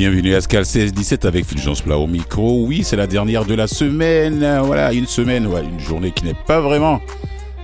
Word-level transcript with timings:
bienvenue 0.00 0.34
à 0.34 0.40
Scal 0.40 0.62
16-17 0.62 1.26
avec 1.26 1.44
Fulgence 1.44 1.82
Plat 1.82 1.98
au 1.98 2.06
micro. 2.06 2.64
Oui, 2.64 2.84
c'est 2.84 2.96
la 2.96 3.06
dernière 3.06 3.44
de 3.44 3.52
la 3.52 3.66
semaine. 3.66 4.58
Voilà, 4.64 4.94
une 4.94 5.04
semaine, 5.04 5.46
ouais, 5.46 5.62
une 5.62 5.78
journée 5.78 6.10
qui 6.10 6.24
n'est 6.24 6.32
pas 6.32 6.62
vraiment 6.62 7.02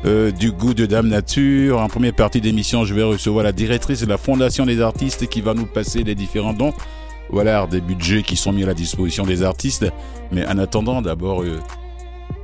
euh, 0.05 0.31
du 0.33 0.53
goût 0.53 0.75
de 0.75 0.85
Dame 0.85 1.09
Nature. 1.09 1.81
En 1.81 1.89
première 1.89 2.13
partie 2.13 2.43
d'émission, 2.43 2.85
je 2.85 2.93
vais 2.93 3.05
recevoir 3.05 3.43
la 3.43 3.53
directrice 3.53 4.03
de 4.03 4.07
la 4.07 4.19
Fondation 4.19 4.67
des 4.67 4.83
artistes 4.83 5.29
qui 5.29 5.41
va 5.41 5.55
nous 5.55 5.65
passer 5.65 6.03
les 6.05 6.15
différents 6.15 6.53
dons. 6.53 6.75
Voilà, 7.31 7.67
des 7.67 7.81
budgets 7.81 8.23
qui 8.23 8.37
sont 8.37 8.53
mis 8.53 8.65
à 8.65 8.67
la 8.67 8.75
disposition 8.75 9.25
des 9.25 9.43
artistes. 9.43 9.91
Mais 10.31 10.47
en 10.47 10.59
attendant, 10.59 11.01
d'abord, 11.01 11.43
euh, 11.43 11.59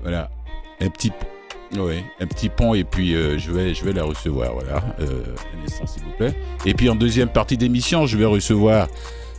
voilà, 0.00 0.30
un 0.80 0.88
petit, 0.88 1.12
oui, 1.76 2.02
un 2.18 2.26
petit 2.26 2.48
pont 2.48 2.72
et 2.72 2.84
puis 2.84 3.14
euh, 3.14 3.38
je 3.38 3.52
vais, 3.52 3.74
je 3.74 3.84
vais 3.84 3.92
la 3.92 4.04
recevoir. 4.04 4.54
Voilà, 4.54 4.76
un 4.98 5.86
s'il 5.86 6.02
vous 6.02 6.16
plaît. 6.16 6.32
Et 6.64 6.72
puis 6.72 6.88
en 6.88 6.94
deuxième 6.94 7.28
partie 7.28 7.58
d'émission, 7.58 8.06
je 8.06 8.16
vais 8.16 8.24
recevoir 8.24 8.88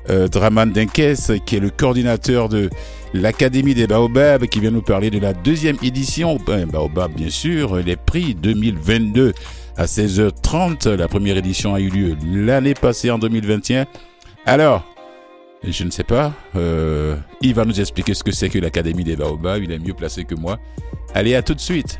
euh, 0.09 0.27
Draman 0.27 0.71
Denkes, 0.71 1.41
qui 1.45 1.55
est 1.55 1.59
le 1.59 1.69
coordinateur 1.69 2.49
de 2.49 2.69
l'Académie 3.13 3.73
des 3.73 3.87
Baobabs, 3.87 4.47
qui 4.47 4.59
vient 4.59 4.71
nous 4.71 4.81
parler 4.81 5.09
de 5.09 5.19
la 5.19 5.33
deuxième 5.33 5.77
édition, 5.83 6.37
ben, 6.45 6.65
Baobab 6.65 7.13
bien 7.13 7.29
sûr, 7.29 7.77
les 7.77 7.95
prix 7.95 8.35
2022 8.35 9.33
à 9.77 9.85
16h30. 9.85 10.89
La 10.89 11.07
première 11.07 11.37
édition 11.37 11.73
a 11.73 11.79
eu 11.79 11.89
lieu 11.89 12.17
l'année 12.25 12.73
passée 12.73 13.11
en 13.11 13.19
2021. 13.19 13.85
Alors, 14.45 14.83
je 15.63 15.83
ne 15.83 15.89
sais 15.89 16.03
pas, 16.03 16.33
euh, 16.55 17.15
il 17.41 17.53
va 17.53 17.65
nous 17.65 17.79
expliquer 17.79 18.13
ce 18.13 18.23
que 18.23 18.31
c'est 18.31 18.49
que 18.49 18.59
l'Académie 18.59 19.03
des 19.03 19.15
Baobabs, 19.15 19.63
il 19.63 19.71
est 19.71 19.79
mieux 19.79 19.93
placé 19.93 20.25
que 20.25 20.35
moi. 20.35 20.59
Allez, 21.13 21.35
à 21.35 21.41
tout 21.41 21.53
de 21.53 21.61
suite. 21.61 21.99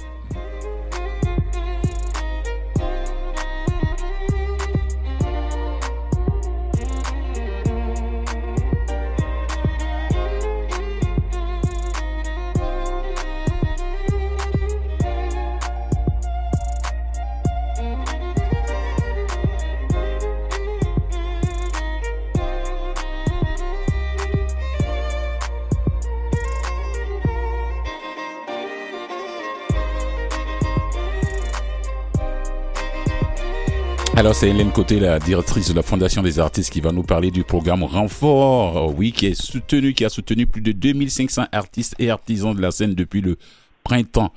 Alors 34.23 34.35
c'est 34.35 34.49
Hélène 34.49 34.71
Côté, 34.71 35.01
la 35.01 35.19
directrice 35.19 35.69
de 35.69 35.75
la 35.75 35.81
Fondation 35.81 36.21
des 36.21 36.39
artistes, 36.39 36.71
qui 36.71 36.79
va 36.79 36.93
nous 36.93 37.03
parler 37.03 37.29
du 37.29 37.43
programme 37.43 37.83
Renfort, 37.83 38.97
oui, 38.97 39.11
qui 39.11 39.25
est 39.25 39.33
soutenu, 39.33 39.91
qui 39.91 40.05
a 40.05 40.09
soutenu 40.09 40.45
plus 40.45 40.61
de 40.61 40.71
2500 40.71 41.47
artistes 41.51 41.93
et 41.99 42.09
artisans 42.09 42.55
de 42.55 42.61
la 42.61 42.71
scène 42.71 42.95
depuis 42.95 43.19
le 43.19 43.35
printemps. 43.83 44.31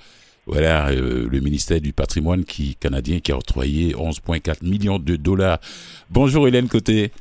Voilà, 0.45 0.89
euh, 0.89 1.29
le 1.31 1.39
ministère 1.39 1.81
du 1.81 1.93
patrimoine 1.93 2.45
qui, 2.45 2.75
canadien 2.75 3.21
qui 3.21 3.31
a 3.31 3.37
octroyé 3.37 3.95
11,4 3.95 4.69
millions 4.69 4.99
de 4.99 5.15
dollars. 5.15 5.59
Bonjour 6.11 6.49
Hélène 6.49 6.67
Côté. 6.67 7.13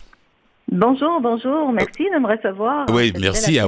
Bonjour, 0.72 1.22
bonjour. 1.22 1.72
Merci 1.72 2.06
de 2.12 2.20
me 2.20 2.36
recevoir. 2.36 2.88
Oui, 2.92 3.14
merci 3.20 3.60
à, 3.60 3.68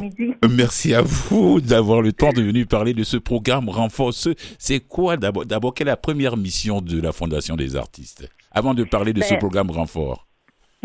merci 0.50 0.96
à 0.96 1.04
vous 1.04 1.62
d'avoir 1.62 2.02
le 2.02 2.14
temps 2.14 2.34
de 2.34 2.42
venir 2.42 2.66
parler 2.66 2.96
de 2.96 3.04
ce 3.04 3.18
programme 3.18 3.70
Renfort. 3.70 4.14
C'est 4.58 4.80
quoi 4.80 5.18
d'abord, 5.18 5.46
d'abord, 5.46 5.76
quelle 5.76 5.88
est 5.88 5.92
la 5.92 5.98
première 5.98 6.36
mission 6.36 6.82
de 6.82 7.00
la 7.00 7.12
Fondation 7.12 7.56
des 7.56 7.76
artistes? 7.76 8.28
Avant 8.58 8.74
de 8.74 8.84
parler 8.84 9.14
de 9.14 9.22
ce 9.22 9.36
ben, 9.36 9.40
programme 9.40 9.70
renfort. 9.70 10.28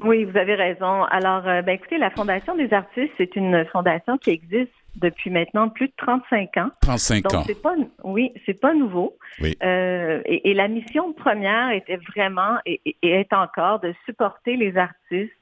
Oui, 0.04 0.24
vous 0.24 0.36
avez 0.36 0.54
raison. 0.54 1.04
Alors, 1.04 1.46
euh, 1.48 1.62
ben, 1.62 1.72
écoutez, 1.72 1.98
la 1.98 2.10
Fondation 2.10 2.54
des 2.54 2.72
artistes, 2.72 3.12
c'est 3.16 3.34
une 3.36 3.64
fondation 3.72 4.18
qui 4.18 4.30
existe 4.30 4.72
depuis 4.96 5.30
maintenant 5.30 5.68
plus 5.68 5.86
de 5.86 5.92
35 5.96 6.56
ans. 6.58 6.70
35 6.82 7.22
Donc, 7.22 7.34
ans. 7.34 7.44
C'est 7.46 7.62
pas, 7.62 7.74
oui, 8.04 8.32
c'est 8.44 8.60
pas 8.60 8.74
nouveau. 8.74 9.16
Oui. 9.40 9.56
Euh, 9.62 10.20
et, 10.26 10.52
la 10.52 10.68
mission 10.68 11.12
première 11.14 11.70
était 11.70 11.98
vraiment 12.14 12.58
et, 12.66 12.80
est 13.02 13.32
encore 13.32 13.80
de 13.80 13.94
supporter 14.04 14.56
les 14.56 14.76
artistes, 14.76 15.32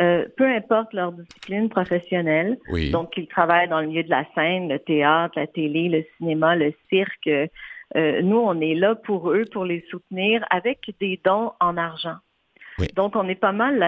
euh, 0.00 0.26
peu 0.36 0.46
importe 0.46 0.92
leur 0.92 1.12
discipline 1.12 1.68
professionnelle. 1.68 2.58
Oui. 2.70 2.90
Donc, 2.90 3.12
qu'ils 3.12 3.26
travaillent 3.26 3.68
dans 3.68 3.80
le 3.80 3.88
milieu 3.88 4.04
de 4.04 4.10
la 4.10 4.24
scène, 4.34 4.68
le 4.68 4.78
théâtre, 4.78 5.34
la 5.36 5.48
télé, 5.48 5.88
le 5.88 6.04
cinéma, 6.18 6.54
le 6.54 6.72
cirque, 6.88 7.28
euh, 7.96 8.22
nous, 8.22 8.38
on 8.38 8.60
est 8.60 8.74
là 8.74 8.94
pour 8.94 9.32
eux, 9.32 9.44
pour 9.52 9.64
les 9.64 9.84
soutenir 9.90 10.44
avec 10.50 10.94
des 11.00 11.20
dons 11.24 11.52
en 11.60 11.76
argent. 11.76 12.16
Donc, 12.94 13.14
on 13.14 13.28
est 13.28 13.34
pas 13.34 13.52
mal 13.52 13.78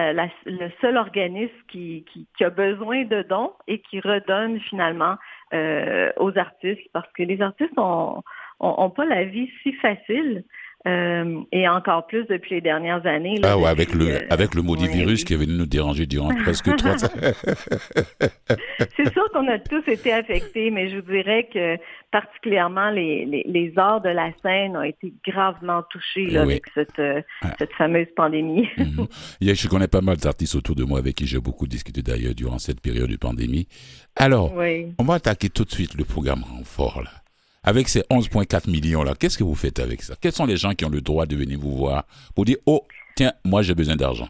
le 0.45 0.69
seul 0.79 0.97
organisme 0.97 1.55
qui, 1.67 2.05
qui, 2.13 2.43
a 2.43 2.51
besoin 2.51 3.05
de 3.05 3.23
dons 3.23 3.51
et 3.67 3.79
qui 3.79 3.99
redonne 3.99 4.59
finalement 4.59 5.15
euh, 5.53 6.11
aux 6.17 6.37
artistes 6.37 6.87
parce 6.93 7.11
que 7.13 7.23
les 7.23 7.41
artistes 7.41 7.77
ont, 7.77 8.21
ont, 8.59 8.89
pas 8.91 9.05
la 9.05 9.23
vie 9.23 9.49
si 9.63 9.73
facile. 9.73 10.43
Euh, 10.85 11.39
et 11.53 11.65
encore 11.69 12.07
plus 12.07 12.25
depuis 12.25 12.55
les 12.55 12.61
dernières 12.61 13.05
années. 13.05 13.39
ah 13.43 13.57
ouais, 13.57 13.69
avec 13.69 13.93
le, 13.93 14.05
euh, 14.05 14.19
avec 14.29 14.53
le 14.53 14.61
maudit 14.61 14.89
virus 14.89 15.23
qui 15.23 15.33
est 15.33 15.37
venu 15.37 15.53
nous 15.53 15.65
déranger 15.65 16.05
durant 16.05 16.27
presque 16.43 16.75
trois 16.75 17.05
ans. 17.05 17.09
C'est 18.97 19.13
sûr 19.13 19.23
qu'on 19.31 19.47
a 19.47 19.59
tous 19.59 19.87
été 19.87 20.11
affectés, 20.11 20.71
mais 20.71 20.89
je 20.89 20.97
vous 20.97 21.09
dirais 21.09 21.47
que 21.53 21.77
particulièrement 22.11 22.89
les, 22.89 23.25
les, 23.25 23.43
les 23.47 23.73
arts 23.77 24.01
de 24.01 24.09
la 24.09 24.31
scène 24.41 24.75
ont 24.75 24.83
été 24.83 25.13
gravement 25.25 25.83
touchés 25.89 26.25
là, 26.25 26.41
avec 26.41 26.65
cette, 26.73 26.99
euh, 26.99 27.21
ah. 27.43 27.55
cette 27.57 27.71
fameuse 27.73 28.07
pandémie. 28.15 28.67
Mhm. 28.83 29.07
Je 29.41 29.67
connais 29.67 29.87
pas 29.87 30.01
mal 30.01 30.17
d'artistes 30.17 30.55
autour 30.55 30.75
de 30.75 30.83
moi 30.83 30.99
avec 30.99 31.15
qui 31.15 31.25
j'ai 31.25 31.39
beaucoup 31.39 31.67
discuté 31.67 32.01
d'ailleurs 32.01 32.35
durant 32.35 32.59
cette 32.59 32.81
période 32.81 33.09
de 33.09 33.15
pandémie. 33.15 33.67
Alors, 34.15 34.53
on 34.97 35.03
va 35.03 35.13
attaquer 35.15 35.49
tout 35.49 35.63
de 35.63 35.71
suite 35.71 35.95
le 35.95 36.03
programme 36.03 36.43
Renfort 36.43 37.01
là 37.01 37.22
avec 37.63 37.89
ces 37.89 38.01
11,4 38.01 38.69
millions-là, 38.69 39.13
qu'est-ce 39.19 39.37
que 39.37 39.43
vous 39.43 39.55
faites 39.55 39.79
avec 39.79 40.01
ça? 40.01 40.15
Quels 40.19 40.31
sont 40.31 40.45
les 40.45 40.57
gens 40.57 40.73
qui 40.73 40.85
ont 40.85 40.89
le 40.89 41.01
droit 41.01 41.25
de 41.25 41.35
venir 41.35 41.59
vous 41.59 41.75
voir 41.75 42.05
pour 42.35 42.45
dire, 42.45 42.57
oh, 42.65 42.85
tiens, 43.15 43.33
moi 43.45 43.61
j'ai 43.61 43.75
besoin 43.75 43.95
d'argent 43.95 44.29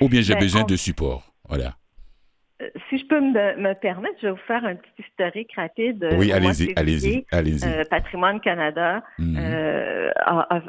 Ou 0.00 0.08
bien 0.08 0.20
j'ai 0.20 0.34
ben, 0.34 0.40
besoin 0.40 0.64
de 0.64 0.76
support 0.76 1.32
Voilà. 1.48 1.76
Euh, 2.62 2.68
si 2.88 2.98
je 2.98 3.06
peux 3.06 3.20
me, 3.20 3.72
permettre, 3.74 4.14
je 4.22 4.26
vais 4.26 4.32
vous 4.32 4.46
faire 4.46 4.64
un 4.64 4.76
petit 4.76 5.02
historique 5.02 5.50
rapide. 5.56 6.06
Oui, 6.12 6.30
allez-y, 6.32 6.72
allez-y, 6.76 7.26
allez-y. 7.32 7.64
Euh, 7.66 7.82
Patrimoine 7.90 8.40
Canada 8.40 9.02
mhm. 9.18 9.36
euh, 9.38 10.10
a, 10.24 10.62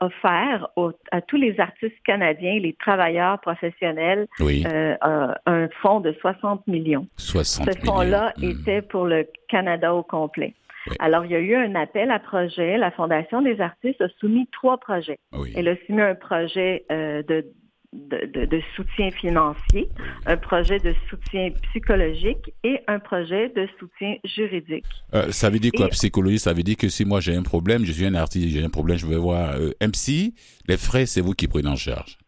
offert 0.00 0.68
à 1.10 1.20
tous 1.22 1.36
les 1.36 1.58
artistes 1.60 1.96
canadiens, 2.04 2.58
les 2.58 2.74
travailleurs 2.74 3.40
professionnels, 3.40 4.26
un 4.38 5.68
fonds 5.80 6.00
de 6.00 6.14
60 6.20 6.66
millions. 6.66 7.06
60 7.16 7.72
Ce 7.72 7.86
fonds-là 7.86 8.34
mhm. 8.36 8.50
était 8.50 8.82
pour 8.82 9.06
le 9.06 9.26
Canada 9.48 9.94
au 9.94 10.02
complet. 10.02 10.54
Alors, 10.98 11.24
il 11.24 11.32
y 11.32 11.34
a 11.34 11.40
eu 11.40 11.54
un 11.54 11.74
appel 11.74 12.10
à 12.10 12.18
projet. 12.18 12.76
La 12.78 12.90
Fondation 12.90 13.42
des 13.42 13.60
artistes 13.60 14.00
a 14.00 14.08
soumis 14.20 14.48
trois 14.52 14.78
projets. 14.78 15.18
Elle 15.54 15.68
a 15.68 15.76
soumis 15.86 16.02
un 16.02 16.14
projet 16.14 16.84
euh, 16.90 17.22
de, 17.22 17.44
de, 17.92 18.60
soutien 18.76 19.10
financier, 19.10 19.88
un 20.26 20.36
projet 20.36 20.78
de 20.78 20.94
soutien 21.08 21.50
psychologique 21.70 22.52
et 22.62 22.80
un 22.86 22.98
projet 22.98 23.48
de 23.48 23.66
soutien 23.78 24.16
juridique. 24.24 24.84
Euh, 25.14 25.30
ça 25.30 25.50
veut 25.50 25.58
dire 25.58 25.72
quoi, 25.74 25.88
psychologie? 25.88 26.38
Ça 26.38 26.52
veut 26.52 26.62
dire 26.62 26.76
que 26.76 26.88
si 26.88 27.04
moi 27.04 27.20
j'ai 27.20 27.34
un 27.34 27.42
problème, 27.42 27.84
je 27.84 27.92
suis 27.92 28.06
un 28.06 28.14
artiste, 28.14 28.48
j'ai 28.48 28.64
un 28.64 28.70
problème, 28.70 28.98
je 28.98 29.06
vais 29.06 29.16
voir 29.16 29.54
euh, 29.54 29.70
MC, 29.80 30.34
les 30.68 30.76
frais, 30.76 31.06
c'est 31.06 31.20
vous 31.20 31.32
qui 31.32 31.48
prenez 31.48 31.68
en 31.68 31.76
charge. 31.76 32.18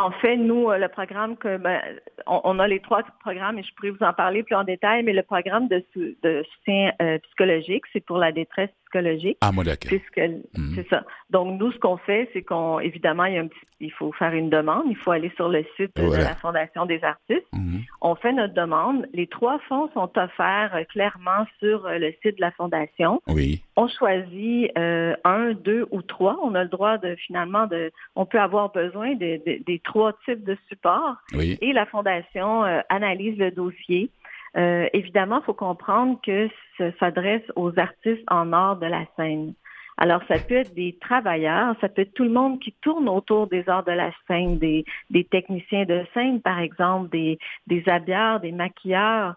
En 0.00 0.12
fait, 0.12 0.36
nous, 0.38 0.70
le 0.70 0.88
programme 0.88 1.36
que 1.36 1.58
ben, 1.58 1.78
on, 2.26 2.58
a 2.58 2.66
les 2.66 2.80
trois 2.80 3.02
programmes 3.20 3.58
et 3.58 3.62
je 3.62 3.74
pourrais 3.74 3.90
vous 3.90 4.02
en 4.02 4.14
parler 4.14 4.42
plus 4.42 4.54
en 4.54 4.64
détail, 4.64 5.02
mais 5.02 5.12
le 5.12 5.22
programme 5.22 5.68
de, 5.68 5.84
de 5.94 6.42
soutien 6.54 6.92
psychologique, 7.22 7.84
c'est 7.92 8.00
pour 8.00 8.16
la 8.16 8.32
détresse 8.32 8.70
psychologique. 8.90 9.38
Ah, 9.40 9.52
moi 9.52 9.64
d'accord. 9.64 9.88
Puisque 9.88 10.18
mhm. 10.18 10.72
c'est 10.74 10.88
ça. 10.88 11.04
Donc 11.30 11.58
nous, 11.60 11.72
ce 11.72 11.78
qu'on 11.78 11.96
fait, 11.96 12.28
c'est 12.32 12.42
qu'on 12.42 12.80
évidemment, 12.80 13.24
il, 13.24 13.34
y 13.34 13.38
a 13.38 13.42
un 13.42 13.46
petit, 13.46 13.60
il 13.80 13.92
faut 13.92 14.12
faire 14.12 14.32
une 14.32 14.50
demande. 14.50 14.84
Il 14.88 14.96
faut 14.96 15.12
aller 15.12 15.32
sur 15.36 15.48
le 15.48 15.64
site 15.76 15.96
de 15.96 16.16
la 16.16 16.34
Fondation 16.36 16.86
des 16.86 17.02
artistes. 17.02 17.46
Mhm. 17.52 17.82
On 18.00 18.14
fait 18.14 18.32
notre 18.32 18.54
demande. 18.54 19.06
Les 19.12 19.26
trois 19.26 19.58
fonds 19.68 19.88
sont 19.94 20.10
offerts 20.16 20.74
euh, 20.74 20.84
clairement 20.84 21.46
sur 21.58 21.86
euh, 21.86 21.98
le 21.98 22.12
site 22.22 22.36
de 22.36 22.40
la 22.40 22.50
Fondation. 22.52 23.20
Oui. 23.28 23.62
On 23.76 23.88
choisit 23.88 24.70
euh, 24.76 25.14
un, 25.24 25.52
deux 25.52 25.86
ou 25.90 26.02
trois. 26.02 26.38
On 26.42 26.54
a 26.54 26.64
le 26.64 26.68
droit 26.68 26.98
de 26.98 27.14
finalement 27.26 27.66
de. 27.66 27.90
On 28.16 28.26
peut 28.26 28.40
avoir 28.40 28.72
besoin 28.72 29.14
de, 29.14 29.40
des 29.44 29.80
trois 29.84 30.12
types 30.24 30.44
de 30.44 30.56
supports. 30.68 31.16
Oui. 31.34 31.58
Et 31.60 31.72
la 31.72 31.86
Fondation 31.86 32.62
analyse 32.88 33.38
le 33.38 33.50
dossier. 33.50 34.10
Euh, 34.56 34.88
évidemment, 34.92 35.40
il 35.40 35.44
faut 35.44 35.54
comprendre 35.54 36.18
que 36.22 36.48
ça 36.76 36.90
s'adresse 36.98 37.42
aux 37.56 37.78
artistes 37.78 38.24
en 38.28 38.52
art 38.52 38.76
de 38.76 38.86
la 38.86 39.04
scène. 39.16 39.54
Alors, 39.96 40.22
ça 40.28 40.38
peut 40.38 40.54
être 40.54 40.74
des 40.74 40.96
travailleurs, 40.98 41.76
ça 41.80 41.88
peut 41.90 42.02
être 42.02 42.14
tout 42.14 42.24
le 42.24 42.30
monde 42.30 42.58
qui 42.58 42.74
tourne 42.80 43.08
autour 43.08 43.48
des 43.48 43.68
arts 43.68 43.84
de 43.84 43.92
la 43.92 44.10
scène, 44.26 44.58
des, 44.58 44.84
des 45.10 45.24
techniciens 45.24 45.84
de 45.84 46.04
scène, 46.14 46.40
par 46.40 46.58
exemple, 46.58 47.10
des, 47.10 47.38
des 47.66 47.86
habilleurs, 47.86 48.40
des 48.40 48.50
maquilleurs, 48.50 49.34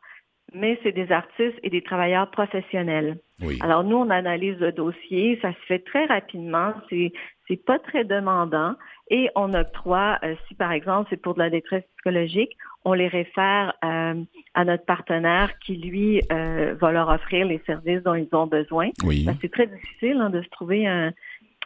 mais 0.54 0.80
c'est 0.82 0.94
des 0.94 1.12
artistes 1.12 1.60
et 1.64 1.70
des 1.70 1.82
travailleurs 1.82 2.32
professionnels. 2.32 3.18
Alors, 3.60 3.84
nous, 3.84 3.98
on 3.98 4.10
analyse 4.10 4.58
le 4.60 4.72
dossier, 4.72 5.38
ça 5.42 5.52
se 5.52 5.66
fait 5.68 5.80
très 5.80 6.06
rapidement, 6.06 6.74
c'est 6.90 7.12
c'est 7.48 7.64
pas 7.64 7.80
très 7.80 8.04
demandant 8.04 8.76
et 9.10 9.30
on 9.36 9.54
octroie, 9.54 10.18
euh, 10.24 10.36
si 10.48 10.56
par 10.56 10.72
exemple 10.72 11.08
c'est 11.10 11.22
pour 11.22 11.34
de 11.34 11.40
la 11.40 11.50
détresse 11.50 11.84
psychologique, 11.96 12.58
on 12.86 12.94
les 12.94 13.08
réfère 13.08 13.74
euh, 13.84 14.16
à 14.54 14.66
notre 14.66 14.86
partenaire 14.86 15.52
qui, 15.60 15.78
lui, 15.78 16.22
euh, 16.32 16.76
va 16.80 16.92
leur 16.92 17.10
offrir 17.10 17.46
les 17.46 17.62
services 17.66 18.02
dont 18.04 18.16
ils 18.16 18.34
ont 18.34 18.48
besoin. 18.48 18.90
Oui. 19.04 19.28
c'est 19.42 19.52
très 19.52 19.68
difficile 19.68 20.18
hein, 20.20 20.30
de 20.30 20.42
se 20.42 20.50
trouver 20.50 20.88
un, 20.88 21.12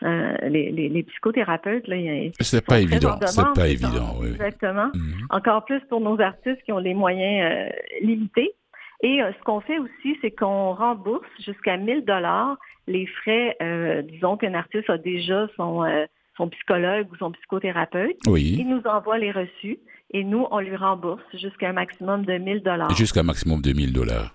les, 0.01 0.71
les, 0.71 1.03
psychothérapeutes. 1.03 1.87
Là, 1.87 1.95
c'est 2.39 2.65
pas 2.65 2.79
évident. 2.79 3.17
C'est 3.25 3.53
pas 3.55 3.67
évident. 3.67 4.15
Oui, 4.19 4.29
Exactement. 4.29 4.91
Mhm. 4.93 5.27
Encore 5.31 5.65
plus 5.65 5.81
pour 5.89 6.01
nos 6.01 6.19
artistes 6.19 6.61
qui 6.65 6.71
ont 6.71 6.77
les 6.77 6.93
moyens 6.93 7.71
limités. 8.01 8.51
Et 9.01 9.19
ce 9.19 9.43
qu'on 9.43 9.61
fait 9.61 9.77
aussi, 9.77 10.17
c'est 10.21 10.31
qu'on 10.31 10.73
rembourse 10.73 11.27
jusqu'à 11.45 11.77
1000 11.77 12.03
dollars 12.05 12.57
les 12.87 13.05
frais, 13.05 13.55
disons 14.09 14.37
qu'un 14.37 14.53
artiste 14.53 14.89
a 14.89 14.97
déjà 14.97 15.47
son 15.55 15.83
son 16.37 16.49
psychologue 16.49 17.07
ou 17.11 17.17
son 17.17 17.31
psychothérapeute. 17.31 18.17
Oui. 18.27 18.55
Il 18.59 18.69
nous 18.69 18.81
envoie 18.85 19.17
les 19.17 19.31
reçus 19.31 19.79
et 20.11 20.23
nous, 20.23 20.45
on 20.51 20.59
lui 20.59 20.75
rembourse 20.75 21.23
jusqu'à 21.33 21.69
un 21.69 21.73
maximum 21.73 22.25
de 22.25 22.37
1000 22.37 22.63
dollars. 22.63 22.95
Jusqu'à 22.95 23.21
un 23.21 23.23
maximum 23.23 23.61
de 23.61 23.73
1000 23.73 23.91
dollars. 23.91 24.33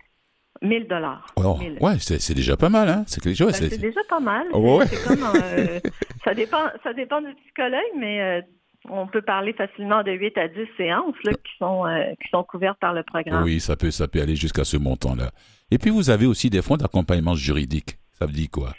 1000 0.61 0.87
dollars. 0.87 1.26
Oh, 1.37 1.58
ouais, 1.81 1.99
c'est 1.99 2.35
déjà 2.35 2.56
pas 2.56 2.69
mal, 2.69 2.88
hein? 2.88 3.05
C'est 3.06 3.25
ben, 3.25 3.35
c'est 3.53 3.79
déjà 3.79 4.00
pas 4.08 4.20
mal. 4.20 4.47
Oh, 4.53 4.79
ouais. 4.79 4.87
comme, 5.06 5.25
euh, 5.35 5.81
ça 6.25 6.35
dépend, 6.35 6.65
ça 6.85 6.93
dépend 6.93 7.20
du 7.20 7.35
psychologue, 7.35 7.81
mais 7.99 8.20
euh, 8.20 8.41
on 8.88 9.06
peut 9.06 9.23
parler 9.23 9.52
facilement 9.52 10.02
de 10.02 10.12
8 10.12 10.38
à 10.38 10.49
10 10.49 10.55
séances 10.76 11.14
là, 11.25 11.32
qui 11.32 11.52
sont 11.58 11.87
euh, 11.87 12.05
qui 12.23 12.29
sont 12.31 12.43
couvertes 12.44 12.79
par 12.81 12.93
le 12.93 13.02
programme. 13.02 13.44
Oui, 13.44 13.61
ça 13.61 13.76
peut 13.76 13.90
ça 13.90 14.08
peut 14.08 14.20
aller 14.20 14.37
jusqu'à 14.37 14.64
ce 14.64 14.76
montant-là. 14.76 15.31
Et 15.70 15.79
puis 15.79 15.90
vous 15.90 16.11
avez 16.11 16.26
aussi 16.26 16.50
des 16.50 16.62
fonds 16.62 16.76
d'accompagnement 16.76 17.34
juridique. 17.34 17.96
Ça 18.12 18.26
veut 18.26 18.32
dire 18.32 18.49
quoi? 18.50 18.70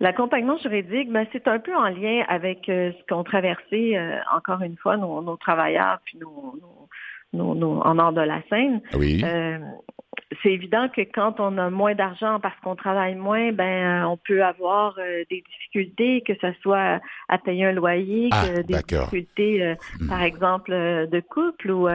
L'accompagnement 0.00 0.56
juridique, 0.58 1.12
ben, 1.12 1.26
c'est 1.30 1.46
un 1.46 1.58
peu 1.58 1.76
en 1.76 1.88
lien 1.88 2.24
avec 2.28 2.70
euh, 2.70 2.90
ce 2.92 3.06
qu'ont 3.06 3.22
traversé, 3.22 3.98
euh, 3.98 4.16
encore 4.34 4.62
une 4.62 4.76
fois, 4.78 4.96
nos, 4.96 5.36
travailleurs, 5.36 5.98
puis 6.06 6.16
nos, 6.18 6.58
nos, 7.34 7.80
en 7.82 7.94
nord 7.94 8.12
de 8.14 8.22
la 8.22 8.40
Seine. 8.48 8.80
Oui. 8.94 9.22
Euh, 10.32 10.36
c'est 10.42 10.52
évident 10.52 10.88
que 10.88 11.02
quand 11.02 11.40
on 11.40 11.58
a 11.58 11.70
moins 11.70 11.94
d'argent 11.94 12.40
parce 12.40 12.58
qu'on 12.60 12.76
travaille 12.76 13.14
moins, 13.14 13.52
ben 13.52 14.04
on 14.06 14.16
peut 14.16 14.44
avoir 14.44 14.96
des 14.96 15.42
difficultés, 15.50 16.22
que 16.22 16.34
ce 16.40 16.52
soit 16.62 17.00
à 17.28 17.38
payer 17.38 17.66
un 17.66 17.72
loyer, 17.72 18.28
ah, 18.32 18.62
des 18.62 18.74
difficultés, 18.74 19.74
hmm. 20.00 20.08
par 20.08 20.22
exemple, 20.22 20.70
de 20.70 21.20
couple 21.20 21.70
ou 21.70 21.88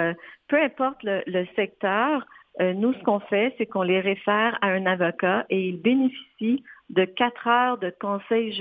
peu 0.48 0.62
importe 0.62 1.04
le, 1.04 1.24
le 1.28 1.46
secteur. 1.56 2.26
nous, 2.60 2.94
ce 2.94 3.04
qu'on 3.04 3.20
fait, 3.20 3.54
c'est 3.58 3.66
qu'on 3.66 3.84
les 3.84 4.00
réfère 4.00 4.58
à 4.62 4.68
un 4.68 4.86
avocat 4.86 5.46
et 5.50 5.70
ils 5.70 5.82
bénéficient 5.82 6.64
de 6.90 7.06
quatre 7.06 7.48
heures 7.48 7.78
de 7.78 7.94
conseil 8.00 8.54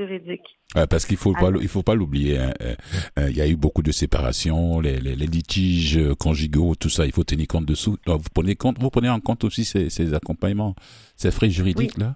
juridique. 0.75 0.91
parce 0.91 1.06
qu'il 1.06 1.17
faut 1.17 1.32
pas, 1.32 1.50
il 1.61 1.69
faut 1.69 1.82
pas 1.82 1.94
l'oublier. 1.94 2.38
Hein, 2.38 2.53
euh, 2.62 2.75
euh, 3.19 3.31
il 3.31 3.37
y 3.37 3.41
a 3.41 3.49
eu 3.49 3.56
beaucoup 3.56 3.82
de 3.82 3.93
séparations, 3.93 4.81
les, 4.81 4.99
litiges 5.00 6.00
conjugaux, 6.19 6.75
tout 6.75 6.88
ça. 6.88 7.06
Il 7.06 7.12
faut 7.12 7.25
tenir 7.25 7.47
compte 7.47 7.67
de 7.67 7.75
tout. 7.75 7.97
Vous 8.06 8.31
prenez 8.35 8.56
compte, 8.56 8.79
vous 8.79 8.91
prenez 8.91 9.11
en 9.11 9.21
compte 9.21 9.44
aussi 9.44 9.65
ces, 9.65 10.15
accompagnements, 10.15 10.75
ces 11.17 11.31
frais 11.31 11.50
juridiques 11.50 11.99
là? 11.99 12.15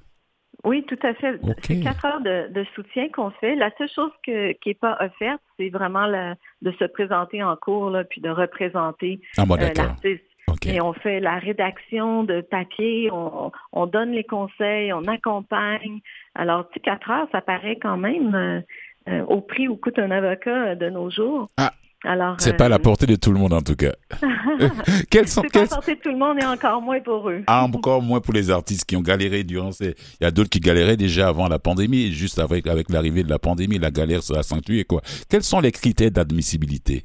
Oui, 0.65 0.85
tout 0.89 0.99
à 1.03 1.15
fait. 1.15 1.41
C'est 1.63 1.81
quatre 1.81 2.05
heures 2.05 2.21
de, 2.21 2.65
soutien 2.75 3.09
qu'on 3.11 3.31
fait. 3.31 3.55
La 3.55 3.71
seule 3.79 3.89
chose 3.89 4.11
qui 4.25 4.33
n'est 4.33 4.75
pas 4.75 4.99
offerte, 5.01 5.41
c'est 5.57 5.69
vraiment 5.69 6.09
de 6.09 6.73
se 6.73 6.85
présenter 6.85 7.43
en 7.43 7.57
cours 7.57 7.91
là, 7.91 8.05
puis 8.05 8.21
de 8.21 8.29
représenter 8.29 9.21
ah, 9.37 9.45
euh, 9.49 9.73
l'artiste. 9.77 10.25
Et 10.67 10.81
on 10.81 10.93
fait 10.93 11.21
la 11.21 11.39
rédaction 11.39 12.25
de 12.25 12.41
papier, 12.41 13.11
on, 13.13 13.87
donne 13.87 14.13
les 14.13 14.25
conseils, 14.25 14.93
on 14.93 15.05
accompagne. 15.05 16.01
Alors, 16.35 16.69
tu 16.71 16.81
quatre 16.81 17.11
heures, 17.11 17.29
ça 17.33 17.41
paraît 17.41 17.79
quand 17.81 17.97
même 17.97 18.35
euh, 18.35 18.61
euh, 19.09 19.25
au 19.27 19.41
prix 19.41 19.69
où 19.69 19.77
coûte 19.77 19.99
un 19.99 20.11
avocat 20.11 20.75
de 20.75 20.89
nos 20.91 21.11
jours. 21.11 21.49
Ah. 21.57 21.73
Alors, 22.05 22.37
c'est 22.39 22.57
pas 22.57 22.67
à 22.67 22.69
la 22.69 22.77
euh, 22.77 22.79
portée 22.79 23.07
de 23.07 23.17
tout 23.17 23.33
le 23.33 23.41
monde 23.41 23.53
en 23.53 23.61
tout 23.61 23.75
cas. 23.75 23.93
quelles 25.11 25.27
sont 25.27 25.43
C'est 25.43 25.53
pas 25.53 25.59
à 25.59 25.63
la 25.63 25.69
portée 25.69 25.97
de 25.97 26.01
tout 26.01 26.11
le 26.11 26.17
monde 26.17 26.41
et 26.41 26.47
encore 26.47 26.81
moins 26.81 27.01
pour 27.01 27.29
eux. 27.29 27.43
Ah, 27.49 27.65
encore 27.65 28.03
moins 28.03 28.21
pour 28.21 28.33
les 28.35 28.51
artistes 28.51 28.85
qui 28.85 28.95
ont 28.95 29.01
galéré 29.01 29.43
durant 29.43 29.73
ces. 29.73 29.97
Il 30.21 30.25
y 30.25 30.27
a 30.27 30.31
d'autres 30.31 30.49
qui 30.49 30.61
galéraient 30.61 30.97
déjà 30.97 31.27
avant 31.27 31.49
la 31.49 31.59
pandémie, 31.59 32.13
juste 32.13 32.39
avec 32.39 32.69
avec 32.69 32.91
l'arrivée 32.91 33.25
de 33.25 33.31
la 33.31 33.41
pandémie, 33.41 33.79
la 33.79 33.91
galère 33.91 34.23
s'est 34.23 34.37
accentuée 34.39 34.85
quoi. 34.85 35.01
Quels 35.29 35.43
sont 35.43 35.59
les 35.59 35.73
critères 35.73 36.13
d'admissibilité 36.13 37.05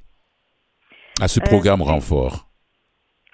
à 1.20 1.28
ce 1.28 1.40
programme 1.40 1.82
renfort? 1.82 2.53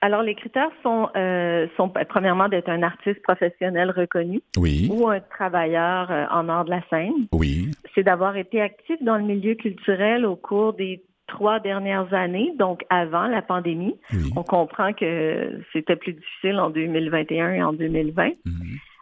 Alors, 0.01 0.23
les 0.23 0.35
critères 0.35 0.71
sont, 0.81 1.09
euh, 1.15 1.67
sont 1.75 1.87
ben, 1.87 2.05
premièrement 2.07 2.47
d'être 2.47 2.69
un 2.69 2.83
artiste 2.83 3.21
professionnel 3.21 3.91
reconnu 3.91 4.41
oui. 4.57 4.89
ou 4.91 5.09
un 5.09 5.19
travailleur 5.19 6.09
euh, 6.09 6.25
en 6.31 6.47
art 6.47 6.65
de 6.65 6.69
la 6.69 6.81
scène. 6.89 7.27
Oui. 7.33 7.71
C'est 7.93 8.03
d'avoir 8.03 8.37
été 8.37 8.61
actif 8.61 8.95
dans 9.01 9.17
le 9.17 9.23
milieu 9.23 9.55
culturel 9.55 10.25
au 10.25 10.37
cours 10.37 10.73
des 10.73 11.03
trois 11.27 11.59
dernières 11.59 12.13
années, 12.13 12.53
donc 12.57 12.85
avant 12.89 13.27
la 13.27 13.41
pandémie. 13.41 13.95
On 14.35 14.43
comprend 14.43 14.93
que 14.93 15.61
c'était 15.73 15.95
plus 15.95 16.13
difficile 16.13 16.59
en 16.59 16.69
2021 16.69 17.51
et 17.51 17.63
en 17.63 17.73
2020. 17.73 18.29
Mhm. 18.45 18.53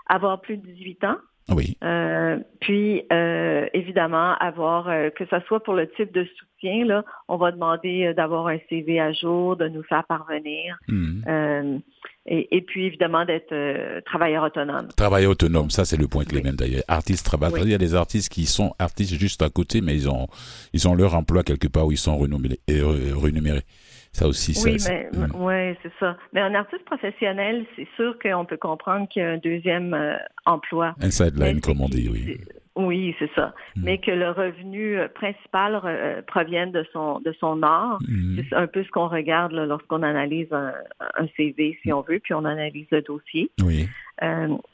Avoir 0.07 0.41
plus 0.41 0.57
de 0.57 0.65
18 0.65 1.03
ans, 1.05 1.17
oui. 1.49 1.77
Euh, 1.83 2.37
puis, 2.59 3.03
euh, 3.11 3.67
évidemment, 3.73 4.35
avoir, 4.39 4.89
euh, 4.89 5.09
que 5.09 5.25
ce 5.25 5.39
soit 5.47 5.63
pour 5.63 5.73
le 5.73 5.89
type 5.91 6.11
de 6.13 6.25
soutien, 6.37 6.85
là, 6.85 7.05
on 7.29 7.37
va 7.37 7.51
demander 7.51 8.13
d'avoir 8.15 8.47
un 8.47 8.57
CV 8.69 8.99
à 8.99 9.13
jour, 9.13 9.55
de 9.55 9.67
nous 9.69 9.83
faire 9.83 10.03
parvenir. 10.05 10.77
Hmm. 10.87 11.79
Et, 12.29 12.61
puis, 12.61 12.87
évidemment, 12.87 13.23
d'être 13.23 14.01
travailleur 14.01 14.43
autonome. 14.43 14.89
Travailleur 14.97 15.31
autonome, 15.31 15.69
ça, 15.69 15.85
c'est 15.85 15.95
le 15.95 16.09
point 16.09 16.25
clé 16.25 16.41
même 16.41 16.57
d'ailleurs. 16.57 16.83
Artiste, 16.89 17.25
travailleur. 17.25 17.63
Il 17.63 17.71
y 17.71 17.73
a 17.73 17.77
des 17.77 17.95
artistes 17.95 18.29
qui 18.29 18.45
sont 18.45 18.73
artistes 18.79 19.17
juste 19.17 19.41
à 19.41 19.49
côté, 19.49 19.79
mais 19.79 19.95
ils 19.95 20.09
ont, 20.09 20.27
ils 20.73 20.89
ont 20.89 20.95
leur 20.95 21.15
emploi 21.15 21.43
quelque 21.43 21.69
part 21.69 21.85
où 21.85 21.93
ils 21.93 21.97
sont 21.97 22.17
renumérés. 22.17 23.63
Ça 24.17 24.27
aussi, 24.27 24.59
oui, 24.65 24.77
mais 24.89 25.07
hmm. 25.13 25.43
ouais, 25.43 25.77
c'est 25.83 25.91
ça. 25.99 26.17
Mais 26.33 26.41
un 26.41 26.55
artiste 26.55 26.83
professionnel, 26.85 27.67
c'est 27.75 27.87
sûr 27.95 28.17
qu'on 28.17 28.45
peut 28.45 28.57
comprendre 28.57 29.07
qu'il 29.07 29.21
y 29.21 29.25
a 29.25 29.29
un 29.29 29.37
deuxième 29.37 29.93
euh, 29.93 30.15
emploi. 30.47 30.95
Un 30.99 31.11
sideline, 31.11 31.61
comme 31.61 31.81
on 31.81 31.87
dit, 31.87 32.09
oui. 32.11 32.35
Oui, 32.75 33.15
c'est 33.19 33.29
ça. 33.35 33.53
Hmm. 33.75 33.81
Mais 33.83 33.99
que 33.99 34.09
le 34.09 34.31
revenu 34.31 34.97
euh, 34.97 35.07
principal 35.07 35.79
euh, 35.83 36.23
provienne 36.25 36.71
de 36.71 36.83
son 36.91 37.19
de 37.19 37.31
son 37.39 37.61
art, 37.61 37.99
hmm. 38.07 38.39
c'est 38.49 38.55
un 38.55 38.65
peu 38.65 38.83
ce 38.83 38.89
qu'on 38.89 39.07
regarde 39.07 39.51
lorsqu'on 39.53 40.01
analyse 40.01 40.51
un, 40.51 40.73
CV, 41.35 41.77
si 41.83 41.93
on 41.93 42.01
veut, 42.01 42.17
puis 42.17 42.33
on 42.33 42.43
analyse 42.43 42.87
le 42.89 43.03
dossier. 43.03 43.51
Oui. 43.61 43.87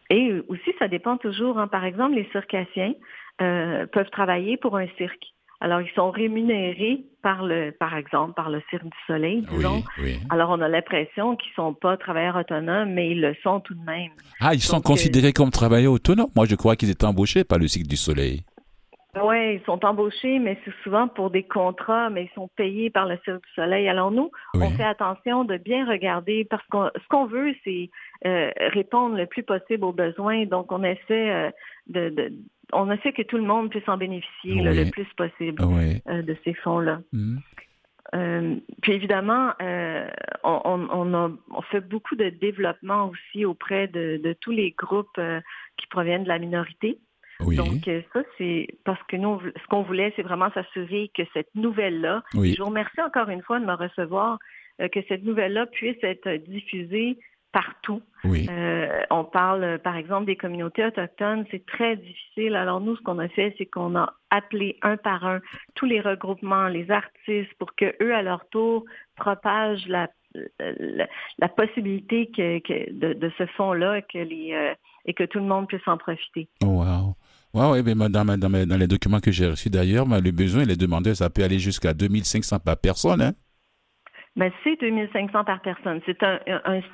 et 0.10 0.42
aussi, 0.48 0.72
ça 0.80 0.88
dépend 0.88 1.18
toujours. 1.18 1.60
Hein. 1.60 1.68
Par 1.68 1.84
exemple, 1.84 2.16
les 2.16 2.30
circassiens 2.32 2.94
peuvent 3.40 4.10
travailler 4.10 4.56
pour 4.56 4.78
un 4.78 4.88
cirque. 4.98 5.34
Alors, 5.64 5.80
ils 5.80 5.90
sont 5.96 6.12
rémunérés 6.12 7.06
par 7.22 7.42
le, 7.42 7.72
par 7.72 7.96
exemple, 7.96 8.34
par 8.34 8.50
le 8.50 8.62
Cirque 8.70 8.84
du 8.84 8.98
Soleil, 9.08 9.44
disons. 9.50 9.82
Alors, 10.30 10.50
on 10.50 10.60
a 10.60 10.68
l'impression 10.68 11.38
qu'ils 11.38 11.54
sont 11.54 11.74
pas 11.74 11.96
travailleurs 11.96 12.36
autonomes, 12.36 12.92
mais 12.92 13.12
ils 13.12 13.22
le 13.22 13.34
sont 13.44 13.62
tout 13.62 13.74
de 13.74 13.84
même. 13.86 14.12
Ah, 14.42 14.54
ils 14.54 14.62
sont 14.62 14.82
considérés 14.82 15.32
comme 15.32 15.52
travailleurs 15.52 15.94
autonomes? 15.94 16.28
Moi, 16.36 16.46
je 16.50 16.56
crois 16.56 16.76
qu'ils 16.76 16.90
étaient 16.90 17.06
embauchés 17.06 17.46
par 17.46 17.60
le 17.60 17.70
Cirque 17.70 17.88
du 17.88 17.96
Soleil. 17.96 18.42
Oui, 19.24 19.56
ils 19.56 19.62
sont 19.66 19.86
embauchés, 19.86 20.38
mais 20.40 20.58
c'est 20.66 20.74
souvent 20.84 21.08
pour 21.08 21.30
des 21.30 21.44
contrats, 21.44 22.10
mais 22.10 22.26
ils 22.26 22.36
sont 22.36 22.50
payés 22.58 22.90
par 22.90 23.06
le 23.06 23.18
Cirque 23.24 23.44
du 23.44 23.54
Soleil. 23.56 23.88
Alors 23.88 24.12
nous, 24.12 24.32
on 24.56 24.70
fait 24.72 24.84
attention 24.84 25.46
de 25.46 25.56
bien 25.56 25.88
regarder 25.88 26.46
parce 26.50 26.66
que 26.72 26.78
ce 27.00 27.08
qu'on 27.10 27.28
veut, 27.28 27.54
c'est 27.64 27.92
euh, 28.26 28.50
répondre 28.74 29.16
le 29.16 29.28
plus 29.28 29.44
possible 29.44 29.86
aux 29.86 29.94
besoins. 29.94 30.46
Donc 30.46 30.72
on 30.72 30.84
essaie 30.84 31.30
euh, 31.32 31.52
de, 31.88 32.34
on 32.74 32.92
essaie 32.92 33.14
que 33.14 33.22
tout 33.22 33.38
le 33.38 33.44
monde 33.44 33.70
puisse 33.70 33.88
en 33.88 33.98
bénéficier 33.98 34.56
le 34.56 34.90
plus 34.92 35.08
possible 35.16 35.62
euh, 36.08 36.22
de 36.22 36.38
ces 36.44 36.54
fonds-là. 36.54 37.02
Mhm. 37.12 37.40
Euh, 38.16 38.56
puis 38.82 38.94
évidemment, 38.94 39.54
euh, 39.62 40.08
on, 40.44 41.62
fait 41.72 41.82
beaucoup 41.82 42.16
de 42.16 42.30
développement 42.30 43.10
aussi 43.10 43.44
auprès 43.44 43.88
de, 43.88 44.36
tous 44.40 44.52
les 44.52 44.72
groupes 44.72 45.20
qui 45.78 45.88
proviennent 45.88 46.24
de 46.24 46.28
la 46.28 46.38
minorité. 46.38 47.00
Donc 47.40 47.90
ça, 48.14 48.22
c'est 48.38 48.68
parce 48.86 49.02
que 49.08 49.18
nous, 49.18 49.42
ce 49.42 49.68
qu'on 49.68 49.82
voulait, 49.82 50.14
c'est 50.16 50.22
vraiment 50.22 50.52
s'assurer 50.54 51.10
que 51.16 51.24
cette 51.34 51.54
nouvelle-là, 51.56 52.24
je 52.36 52.60
vous 52.60 52.68
remercie 52.68 53.02
encore 53.02 53.30
une 53.30 53.42
fois 53.42 53.60
de 53.60 53.66
me 53.66 53.74
recevoir, 53.74 54.38
que 54.78 55.00
cette 55.08 55.24
nouvelle-là 55.24 55.66
puisse 55.66 55.98
être 56.04 56.30
diffusée 56.48 57.18
partout. 57.54 58.02
Euh, 58.26 59.02
on 59.12 59.24
parle, 59.24 59.80
par 59.80 59.96
exemple, 59.96 60.26
des 60.26 60.36
communautés 60.36 60.84
autochtones, 60.86 61.46
c'est 61.52 61.66
très 61.66 61.96
difficile. 61.96 62.56
Alors 62.56 62.82
nous, 62.82 62.96
ce 62.98 63.02
qu'on 63.02 63.20
a 63.20 63.30
fait, 63.30 63.54
c'est 63.58 63.68
qu'on 63.68 63.96
a 63.96 64.14
appelé 64.32 64.78
un 64.82 64.98
par 64.98 65.26
un 65.26 65.40
tous 65.76 65.86
les 65.86 66.02
regroupements, 66.02 66.68
les 66.68 66.90
artistes, 66.92 67.54
pour 67.60 67.76
que 67.76 67.96
eux, 68.02 68.14
à 68.14 68.24
leur 68.24 68.48
tour, 68.50 68.86
propagent 69.16 69.88
la, 69.88 70.10
la, 71.38 71.50
possibilité 71.50 72.32
que, 72.36 72.92
de, 72.92 73.32
ce 73.38 73.46
fonds-là 73.46 74.00
et 74.00 74.02
que 74.02 74.18
les 74.18 74.54
euh, 74.54 74.74
et 75.06 75.14
que 75.14 75.26
tout 75.26 75.40
le 75.40 75.46
monde 75.46 75.68
puisse 75.68 75.88
en 75.88 75.98
profiter. 75.98 76.48
Oh, 76.64 76.84
wow. 76.84 77.16
Wow, 77.54 77.84
bien, 77.84 77.94
madame, 77.94 78.36
dans, 78.38 78.50
dans, 78.50 78.78
les 78.78 78.88
documents 78.88 79.20
que 79.20 79.32
j'ai 79.32 79.46
reçus 79.46 79.70
d'ailleurs, 79.70 80.08
le 80.08 80.32
besoin, 80.32 80.66
les 80.66 80.76
demandeurs, 80.76 81.16
ça 81.16 81.30
peut 81.30 81.44
aller 81.44 81.60
jusqu'à 81.60 81.94
2500 81.94 82.60
par 82.60 82.78
personne. 82.78 83.22
Hein? 83.22 83.34
Mais 84.36 84.52
c'est 84.64 84.80
2500 84.80 85.44
par 85.44 85.62
personne. 85.62 86.02
C'est 86.06 86.18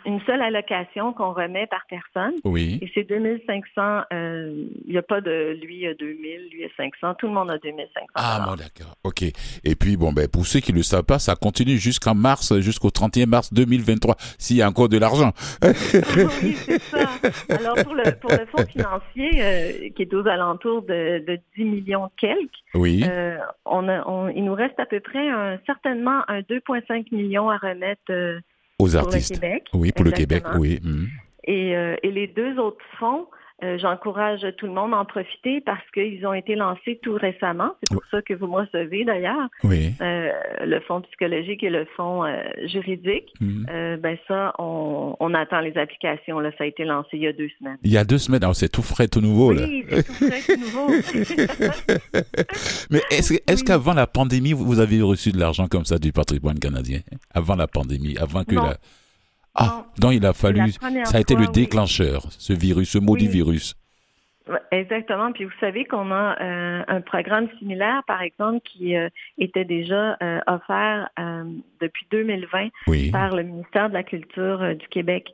une 0.05 0.19
seule 0.25 0.41
allocation 0.41 1.13
qu'on 1.13 1.31
remet 1.31 1.67
par 1.67 1.86
personne. 1.89 2.34
Oui. 2.43 2.79
Et 2.81 2.91
c'est 2.93 3.05
2500. 3.05 4.01
Euh, 4.12 4.65
il 4.86 4.91
n'y 4.91 4.98
a 4.98 5.01
pas 5.01 5.22
de 5.22 5.58
lui 5.62 5.88
a 5.88 5.93
2000, 5.93 6.50
lui 6.51 6.65
a 6.65 6.67
500. 6.75 7.15
Tout 7.15 7.27
le 7.27 7.34
monde 7.34 7.50
a 7.50 7.58
2500. 7.58 8.08
Ah, 8.15 8.46
bon, 8.46 8.55
d'accord. 8.55 8.96
OK. 9.05 9.24
Et 9.63 9.75
puis, 9.75 9.96
bon, 9.96 10.12
ben, 10.12 10.27
pour 10.27 10.46
ceux 10.46 10.60
qui 10.60 10.74
ne 10.74 10.77
le 10.77 10.84
savent 10.84 11.05
pas, 11.05 11.17
ça 11.17 11.36
continue 11.36 11.77
jusqu'en 11.77 12.13
mars, 12.13 12.60
jusqu'au 12.60 12.89
31 12.89 13.25
mars 13.27 13.53
2023, 13.53 14.15
s'il 14.38 14.58
y 14.58 14.62
a 14.62 14.67
encore 14.67 14.89
de 14.89 14.98
l'argent. 14.98 15.31
oui, 15.63 16.55
c'est 16.55 16.81
ça. 16.81 17.10
Alors, 17.50 17.75
pour 17.84 17.96
le, 17.96 18.19
pour 18.19 18.31
le 18.31 18.46
fonds 18.48 18.65
financier, 18.65 19.41
euh, 19.41 19.89
qui 19.96 20.01
est 20.01 20.13
aux 20.13 20.27
alentours 20.27 20.81
de, 20.81 21.24
de 21.25 21.39
10 21.55 21.63
millions 21.63 22.10
quelques, 22.17 22.50
oui. 22.75 23.03
Euh, 23.03 23.38
on, 23.65 23.88
a, 23.89 24.31
il 24.36 24.43
nous 24.43 24.53
reste 24.53 24.79
à 24.79 24.86
peu 24.86 25.00
près 25.00 25.27
un, 25.27 25.58
certainement 25.65 26.22
un 26.27 26.41
2,5 26.41 27.08
millions 27.12 27.28
à 27.38 27.57
remettre 27.57 28.01
euh, 28.09 28.39
aux 28.79 28.95
artistes. 28.95 29.36
le 29.36 29.39
Québec. 29.39 29.67
Oui, 29.74 29.91
pour 29.91 30.05
le 30.05 30.12
Québec, 30.12 30.43
oui. 30.57 30.79
Mhm. 30.83 31.07
Et, 31.45 31.75
euh, 31.75 31.95
et, 32.03 32.12
les 32.12 32.27
deux 32.27 32.57
autres 32.59 32.83
fonds, 33.00 33.27
euh, 33.63 33.78
j'encourage 33.78 34.46
tout 34.58 34.68
le 34.68 34.72
monde 34.72 34.94
à 34.94 34.98
en 34.98 35.06
profiter 35.06 35.60
parce 35.62 35.84
qu'ils 35.94 36.25
ont 36.25 36.34
été 36.34 36.56
lancés 36.56 37.00
tout 37.01 37.13
récemment. 37.13 37.75
C'est 37.84 37.94
pour 37.94 38.06
ça 38.10 38.22
que 38.22 38.34
vous 38.34 38.48
me 38.48 38.56
recevez 38.56 39.04
d'ailleurs. 39.04 39.50
Oui. 39.63 39.94
Euh, 40.01 40.32
le 40.66 40.80
fonds 40.82 41.01
psychologique 41.01 41.63
et 41.63 41.70
le 41.70 41.86
fonds 41.98 42.24
euh, 42.24 42.42
juridique. 42.66 43.34
Mhm. 43.42 43.98
ben 44.01 44.18
ça, 44.28 44.54
on, 44.60 45.16
on, 45.20 45.34
attend 45.34 45.60
les 45.60 45.78
applications. 45.78 46.39
Là, 46.39 46.51
ça 46.58 46.63
a 46.63 46.68
été 46.68 46.86
lancé 46.86 47.10
il 47.13 47.22
y 47.22 47.28
a 47.28 47.34
deux 47.34 47.50
semaines. 47.60 47.78
Il 47.84 47.92
y 47.92 47.98
a 47.98 48.06
deux 48.06 48.18
semaines, 48.18 48.44
alors 48.44 48.56
c'est 48.56 48.70
tout 48.70 48.82
frais, 48.82 49.08
tout 49.08 49.22
nouveau. 49.22 49.54
Oui, 49.54 49.86
c'est 49.89 50.04
tout 50.04 50.13
frais, 50.13 50.42
tout 50.42 50.60
nouveau. 50.60 50.88
Mais 52.92 53.01
est-ce 53.12 53.34
est 53.34 53.66
qu'avant 53.66 53.94
la 53.94 54.08
pandémie, 54.08 54.54
vous 54.54 54.80
avez 54.80 55.01
reçu 55.01 55.32
de 55.32 55.39
l'argent 55.39 55.68
comme 55.68 55.86
ça 55.86 56.00
du 56.00 56.12
patrimoine 56.12 56.60
canadien? 56.60 57.00
Avant 57.34 57.56
la 57.56 57.68
pandémie, 57.68 58.18
avant 58.18 58.44
que 58.44 58.56
la 58.56 58.78
ah, 59.60 59.86
donc 60.00 60.13
il 60.13 60.25
a 60.25 60.34
fallu, 60.34 60.72
ça 60.72 61.18
a 61.18 61.20
été 61.20 61.36
le 61.36 61.48
déclencheur, 61.48 62.24
ce 62.32 62.54
virus, 62.54 62.92
ce 62.92 62.98
maudit 62.98 63.28
virus. 63.28 63.75
Exactement. 64.72 65.32
Puis 65.32 65.46
vous 65.46 65.60
savez 65.60 65.86
qu'on 65.86 66.12
a 66.12 66.42
euh, 66.42 66.84
un 66.88 67.01
programme 67.01 67.48
similaire, 67.60 68.01
par 68.08 68.22
exemple, 68.22 68.60
qui 68.63 68.96
euh, 68.96 69.10
était 69.38 69.66
déjà 69.66 70.18
euh, 70.24 70.39
offert 70.48 71.10
depuis 71.80 72.08
2020 72.12 72.70
par 73.12 73.36
le 73.36 73.44
ministère 73.44 73.89
de 73.89 73.94
la 73.94 74.04
Culture 74.04 74.75
du 74.75 74.88
Québec. 74.88 75.30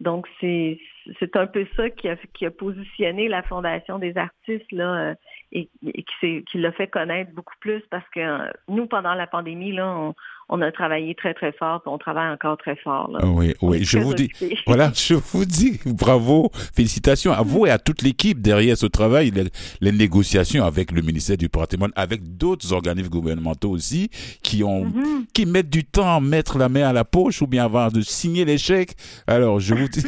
Donc 0.00 0.26
c'est 0.40 0.78
c'est 1.18 1.36
un 1.36 1.46
peu 1.46 1.66
ça 1.76 1.90
qui 1.90 2.08
a, 2.08 2.16
qui 2.34 2.46
a 2.46 2.50
positionné 2.50 3.28
la 3.28 3.42
Fondation 3.42 3.98
des 3.98 4.16
artistes 4.16 4.70
là 4.72 5.14
et, 5.52 5.68
qui, 5.82 6.44
qui 6.44 6.58
l'a 6.58 6.72
fait 6.72 6.86
connaître 6.86 7.32
beaucoup 7.32 7.54
plus 7.60 7.82
parce 7.90 8.08
que 8.14 8.50
nous 8.68 8.86
pendant 8.86 9.14
la 9.14 9.26
pandémie 9.26 9.72
là 9.72 9.94
on, 9.94 10.14
on 10.50 10.60
a 10.60 10.72
travaillé 10.72 11.14
très, 11.14 11.32
très 11.32 11.52
fort, 11.52 11.80
on 11.86 11.96
travaille 11.96 12.30
encore 12.30 12.58
très 12.58 12.76
fort. 12.76 13.10
Oui, 13.22 13.54
oui, 13.62 13.84
je 13.84 13.98
vous 13.98 14.14
dis, 14.14 14.28
voilà, 14.66 14.90
je 14.94 15.14
vous 15.14 15.44
dis, 15.44 15.80
bravo, 15.86 16.50
félicitations 16.74 17.32
à 17.32 17.42
vous 17.42 17.66
et 17.66 17.70
à 17.70 17.78
toute 17.78 18.02
l'équipe 18.02 18.40
derrière 18.40 18.76
ce 18.76 18.86
travail, 18.86 19.32
les, 19.80 19.92
négociations 19.92 20.64
avec 20.64 20.90
le 20.90 21.02
ministère 21.02 21.36
du 21.36 21.48
patrimoine, 21.48 21.92
avec 21.94 22.36
d'autres 22.36 22.72
organismes 22.72 23.10
gouvernementaux 23.10 23.70
aussi, 23.70 24.10
qui 24.42 24.64
ont, 24.64 24.86
mm-hmm. 24.86 25.26
qui 25.32 25.46
mettent 25.46 25.70
du 25.70 25.84
temps 25.84 26.16
à 26.16 26.20
mettre 26.20 26.58
la 26.58 26.68
main 26.68 26.88
à 26.88 26.92
la 26.92 27.04
poche 27.04 27.42
ou 27.42 27.46
bien 27.46 27.64
avant 27.64 27.88
de 27.88 28.00
signer 28.00 28.44
les 28.44 28.58
chèques. 28.58 28.96
Alors, 29.28 29.60
je 29.60 29.74
vous 29.74 29.88
dis. 29.88 30.02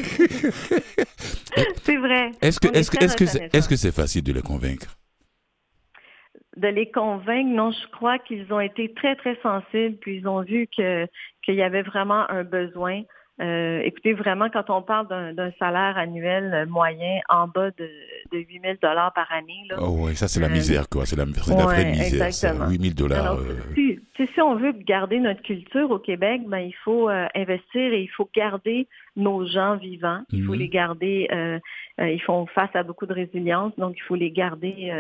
c'est 1.85 1.97
vrai. 1.97 2.33
Est-ce 2.41 2.59
que, 2.59 2.69
est-ce 2.77 2.91
que, 2.91 3.05
est-ce 3.05 3.17
que, 3.17 3.57
est-ce 3.57 3.69
que 3.69 3.77
c'est 3.77 3.95
facile 3.95 4.25
de 4.25 4.33
les 4.33 4.43
convaincre? 4.43 4.97
De 6.57 6.69
les 6.69 6.91
convaincre. 6.91 7.51
Non, 7.51 7.71
je 7.71 7.87
crois 7.93 8.19
qu'ils 8.19 8.53
ont 8.53 8.61
été 8.61 8.93
très, 8.93 9.17
très 9.17 9.37
sensibles, 9.43 9.97
puis 9.97 10.19
ils 10.19 10.29
ont 10.29 10.43
vu 10.43 10.69
que 10.77 11.07
qu'il 11.45 11.55
y 11.55 11.63
avait 11.63 11.83
vraiment 11.83 12.31
un 12.31 12.45
besoin. 12.45 13.03
Euh, 13.41 13.81
écoutez, 13.81 14.13
vraiment, 14.13 14.51
quand 14.51 14.69
on 14.71 14.83
parle 14.83 15.09
d'un 15.35 15.51
salaire 15.59 15.97
annuel 15.97 16.67
moyen 16.69 17.21
en 17.29 17.49
bas 17.49 17.71
de, 17.71 17.89
de 18.31 18.39
8 18.39 18.61
000 18.63 18.75
par 18.81 19.33
année. 19.33 19.65
Là, 19.71 19.77
oh 19.81 19.97
oui, 20.01 20.15
ça 20.15 20.29
c'est 20.29 20.39
la 20.39 20.47
euh, 20.47 20.51
misère, 20.51 20.89
quoi. 20.89 21.07
C'est 21.07 21.17
la, 21.17 21.25
la 21.25 21.65
vraie 21.65 21.91
misère. 21.91 22.27
Exactement. 22.27 22.69
8 22.69 22.83
000 22.83 22.95
dollars. 22.95 23.39
Euh... 23.39 23.57
Si, 23.75 23.99
si, 24.35 24.41
on 24.41 24.57
veut 24.57 24.73
garder 24.73 25.19
notre 25.19 25.43
culture 25.43 25.91
au 25.91 25.99
Québec, 25.99 26.43
ben, 26.47 26.59
il 26.59 26.75
faut 26.85 27.09
euh, 27.09 27.27
investir 27.35 27.93
et 27.93 28.03
il 28.03 28.11
faut 28.11 28.29
garder 28.35 28.87
nos 29.17 29.47
gens 29.47 29.77
vivants. 29.77 30.21
Il 30.31 30.45
faut 30.45 30.53
mhm. 30.53 30.59
les 30.59 30.69
garder. 30.69 31.29
Euh, 31.33 31.59
ils 31.99 32.23
font 32.23 32.47
face 32.47 32.71
à 32.75 32.83
beaucoup 32.83 33.07
de 33.07 33.15
résilience, 33.15 33.73
donc 33.77 33.95
il 33.97 34.03
faut 34.03 34.15
les 34.15 34.31
garder 34.31 34.93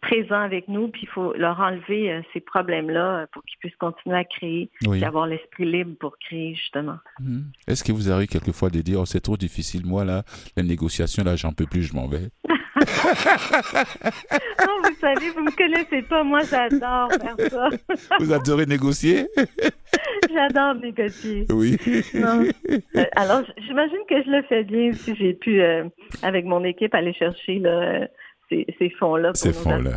présents 0.00 0.40
avec 0.40 0.68
nous, 0.68 0.88
puis 0.88 1.02
il 1.02 1.08
faut 1.08 1.34
leur 1.34 1.60
enlever 1.60 2.10
euh, 2.10 2.22
ces 2.32 2.40
problèmes-là 2.40 3.20
euh, 3.20 3.26
pour 3.32 3.44
qu'ils 3.44 3.58
puissent 3.58 3.76
continuer 3.76 4.16
à 4.16 4.24
créer, 4.24 4.70
et 4.94 5.04
avoir 5.04 5.26
l'esprit 5.26 5.70
libre 5.70 5.94
pour 5.98 6.16
créer, 6.18 6.54
justement. 6.54 6.98
Mhm. 7.20 7.44
Est-ce 7.66 7.84
que 7.84 7.92
vous 7.92 8.10
arrivez 8.10 8.26
quelquefois 8.26 8.70
de 8.70 8.80
dire, 8.80 9.00
oh, 9.00 9.06
c'est 9.06 9.20
trop 9.20 9.36
difficile, 9.36 9.84
moi, 9.84 10.04
là, 10.04 10.22
la 10.56 10.62
négociation, 10.62 11.22
là, 11.22 11.36
j'en 11.36 11.52
peux 11.52 11.66
plus, 11.66 11.82
je 11.82 11.94
m'en 11.94 12.08
vais? 12.08 12.30
non, 14.66 14.74
vous 14.84 14.94
savez, 15.00 15.30
vous 15.30 15.42
me 15.42 15.54
connaissez 15.54 16.02
pas, 16.02 16.22
moi, 16.24 16.40
j'adore 16.48 17.10
faire 17.12 17.50
ça. 17.50 17.68
vous 18.20 18.32
adorez 18.32 18.66
négocier? 18.66 19.26
J'adore 20.32 20.76
négocier. 20.76 21.44
Oui. 21.50 21.76
Euh, 22.14 22.52
alors, 23.16 23.42
j'imagine 23.66 23.98
que 24.08 24.22
je 24.22 24.30
le 24.30 24.42
fais 24.42 24.62
bien 24.62 24.92
si 24.92 25.16
j'ai 25.16 25.34
pu, 25.34 25.60
avec 26.22 26.44
mon 26.44 26.62
équipe, 26.62 26.94
aller 26.94 27.12
chercher 27.12 27.58
là, 27.58 28.06
ces, 28.50 28.90
fonds-là. 28.98 29.30
Ces 29.34 29.52
fonds-là. 29.52 29.92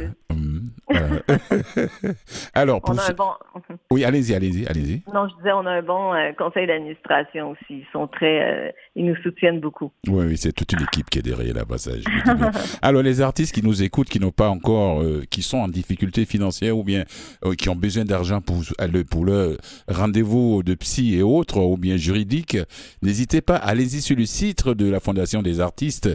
Alors, 2.53 2.81
pour 2.81 2.95
on 2.95 2.97
a 2.97 3.09
un 3.09 3.13
bon... 3.13 3.31
Oui, 3.91 4.03
allez-y, 4.03 4.33
allez-y, 4.33 4.65
allez-y. 4.67 5.03
Non, 5.13 5.27
je 5.27 5.35
disais, 5.38 5.51
on 5.51 5.65
a 5.65 5.71
un 5.71 5.81
bon 5.81 6.13
euh, 6.13 6.31
conseil 6.38 6.67
d'administration 6.67 7.51
aussi. 7.51 7.65
Ils 7.69 7.88
sont 7.91 8.07
très, 8.07 8.67
euh, 8.67 8.71
ils 8.95 9.05
nous 9.05 9.15
soutiennent 9.17 9.59
beaucoup. 9.59 9.91
Oui, 10.07 10.25
oui, 10.25 10.38
c'est 10.38 10.53
toute 10.53 10.71
une 10.73 10.81
équipe 10.81 11.09
qui 11.09 11.19
est 11.19 11.23
derrière 11.23 11.53
la 11.53 11.65
passage. 11.73 12.03
Alors, 12.81 13.03
les 13.03 13.21
artistes 13.21 13.53
qui 13.53 13.63
nous 13.63 13.83
écoutent, 13.83 14.09
qui 14.09 14.19
n'ont 14.19 14.31
pas 14.31 14.50
encore, 14.50 15.01
euh, 15.01 15.23
qui 15.29 15.41
sont 15.41 15.59
en 15.59 15.67
difficulté 15.67 16.25
financière 16.25 16.77
ou 16.77 16.83
bien 16.83 17.03
qui 17.57 17.69
ont 17.69 17.75
besoin 17.75 18.05
d'argent 18.05 18.41
pour 18.41 18.63
pour 19.09 19.25
le 19.25 19.57
rendez-vous 19.88 20.63
de 20.63 20.73
psy 20.75 21.15
et 21.15 21.21
autres, 21.21 21.59
ou 21.59 21.77
bien 21.77 21.97
juridique, 21.97 22.57
n'hésitez 23.01 23.41
pas, 23.41 23.55
allez-y 23.55 24.01
sur 24.01 24.15
le 24.15 24.25
site 24.25 24.67
de 24.67 24.89
la 24.89 25.00
Fondation 25.00 25.41
des 25.41 25.59
artistes. 25.59 26.09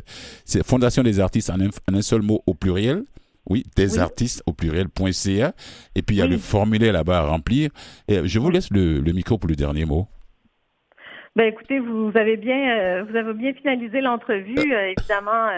C'est 0.45 0.65
Fondation 0.67 1.03
des 1.03 1.21
artistes 1.21 1.51
en 1.51 1.95
un, 1.95 2.03
seul 2.03 2.23
mot 2.23 2.43
au 2.47 2.55
pluriel. 2.55 3.05
Oui, 3.49 3.65
des 3.77 3.99
artistes 3.99 4.43
au 4.47 4.53
pluriel.ca. 4.53 5.53
Et 5.95 6.03
puis 6.03 6.17
il 6.17 6.19
y 6.19 6.23
a 6.23 6.27
le 6.27 6.37
formulaire 6.37 6.93
là-bas 6.93 7.19
à 7.19 7.27
remplir. 7.27 7.71
Et 8.07 8.27
je 8.27 8.39
vous 8.39 8.51
laisse 8.51 8.71
le, 8.71 9.01
micro 9.13 9.39
pour 9.39 9.49
le 9.49 9.57
dernier 9.57 9.85
mot. 9.85 10.07
Ben 11.35 11.45
écoutez, 11.45 11.79
vous 11.79 12.11
avez 12.15 12.37
bien, 12.37 12.79
euh, 12.79 13.05
vous 13.09 13.17
avez 13.17 13.33
bien 13.33 13.53
finalisé 13.55 14.01
l'entrevue. 14.01 14.59
Euh. 14.59 14.75
Euh, 14.75 14.95
évidemment, 14.99 15.49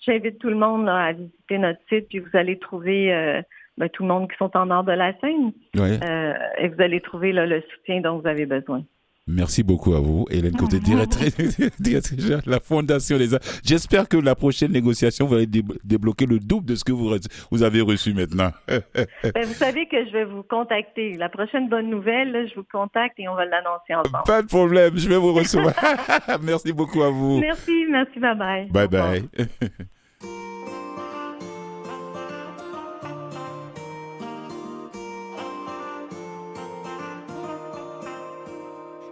j'invite 0.00 0.38
tout 0.38 0.48
le 0.48 0.56
monde 0.56 0.88
à 0.88 1.12
visiter 1.12 1.58
notre 1.58 1.80
site, 1.88 2.08
puis 2.08 2.18
vous 2.18 2.36
allez 2.36 2.58
trouver 2.58 3.42
ben, 3.76 3.88
tout 3.90 4.02
le 4.02 4.08
monde 4.08 4.30
qui 4.30 4.36
sont 4.38 4.56
en 4.56 4.66
nord 4.66 4.84
de 4.84 4.92
la 4.92 5.12
Seine. 5.20 5.52
et 5.76 6.68
vous 6.68 6.82
allez 6.82 7.00
trouver 7.00 7.32
le 7.32 7.62
soutien 7.72 8.00
dont 8.00 8.18
vous 8.18 8.26
avez 8.26 8.46
besoin. 8.46 8.82
Merci 9.28 9.62
beaucoup 9.62 9.94
à 9.94 10.00
vous, 10.00 10.26
Hélène 10.30 10.56
Côté, 10.56 10.80
directrice, 10.80 11.36
de 11.80 12.50
la 12.50 12.60
Fondation 12.60 13.18
des 13.18 13.34
Arts. 13.34 13.40
J'espère 13.62 14.08
que 14.08 14.16
la 14.16 14.34
prochaine 14.34 14.72
négociation 14.72 15.26
va 15.26 15.44
débloquer 15.44 16.24
le 16.26 16.38
double 16.38 16.66
de 16.66 16.74
ce 16.74 16.84
que 16.84 16.92
vous, 16.92 17.14
vous 17.50 17.62
avez 17.62 17.80
reçu 17.80 18.14
maintenant. 18.14 18.50
Ben, 19.34 19.44
vous 19.44 19.54
savez 19.54 19.86
que 19.86 20.06
je 20.06 20.12
vais 20.12 20.24
vous 20.24 20.42
contacter. 20.42 21.14
La 21.14 21.28
prochaine 21.28 21.68
bonne 21.68 21.90
nouvelle, 21.90 22.48
je 22.48 22.54
vous 22.54 22.66
contacte 22.70 23.18
et 23.18 23.28
on 23.28 23.34
va 23.34 23.44
l'annoncer 23.44 23.94
ensemble. 23.94 24.24
Pas 24.24 24.42
de 24.42 24.46
problème, 24.46 24.96
je 24.96 25.08
vais 25.08 25.16
vous 25.16 25.34
recevoir. 25.34 25.74
merci 26.42 26.72
beaucoup 26.72 27.02
à 27.02 27.10
vous. 27.10 27.38
Merci, 27.40 27.84
merci, 27.90 28.18
bye 28.18 28.36
bye. 28.36 28.68
Bye 28.70 28.88
bye. 28.88 29.28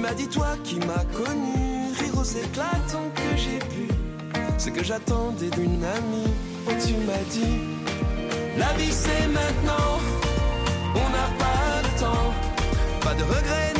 Tu 0.00 0.06
m'as 0.06 0.14
dit 0.14 0.28
toi 0.28 0.56
qui 0.64 0.76
m'as 0.76 1.04
connu, 1.12 1.92
rire 1.92 2.16
aux 2.18 2.24
éclatants 2.24 3.10
que 3.14 3.36
j'ai 3.36 3.58
pu. 3.58 3.86
Ce 4.56 4.70
que 4.70 4.82
j'attendais 4.82 5.50
d'une 5.50 5.84
amie, 5.84 6.32
oh 6.66 6.72
tu 6.86 6.94
m'as 7.04 7.22
dit, 7.30 7.60
la 8.56 8.72
vie 8.78 8.90
c'est 8.90 9.26
maintenant, 9.26 10.00
on 10.94 11.10
n'a 11.10 11.28
pas 11.38 11.82
de 11.82 12.00
temps, 12.00 12.32
pas 13.02 13.12
de 13.12 13.24
regrets 13.24 13.79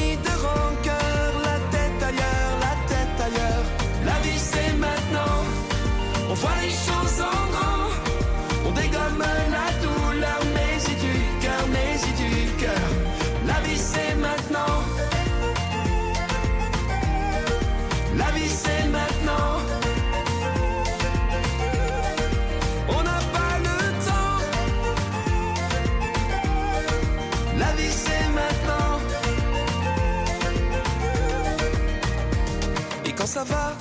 ça 33.41 33.55
va, 33.55 33.73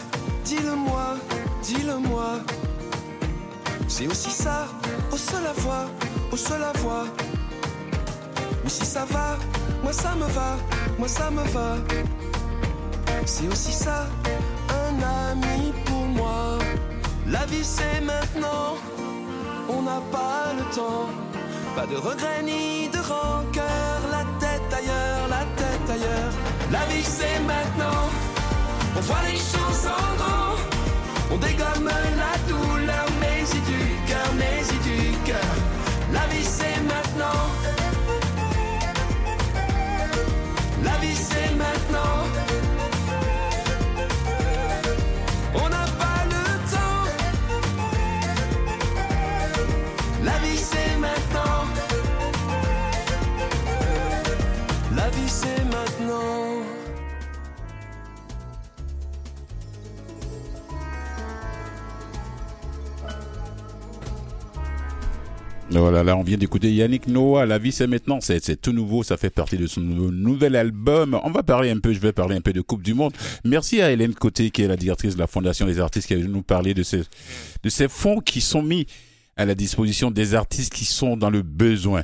dis-le-moi, 0.45 1.17
dis-le-moi. 1.63 2.29
C'est 3.89 4.07
aussi 4.07 4.31
ça, 4.31 4.67
au 5.13 5.17
seul 5.17 5.47
à 5.47 5.53
voix, 5.53 5.85
au 6.33 6.37
seul 6.37 6.63
à 6.63 6.73
voix. 6.79 7.05
Mais 8.65 8.71
si 8.71 8.87
ça 8.87 9.05
va, 9.05 9.37
moi 9.83 9.93
ça 9.93 10.15
me 10.15 10.27
va, 10.39 10.57
moi 10.99 11.09
ça 11.09 11.31
me 11.31 11.43
va. 11.57 11.77
C'est 13.27 13.49
aussi 13.49 13.73
ça, 13.73 14.07
un 14.83 14.95
ami 15.31 15.75
pour 15.85 16.07
moi. 16.21 16.59
La 17.27 17.45
vie 17.47 17.65
c'est 17.65 18.01
maintenant, 18.01 18.79
on 19.69 19.83
n'a 19.83 20.01
pas 20.11 20.55
le 20.59 20.65
temps. 20.75 21.09
Pas 21.77 21.87
de 21.87 21.97
regrets 21.97 22.43
ni 22.43 22.89
de 22.89 22.99
rancœur, 22.99 23.99
la 24.17 24.25
tête 24.43 24.71
ailleurs, 24.81 25.29
la 25.29 25.45
tête 25.61 25.91
ailleurs. 25.97 26.33
La 26.73 26.83
vie 26.91 27.05
c'est 27.05 27.41
maintenant, 27.41 28.09
voit 29.11 29.23
les 29.29 29.39
grand. 30.19 30.55
On 31.33 31.37
dégomme 31.37 31.91
la 32.21 32.40
Voilà, 65.73 66.03
là, 66.03 66.17
on 66.17 66.25
vient 66.25 66.37
d'écouter 66.37 66.73
Yannick 66.73 67.07
Noah. 67.07 67.47
La 67.47 67.59
vie, 67.59 67.71
c'est 67.71 67.87
maintenant. 67.87 68.19
C'est, 68.21 68.61
tout 68.61 68.73
nouveau. 68.73 69.05
Ça 69.05 69.17
fait 69.17 69.31
partie 69.31 69.57
de 69.57 69.69
son 69.69 69.81
nou- 69.81 70.11
nouvel 70.11 70.57
album. 70.57 71.19
On 71.23 71.31
va 71.31 71.45
parler 71.45 71.71
un 71.71 71.79
peu, 71.79 71.93
je 71.93 72.01
vais 72.01 72.11
parler 72.13 72.35
un 72.35 72.41
peu 72.41 72.53
de 72.53 72.61
Coupe 72.61 72.83
du 72.83 72.93
Monde. 72.93 73.13
Merci 73.45 73.81
à 73.81 73.93
Hélène 73.93 74.15
Côté, 74.15 74.51
qui 74.51 74.63
est 74.63 74.69
la 74.69 74.77
directrice 74.77 75.15
de 75.15 75.21
la 75.21 75.29
Fondation 75.29 75.67
des 75.67 75.79
artistes, 75.79 76.09
qui 76.09 76.15
venue 76.17 76.27
nous 76.29 76.43
parler 76.43 76.75
de 76.75 76.83
ces, 76.83 77.05
fonds 77.89 78.19
qui 78.21 78.41
sont 78.41 78.63
mis 78.63 78.87
à 79.37 79.45
la 79.45 79.55
disposition 79.55 80.11
des 80.11 80.35
artistes 80.35 80.73
qui 80.75 80.85
sont 80.85 81.17
dans 81.17 81.31
le 81.31 81.43
besoin. 81.43 82.03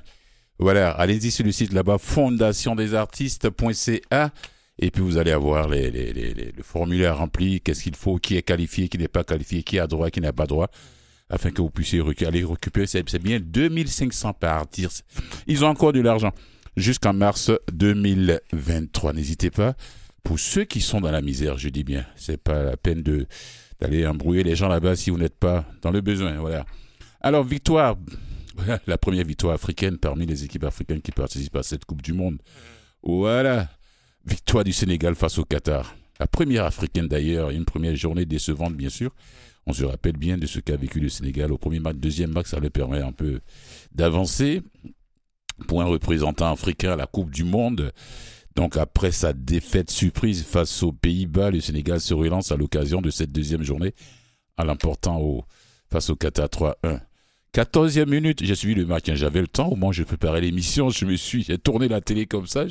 Voilà. 0.60 0.90
Allez-y 0.92 1.32
sur 1.32 1.44
le 1.44 1.50
site 1.50 1.72
là-bas, 1.72 1.98
fondationdesartistes.ca. 1.98 4.30
Et 4.78 4.90
puis 4.90 5.02
vous 5.02 5.16
allez 5.16 5.32
avoir 5.32 5.68
les- 5.68 5.90
le 5.90 6.62
formulaire 6.62 7.18
rempli, 7.18 7.60
qu'est-ce 7.62 7.82
qu'il 7.82 7.96
faut, 7.96 8.18
qui 8.18 8.36
est 8.36 8.42
qualifié, 8.42 8.88
qui 8.88 8.98
n'est 8.98 9.08
pas 9.08 9.24
qualifié, 9.24 9.64
qui 9.64 9.80
a 9.80 9.88
droit, 9.88 10.10
qui 10.10 10.20
n'a 10.20 10.32
pas 10.32 10.46
droit 10.46 10.70
afin 11.28 11.50
que 11.50 11.60
vous 11.62 11.70
puissiez 11.70 12.02
aller 12.26 12.44
récupérer. 12.44 12.86
C'est 12.86 13.08
c'est 13.08 13.22
bien 13.22 13.40
2500 13.40 14.34
par 14.34 14.58
artiste. 14.58 15.04
Ils 15.46 15.64
ont 15.64 15.68
encore 15.68 15.92
de 15.92 16.00
l'argent 16.00 16.32
jusqu'en 16.76 17.12
mars 17.12 17.50
2023. 17.72 19.12
N'hésitez 19.12 19.50
pas. 19.50 19.74
Pour 20.22 20.38
ceux 20.38 20.64
qui 20.64 20.80
sont 20.80 21.00
dans 21.00 21.10
la 21.10 21.20
misère, 21.20 21.56
je 21.56 21.68
dis 21.68 21.84
bien, 21.84 22.04
c'est 22.16 22.36
pas 22.36 22.62
la 22.62 22.76
peine 22.76 23.02
de 23.02 23.26
d'aller 23.80 24.06
embrouiller 24.06 24.42
les 24.42 24.56
gens 24.56 24.68
là-bas 24.68 24.96
si 24.96 25.10
vous 25.10 25.18
n'êtes 25.18 25.38
pas 25.38 25.66
dans 25.82 25.90
le 25.90 26.00
besoin. 26.00 26.36
Voilà. 26.38 26.64
Alors 27.20 27.44
victoire, 27.44 27.96
voilà, 28.56 28.80
la 28.86 28.98
première 28.98 29.24
victoire 29.24 29.54
africaine 29.54 29.98
parmi 29.98 30.26
les 30.26 30.44
équipes 30.44 30.64
africaines 30.64 31.02
qui 31.02 31.12
participent 31.12 31.56
à 31.56 31.62
cette 31.62 31.84
Coupe 31.84 32.02
du 32.02 32.12
Monde. 32.12 32.38
Voilà, 33.02 33.68
victoire 34.24 34.64
du 34.64 34.72
Sénégal 34.72 35.14
face 35.14 35.38
au 35.38 35.44
Qatar. 35.44 35.94
La 36.18 36.26
première 36.26 36.64
africaine 36.64 37.06
d'ailleurs, 37.06 37.50
une 37.50 37.64
première 37.64 37.94
journée 37.94 38.24
décevante 38.24 38.74
bien 38.74 38.88
sûr. 38.88 39.10
On 39.66 39.72
se 39.72 39.84
rappelle 39.84 40.16
bien 40.16 40.38
de 40.38 40.46
ce 40.46 40.60
qu'a 40.60 40.76
vécu 40.76 41.00
le 41.00 41.08
Sénégal 41.08 41.52
au 41.52 41.58
premier 41.58 41.80
match, 41.80 41.96
deuxième 41.96 42.30
match, 42.30 42.46
ça 42.48 42.60
leur 42.60 42.70
permet 42.70 43.00
un 43.00 43.12
peu 43.12 43.40
d'avancer. 43.92 44.62
Pour 45.66 45.80
un 45.80 45.86
représentant 45.86 46.52
africain 46.52 46.92
à 46.92 46.96
la 46.96 47.06
Coupe 47.06 47.30
du 47.30 47.42
Monde. 47.42 47.90
Donc 48.56 48.76
après 48.76 49.10
sa 49.10 49.32
défaite 49.32 49.90
surprise 49.90 50.44
face 50.44 50.82
aux 50.82 50.92
Pays-Bas, 50.92 51.50
le 51.50 51.60
Sénégal 51.60 52.00
se 52.00 52.14
relance 52.14 52.52
à 52.52 52.56
l'occasion 52.56 53.00
de 53.00 53.10
cette 53.10 53.32
deuxième 53.32 53.62
journée 53.62 53.94
en 54.58 54.64
l'emportant 54.64 55.18
au, 55.20 55.44
face 55.90 56.10
au 56.10 56.16
Qatar 56.16 56.48
3-1. 56.48 57.00
14e 57.56 58.10
minute, 58.10 58.44
j'ai 58.44 58.54
suivi 58.54 58.74
le 58.74 58.84
match, 58.84 59.08
hein, 59.08 59.14
j'avais 59.14 59.40
le 59.40 59.46
temps, 59.46 59.68
au 59.68 59.76
moins 59.76 59.90
je 59.90 60.02
préparais 60.02 60.42
l'émission, 60.42 60.90
je 60.90 61.06
me 61.06 61.16
suis, 61.16 61.42
j'ai 61.42 61.56
tourné 61.56 61.88
la 61.88 62.02
télé 62.02 62.26
comme 62.26 62.46
ça, 62.46 62.66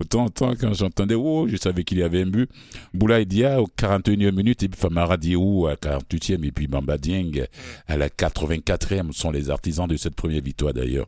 autant 0.00 0.24
en 0.24 0.28
temps 0.30 0.54
quand 0.58 0.72
j'entendais, 0.72 1.14
oh, 1.14 1.46
je 1.46 1.58
savais 1.58 1.84
qu'il 1.84 1.98
y 1.98 2.02
avait 2.02 2.22
un 2.22 2.28
but. 2.28 2.48
Boulaye 2.94 3.26
Dia 3.26 3.60
au 3.60 3.66
41e 3.66 4.32
minute, 4.34 4.62
et 4.62 4.68
puis 4.70 4.80
Famara 4.80 5.18
Diou 5.18 5.66
à 5.66 5.74
48e, 5.74 6.42
et 6.42 6.52
puis 6.52 6.68
Bamba 6.68 6.96
Dieng 6.96 7.44
à 7.86 7.98
la 7.98 8.08
84e 8.08 9.12
sont 9.12 9.30
les 9.30 9.50
artisans 9.50 9.86
de 9.86 9.98
cette 9.98 10.14
première 10.14 10.40
victoire 10.40 10.72
d'ailleurs. 10.72 11.06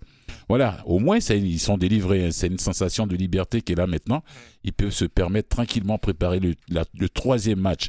Voilà, 0.50 0.82
au 0.84 0.98
moins 0.98 1.16
ils 1.16 1.58
sont 1.58 1.78
délivrés, 1.78 2.26
hein. 2.26 2.32
c'est 2.32 2.48
une 2.48 2.58
sensation 2.58 3.06
de 3.06 3.16
liberté 3.16 3.62
qui 3.62 3.72
est 3.72 3.76
là 3.76 3.86
maintenant. 3.86 4.22
Ils 4.62 4.74
peuvent 4.74 4.90
se 4.90 5.06
permettre 5.06 5.48
tranquillement 5.48 5.96
préparer 5.96 6.38
le, 6.38 7.08
troisième 7.08 7.60
match. 7.60 7.88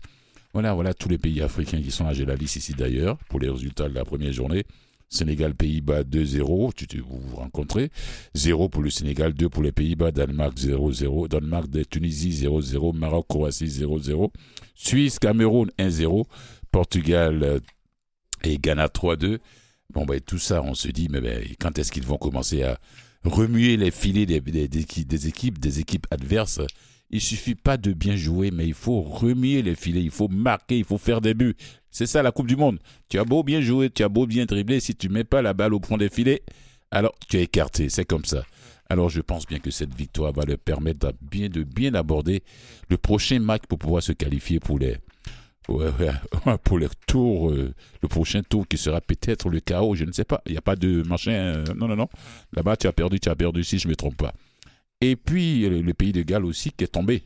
Voilà, 0.53 0.73
voilà 0.73 0.93
tous 0.93 1.09
les 1.09 1.17
pays 1.17 1.41
africains 1.41 1.81
qui 1.81 1.91
sont 1.91 2.05
la 2.05 2.35
liste 2.35 2.55
ici 2.55 2.73
d'ailleurs, 2.73 3.17
pour 3.27 3.41
les 3.41 3.49
résultats 3.49 3.89
de 3.89 3.93
la 3.93 4.05
première 4.05 4.31
journée. 4.31 4.63
Sénégal, 5.09 5.55
Pays-Bas 5.55 6.03
2-0, 6.03 6.73
tu, 6.75 6.85
tu- 6.87 6.99
vous 6.99 7.19
vous 7.19 7.35
rencontrez. 7.37 7.89
0 8.35 8.67
pour 8.69 8.81
le 8.83 8.89
Sénégal, 8.89 9.33
2 9.33 9.47
pour 9.49 9.63
les 9.63 9.71
Pays-Bas, 9.71 10.11
Danemark 10.11 10.57
0-0, 10.57 11.27
Danemark 11.29 11.67
Tunisie 11.89 12.31
0-0, 12.45 12.93
Maroc, 12.93 13.25
Croatie 13.29 13.67
0-0, 13.67 14.31
Suisse, 14.75 15.17
Cameroun 15.19 15.69
1-0, 15.79 16.25
Portugal 16.71 17.41
euh, 17.43 17.59
et 18.43 18.57
Ghana 18.57 18.87
3-2. 18.87 19.39
Bon, 19.93 20.05
ben, 20.05 20.19
tout 20.19 20.39
ça, 20.39 20.61
on 20.61 20.73
se 20.73 20.89
dit, 20.89 21.07
mais 21.09 21.21
ben, 21.21 21.43
quand 21.59 21.79
est-ce 21.79 21.91
qu'ils 21.91 22.03
vont 22.05 22.17
commencer 22.17 22.63
à 22.63 22.77
remuer 23.23 23.77
les 23.77 23.91
filets 23.91 24.25
des 24.25 25.27
équipes, 25.27 25.57
des 25.59 25.79
équipes 25.79 26.05
adverses? 26.11 26.59
Il 27.09 27.21
suffit 27.21 27.55
pas 27.55 27.77
de 27.77 27.93
bien 27.93 28.15
jouer, 28.15 28.51
mais 28.51 28.67
il 28.67 28.73
faut 28.73 29.01
remuer 29.01 29.61
les 29.61 29.75
filets, 29.75 30.03
il 30.03 30.11
faut 30.11 30.27
marquer, 30.27 30.77
il 30.77 30.83
faut 30.83 30.97
faire 30.97 31.21
des 31.21 31.33
buts. 31.33 31.55
C'est 31.89 32.05
ça 32.05 32.21
la 32.21 32.31
Coupe 32.31 32.47
du 32.47 32.57
Monde. 32.57 32.79
Tu 33.09 33.17
as 33.17 33.23
beau 33.23 33.43
bien 33.43 33.61
jouer, 33.61 33.89
tu 33.89 34.03
as 34.03 34.09
beau 34.09 34.25
bien 34.27 34.45
dribbler, 34.45 34.79
si 34.79 34.95
tu 34.95 35.09
mets 35.09 35.23
pas 35.23 35.41
la 35.41 35.53
balle 35.53 35.73
au 35.73 35.79
fond 35.79 35.97
des 35.97 36.09
filets, 36.09 36.43
alors 36.91 37.13
tu 37.29 37.37
es 37.37 37.43
écarté, 37.43 37.89
c'est 37.89 38.05
comme 38.05 38.25
ça. 38.25 38.43
Alors 38.89 39.09
je 39.09 39.21
pense 39.21 39.45
bien 39.45 39.59
que 39.59 39.71
cette 39.71 39.93
victoire 39.93 40.33
va 40.33 40.43
leur 40.45 40.57
permettre 40.57 41.07
de 41.07 41.13
bien, 41.21 41.49
de 41.49 41.97
aborder 41.97 42.43
le 42.89 42.97
prochain 42.97 43.39
match 43.39 43.63
pour 43.67 43.79
pouvoir 43.79 44.03
se 44.03 44.11
qualifier 44.13 44.59
pour 44.59 44.79
les 44.79 44.97
les 45.67 46.87
tours, 47.07 47.51
euh, 47.51 47.73
le 48.01 48.07
prochain 48.07 48.41
tour 48.41 48.65
qui 48.67 48.77
sera 48.77 49.01
peut-être 49.01 49.49
le 49.49 49.59
chaos, 49.59 49.95
je 49.95 50.05
ne 50.05 50.11
sais 50.13 50.23
pas. 50.23 50.41
Il 50.45 50.53
n'y 50.53 50.57
a 50.57 50.61
pas 50.61 50.75
de 50.75 51.03
machin. 51.03 51.31
euh, 51.31 51.65
non, 51.75 51.87
non, 51.89 51.95
non. 51.97 52.07
Là-bas, 52.53 52.77
tu 52.77 52.87
as 52.87 52.93
perdu, 52.93 53.19
tu 53.19 53.27
as 53.27 53.35
perdu, 53.35 53.65
si 53.65 53.77
je 53.77 53.87
ne 53.87 53.91
me 53.91 53.95
trompe 53.95 54.15
pas. 54.15 54.33
Et 55.01 55.15
puis, 55.15 55.67
le, 55.67 55.93
pays 55.93 56.11
de 56.11 56.21
Galles 56.23 56.45
aussi 56.45 56.71
qui 56.71 56.83
est 56.83 56.87
tombé. 56.87 57.23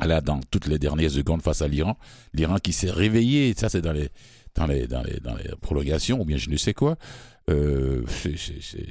Là, 0.00 0.20
dans 0.20 0.40
toutes 0.50 0.66
les 0.66 0.78
dernières 0.78 1.10
secondes 1.10 1.42
face 1.42 1.62
à 1.62 1.68
l'Iran. 1.68 1.96
L'Iran 2.34 2.56
qui 2.56 2.72
s'est 2.72 2.90
réveillé, 2.90 3.54
ça 3.56 3.70
c'est 3.70 3.80
dans 3.80 3.92
les, 3.92 4.10
dans, 4.54 4.66
les, 4.66 4.86
dans, 4.86 5.02
les, 5.02 5.20
dans 5.20 5.34
les 5.34 5.48
prolongations, 5.60 6.20
ou 6.20 6.24
bien 6.24 6.36
je 6.36 6.50
ne 6.50 6.56
sais 6.56 6.74
quoi. 6.74 6.96
Euh, 7.48 8.04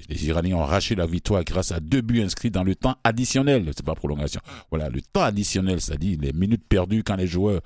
les 0.09 0.27
Iraniens 0.27 0.55
ont 0.55 0.61
arraché 0.61 0.95
la 0.95 1.05
victoire 1.05 1.43
grâce 1.43 1.73
à 1.73 1.81
deux 1.81 2.01
buts 2.01 2.21
inscrits 2.21 2.51
dans 2.51 2.63
le 2.63 2.73
temps 2.73 2.95
additionnel. 3.03 3.69
C'est 3.75 3.85
pas 3.85 3.95
prolongation. 3.95 4.39
Voilà, 4.69 4.89
le 4.89 5.01
temps 5.01 5.23
additionnel, 5.23 5.81
c'est-à-dire 5.81 6.17
les 6.21 6.31
minutes 6.31 6.63
perdues 6.67 7.03
quand 7.03 7.17
les 7.17 7.27
joueurs 7.27 7.61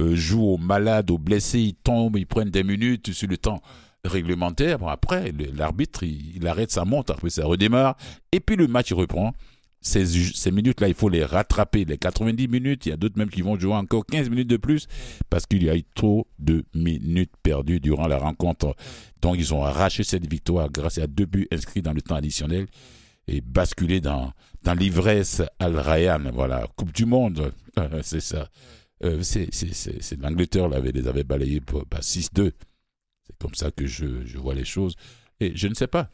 euh, 0.00 0.16
jouent 0.16 0.48
aux 0.48 0.58
malades, 0.58 1.10
aux 1.10 1.18
blessés, 1.18 1.60
ils 1.60 1.74
tombent, 1.74 2.16
ils 2.18 2.26
prennent 2.26 2.50
des 2.50 2.64
minutes 2.64 3.12
sur 3.12 3.28
le 3.28 3.38
temps 3.38 3.62
réglementaire. 4.04 4.80
Bon, 4.80 4.88
après, 4.88 5.32
l'arbitre, 5.54 6.02
il, 6.02 6.44
arrête 6.46 6.72
sa 6.72 6.84
montre, 6.84 7.12
après 7.12 7.30
ça 7.30 7.44
redémarre, 7.44 7.96
et 8.32 8.40
puis 8.40 8.56
le 8.56 8.66
match 8.66 8.92
reprend 8.92 9.32
ces, 9.82 10.50
minutes-là, 10.50 10.88
il 10.88 10.94
faut 10.94 11.08
les 11.08 11.24
rattraper. 11.24 11.84
Les 11.84 11.98
90 11.98 12.48
minutes, 12.48 12.86
il 12.86 12.90
y 12.90 12.92
a 12.92 12.96
d'autres 12.96 13.18
même 13.18 13.30
qui 13.30 13.42
vont 13.42 13.58
jouer 13.58 13.74
encore 13.74 14.06
15 14.06 14.30
minutes 14.30 14.48
de 14.48 14.56
plus 14.56 14.86
parce 15.28 15.44
qu'il 15.44 15.64
y 15.64 15.70
a 15.70 15.76
eu 15.76 15.82
trop 15.94 16.26
de 16.38 16.64
minutes 16.74 17.32
perdues 17.42 17.80
durant 17.80 18.06
la 18.06 18.18
rencontre. 18.18 18.76
Donc, 19.20 19.36
ils 19.38 19.52
ont 19.52 19.64
arraché 19.64 20.04
cette 20.04 20.30
victoire 20.30 20.70
grâce 20.70 20.98
à 20.98 21.06
deux 21.06 21.26
buts 21.26 21.48
inscrits 21.50 21.82
dans 21.82 21.92
le 21.92 22.00
temps 22.00 22.14
additionnel 22.14 22.66
et 23.26 23.40
basculé 23.40 24.00
dans, 24.00 24.32
dans 24.62 24.74
l'ivresse 24.74 25.42
Al 25.58 25.76
Rayyan. 25.76 26.30
Voilà, 26.32 26.66
Coupe 26.76 26.92
du 26.92 27.04
Monde, 27.04 27.52
c'est 28.02 28.20
ça. 28.20 28.48
Euh, 29.04 29.20
c'est 29.22 30.20
l'Angleterre 30.20 30.68
les 30.68 31.08
avait 31.08 31.24
balayés 31.24 31.60
pour 31.60 31.82
6-2. 31.82 32.52
C'est 33.26 33.36
comme 33.38 33.54
ça 33.54 33.72
que 33.72 33.84
je, 33.86 34.24
je 34.24 34.38
vois 34.38 34.54
les 34.54 34.64
choses. 34.64 34.94
Et 35.40 35.52
je 35.56 35.66
ne 35.66 35.74
sais 35.74 35.88
pas. 35.88 36.08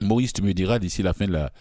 Maurice, 0.00 0.32
tu 0.32 0.42
me 0.42 0.52
diras 0.52 0.80
d'ici 0.80 1.02
la 1.02 1.12
fin 1.12 1.26
de 1.26 1.32
la, 1.32 1.52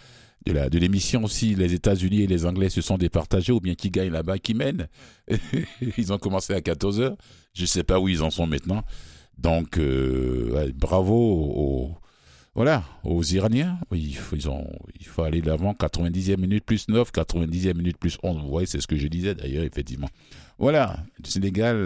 de 0.47 0.77
l'émission 0.79 1.23
aussi, 1.23 1.55
les 1.55 1.73
États-Unis 1.73 2.21
et 2.21 2.27
les 2.27 2.45
Anglais 2.45 2.69
se 2.69 2.81
sont 2.81 2.97
départagés, 2.97 3.51
ou 3.51 3.59
bien 3.59 3.75
qui 3.75 3.89
gagnent 3.89 4.11
là-bas, 4.11 4.39
qui 4.39 4.53
mènent. 4.53 4.87
ils 5.97 6.13
ont 6.13 6.17
commencé 6.17 6.53
à 6.53 6.61
14 6.61 7.01
heures. 7.01 7.17
Je 7.53 7.61
ne 7.63 7.67
sais 7.67 7.83
pas 7.83 7.99
où 7.99 8.07
ils 8.07 8.23
en 8.23 8.29
sont 8.29 8.47
maintenant. 8.47 8.83
Donc, 9.37 9.77
euh, 9.77 10.71
bravo 10.75 11.13
aux, 11.15 11.97
voilà, 12.55 12.83
aux 13.03 13.23
Iraniens. 13.23 13.79
Oui, 13.91 14.17
ils 14.33 14.49
ont, 14.49 14.67
il 14.99 15.05
faut 15.05 15.23
aller 15.23 15.41
l'avant. 15.41 15.73
90e 15.73 16.39
minute 16.39 16.65
plus 16.65 16.87
9, 16.87 17.11
90e 17.11 17.75
minute 17.75 17.97
plus 17.97 18.17
11. 18.23 18.41
Vous 18.41 18.49
voyez, 18.49 18.67
c'est 18.67 18.81
ce 18.81 18.87
que 18.87 18.97
je 18.97 19.07
disais 19.07 19.35
d'ailleurs, 19.35 19.63
effectivement. 19.63 20.09
Voilà, 20.57 20.97
le 21.23 21.29
Sénégal, 21.29 21.85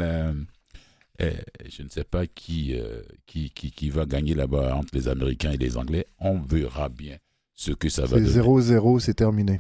euh, 1.22 1.32
je 1.70 1.84
ne 1.84 1.90
sais 1.90 2.04
pas 2.06 2.26
qui, 2.26 2.74
euh, 2.76 3.02
qui, 3.26 3.50
qui, 3.52 3.72
qui 3.72 3.90
va 3.90 4.06
gagner 4.06 4.34
là-bas 4.34 4.76
entre 4.76 4.96
les 4.96 5.08
Américains 5.08 5.52
et 5.52 5.58
les 5.58 5.78
Anglais. 5.78 6.08
On 6.20 6.40
verra 6.40 6.90
bien 6.90 7.18
ce 7.62 7.72
que 7.74 7.90
ça 7.90 8.06
va 8.06 8.20
donner. 8.20 8.28
0-0, 8.28 9.00
c'est 9.00 9.14
terminé. 9.14 9.60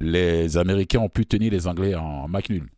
Les 0.00 0.56
Américains 0.56 0.98
ont 0.98 1.08
pu 1.08 1.26
tenir 1.26 1.52
les 1.52 1.68
Anglais 1.68 1.94
en 1.94 2.26
match 2.26 2.50
nul. 2.50 2.68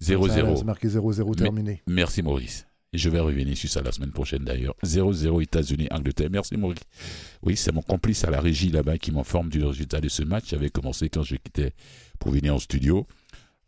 0-0. 0.00 0.56
C'est 0.56 0.64
marqué 0.64 0.88
0-0 0.88 1.34
terminé. 1.34 1.82
merci 1.88 2.22
Maurice. 2.22 2.66
Je 2.92 3.10
vais 3.10 3.18
revenir 3.18 3.56
sur 3.56 3.68
ça 3.68 3.82
la 3.82 3.90
semaine 3.90 4.12
prochaine 4.12 4.44
d'ailleurs. 4.44 4.76
0-0 4.84 5.42
États-Unis, 5.42 5.88
Angleterre. 5.90 6.28
Merci 6.30 6.56
Maurice. 6.56 6.84
Oui, 7.42 7.56
c'est 7.56 7.72
mon 7.72 7.82
complice 7.82 8.22
à 8.22 8.30
la 8.30 8.40
régie 8.40 8.70
là-bas 8.70 8.98
qui 8.98 9.10
m'informe 9.10 9.48
du 9.48 9.64
résultat 9.64 10.00
de 10.00 10.08
ce 10.08 10.22
match. 10.22 10.50
J'avais 10.50 10.70
commencé 10.70 11.08
quand 11.08 11.24
je 11.24 11.34
quittais 11.34 11.72
pour 12.20 12.30
venir 12.30 12.54
en 12.54 12.60
studio. 12.60 13.08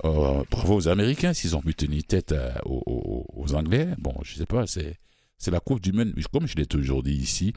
Euh, 0.04 0.44
bravo 0.48 0.76
aux 0.76 0.88
Américains 0.88 1.32
s'ils 1.32 1.56
ont 1.56 1.62
pu 1.62 1.74
tenir 1.74 2.04
tête 2.04 2.32
aux, 2.64 3.24
aux, 3.34 3.54
Anglais. 3.54 3.88
Bon, 3.98 4.14
je 4.22 4.36
sais 4.36 4.46
pas, 4.46 4.68
c'est, 4.68 5.00
c'est 5.36 5.50
la 5.50 5.58
Coupe 5.58 5.80
du 5.80 5.92
Monde. 5.92 6.14
Comme 6.32 6.46
je 6.46 6.54
l'ai 6.54 6.66
toujours 6.66 7.02
dit 7.02 7.14
ici, 7.14 7.54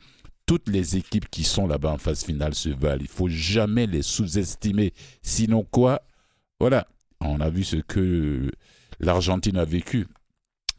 toutes 0.50 0.68
les 0.70 0.98
équipes 0.98 1.30
qui 1.30 1.44
sont 1.44 1.68
là-bas 1.68 1.92
en 1.92 2.00
phase 2.00 2.26
finale 2.26 2.56
se 2.56 2.70
valent. 2.70 3.02
Il 3.02 3.08
faut 3.08 3.28
jamais 3.28 3.86
les 3.86 4.02
sous-estimer. 4.02 4.94
Sinon 5.22 5.64
quoi? 5.64 6.02
Voilà, 6.60 6.88
on 7.22 7.40
a 7.40 7.52
vu 7.52 7.64
ce 7.64 7.76
que 7.76 8.50
l'Argentine 9.00 9.58
a 9.58 9.66
vécu. 9.66 10.08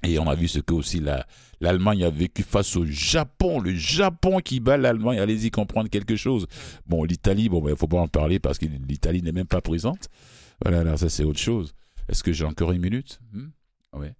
Et 0.02 0.18
on 0.18 0.28
a 0.28 0.34
vu 0.34 0.48
ce 0.48 0.58
que 0.58 0.74
aussi 0.74 1.00
l'Allemagne 1.60 2.02
a 2.02 2.10
vécu 2.10 2.42
face 2.42 2.74
au 2.74 2.84
Japon. 2.84 3.60
Le 3.60 3.72
Japon 3.72 4.40
qui 4.40 4.58
bat 4.58 4.76
l'Allemagne. 4.76 5.20
Allez-y 5.20 5.52
comprendre 5.52 5.88
quelque 5.88 6.16
chose. 6.16 6.48
Bon, 6.88 7.04
l'Italie, 7.04 7.48
bon, 7.48 7.64
il 7.68 7.76
faut 7.76 7.86
pas 7.86 8.00
en 8.00 8.08
parler 8.08 8.40
parce 8.40 8.58
que 8.58 8.66
l'Italie 8.66 9.22
n'est 9.22 9.30
même 9.30 9.46
pas 9.46 9.60
présente. 9.60 10.08
Voilà, 10.64 10.82
là, 10.82 10.96
ça 10.96 11.08
c'est 11.08 11.22
autre 11.22 11.38
chose. 11.38 11.76
Est-ce 12.08 12.24
que 12.24 12.32
j'ai 12.32 12.44
encore 12.44 12.72
une 12.72 12.82
minute? 12.82 13.20
Hmm? 13.32 13.50
ouais. 14.00 14.14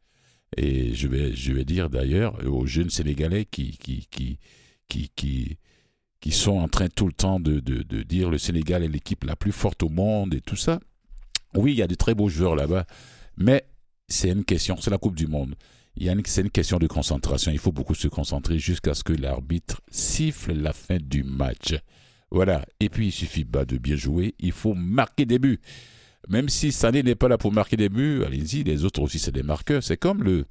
Et 0.57 0.95
je 0.95 1.09
vais, 1.09 1.65
dire 1.65 1.91
d'ailleurs 1.91 2.39
aux 2.47 2.67
jeunes 2.67 2.91
Sénégalais 2.91 3.47
qui, 3.47 3.77
qui, 3.79 4.39
qui, 4.91 5.57
qui, 6.21 6.33
sont 6.33 6.59
en 6.59 6.69
train 6.69 6.89
tout 6.89 7.07
le 7.07 7.13
temps 7.13 7.41
de, 7.41 7.61
de, 7.61 8.03
dire 8.03 8.29
le 8.29 8.39
Sénégal 8.39 8.83
est 8.83 8.89
l'équipe 8.89 9.25
la 9.25 9.37
plus 9.37 9.53
forte 9.53 9.83
au 9.83 9.89
monde 9.89 10.35
et 10.35 10.41
tout 10.41 10.57
ça. 10.57 10.81
Oui, 11.55 11.73
il 11.73 11.79
y 11.79 11.83
a 11.83 11.87
de 11.87 11.95
très 11.95 12.15
beaux 12.15 12.29
joueurs 12.29 12.57
là-bas, 12.57 12.85
mais 13.37 13.65
c'est 14.09 14.31
une 14.31 14.45
question, 14.45 14.77
c'est 14.81 14.91
la 14.91 14.99
Coupe 14.99 15.17
du 15.17 15.27
Monde. 15.27 15.55
C'est 16.25 16.41
une 16.41 16.51
question 16.51 16.79
de 16.79 16.87
concentration. 16.87 17.53
Il 17.53 17.59
faut 17.59 17.73
beaucoup 17.73 17.95
se 17.95 18.09
concentrer 18.09 18.59
jusqu'à 18.59 18.95
ce 18.95 19.05
que 19.05 19.13
l'arbitre 19.13 19.81
siffle 19.91 20.53
la 20.53 20.73
fin 20.73 20.99
du 20.99 21.25
match. 21.25 21.75
Voilà. 22.31 22.65
Et 22.79 22.89
puis, 22.89 23.09
il 23.09 23.13
suffit 23.13 23.45
pas 23.45 23.65
de 23.65 23.77
bien 23.77 23.97
jouer. 23.97 24.35
Il 24.39 24.53
faut 24.53 24.75
marquer 24.75 25.27
des 25.27 25.39
buts. 25.39 25.61
Même 26.29 26.49
si 26.49 26.71
Sané 26.73 27.03
n'est 27.03 27.17
pas 27.17 27.29
là 27.29 27.39
pour 27.39 27.53
marquer 27.53 27.77
des 27.77 27.89
buts, 27.89 28.23
allez-y, 28.25 28.63
les 28.63 28.85
autres 28.85 29.03
aussi, 29.03 29.19
c'est 29.19 29.33
des 29.33 29.43
marqueurs. 29.43 29.83
C'est 29.83 29.97
comme 29.97 30.23
le, 30.23 30.47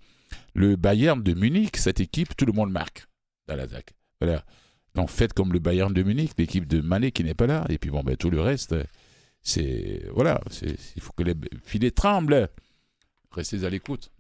le 0.54 0.75
Bayern 0.75 1.21
de 1.21 1.34
Munich, 1.34 1.78
cette 1.78 1.99
équipe, 1.99 2.36
tout 2.36 2.45
le 2.45 2.54
monde 2.54 2.71
marque 2.71 3.08
dans 3.47 3.56
l'attaque. 3.56 3.93
Voilà. 4.21 4.45
Donc 4.95 5.10
faites 5.10 5.34
comme 5.34 5.53
le 5.53 5.60
Bayern 5.60 5.93
de 5.93 6.03
Munich, 6.03 6.32
l'équipe 6.38 6.67
de 6.67 6.82
Mané 6.82 7.12
qui 7.12 7.23
n'est 7.23 7.34
pas 7.34 7.47
là. 7.47 7.65
Et 7.69 7.77
puis 7.77 7.89
bon, 7.89 8.03
ben, 8.03 8.17
tout 8.17 8.29
le 8.29 8.41
reste, 8.41 8.75
c'est. 9.41 10.03
Voilà, 10.13 10.41
il 10.62 11.01
faut 11.01 11.13
que 11.13 11.23
les 11.23 11.36
filets 11.63 11.91
tremblent. 11.91 12.49
Restez 13.32 13.63
à 13.63 13.69
l'écoute. 13.69 14.12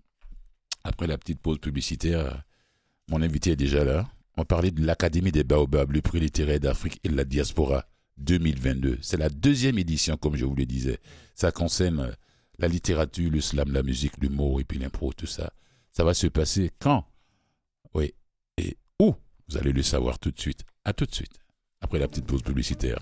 Après 0.83 1.07
la 1.07 1.17
petite 1.17 1.41
pause 1.41 1.59
publicitaire, 1.59 2.43
mon 3.09 3.21
invité 3.21 3.51
est 3.51 3.55
déjà 3.55 3.83
là. 3.83 4.07
On 4.37 4.45
parlait 4.45 4.71
de 4.71 4.85
l'Académie 4.85 5.31
des 5.31 5.43
Baobabs, 5.43 5.91
le 5.91 6.01
prix 6.01 6.19
littéraire 6.19 6.59
d'Afrique 6.59 6.99
et 7.03 7.09
de 7.09 7.15
la 7.15 7.25
diaspora 7.25 7.85
2022. 8.17 8.99
C'est 9.01 9.17
la 9.17 9.29
deuxième 9.29 9.77
édition, 9.77 10.15
comme 10.15 10.35
je 10.35 10.45
vous 10.45 10.55
le 10.55 10.65
disais. 10.65 10.99
Ça 11.35 11.51
concerne 11.51 12.15
la 12.57 12.67
littérature, 12.67 13.29
le 13.31 13.41
slam, 13.41 13.73
la 13.73 13.83
musique, 13.83 14.17
l'humour 14.21 14.61
et 14.61 14.63
puis 14.63 14.79
l'impro, 14.79 15.11
tout 15.11 15.25
ça. 15.25 15.51
Ça 15.91 16.03
va 16.03 16.13
se 16.13 16.27
passer 16.27 16.71
quand? 16.79 17.05
Oui. 17.93 18.13
Et 18.57 18.77
où? 18.99 19.15
Vous 19.49 19.57
allez 19.57 19.71
le 19.71 19.81
savoir 19.81 20.19
tout 20.19 20.31
de 20.31 20.39
suite. 20.39 20.63
À 20.85 20.93
tout 20.93 21.05
de 21.05 21.13
suite, 21.13 21.39
après 21.81 21.99
la 21.99 22.07
petite 22.07 22.25
pause 22.25 22.43
publicitaire. 22.43 22.99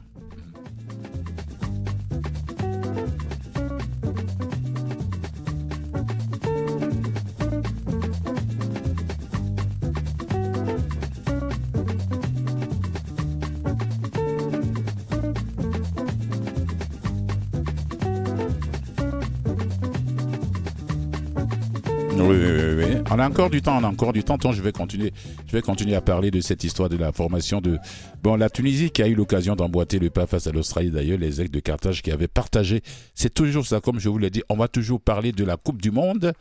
On 23.09 23.19
a 23.19 23.27
encore 23.27 23.49
du 23.49 23.61
temps, 23.61 23.77
on 23.79 23.83
a 23.85 23.87
encore 23.87 24.11
du 24.11 24.23
temps. 24.23 24.37
je 24.51 24.61
vais 24.61 24.73
continuer, 24.73 25.13
je 25.45 25.51
vais 25.53 25.61
continuer 25.61 25.95
à 25.95 26.01
parler 26.01 26.29
de 26.29 26.41
cette 26.41 26.63
histoire 26.63 26.89
de 26.89 26.97
la 26.97 27.13
formation 27.13 27.61
de 27.61 27.79
bon 28.21 28.35
la 28.35 28.49
Tunisie 28.49 28.89
qui 28.89 29.01
a 29.01 29.07
eu 29.07 29.15
l'occasion 29.15 29.55
d'emboîter 29.55 29.97
le 29.97 30.09
pas 30.09 30.27
face 30.27 30.47
à 30.47 30.51
l'Australie 30.51 30.91
d'ailleurs, 30.91 31.17
les 31.17 31.39
ex 31.39 31.49
de 31.49 31.59
Carthage 31.61 32.01
qui 32.01 32.11
avaient 32.11 32.27
partagé. 32.27 32.81
C'est 33.13 33.33
toujours 33.33 33.65
ça, 33.65 33.79
comme 33.79 33.99
je 33.99 34.09
vous 34.09 34.17
l'ai 34.17 34.29
dit, 34.29 34.43
on 34.49 34.57
va 34.57 34.67
toujours 34.67 34.99
parler 34.99 35.31
de 35.31 35.45
la 35.45 35.55
Coupe 35.55 35.81
du 35.81 35.91
Monde 35.91 36.33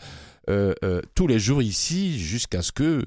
euh, 0.50 0.74
euh, 0.82 1.02
tous 1.14 1.26
les 1.26 1.38
jours 1.38 1.62
ici 1.62 2.18
jusqu'à 2.18 2.62
ce 2.62 2.72
que 2.72 3.04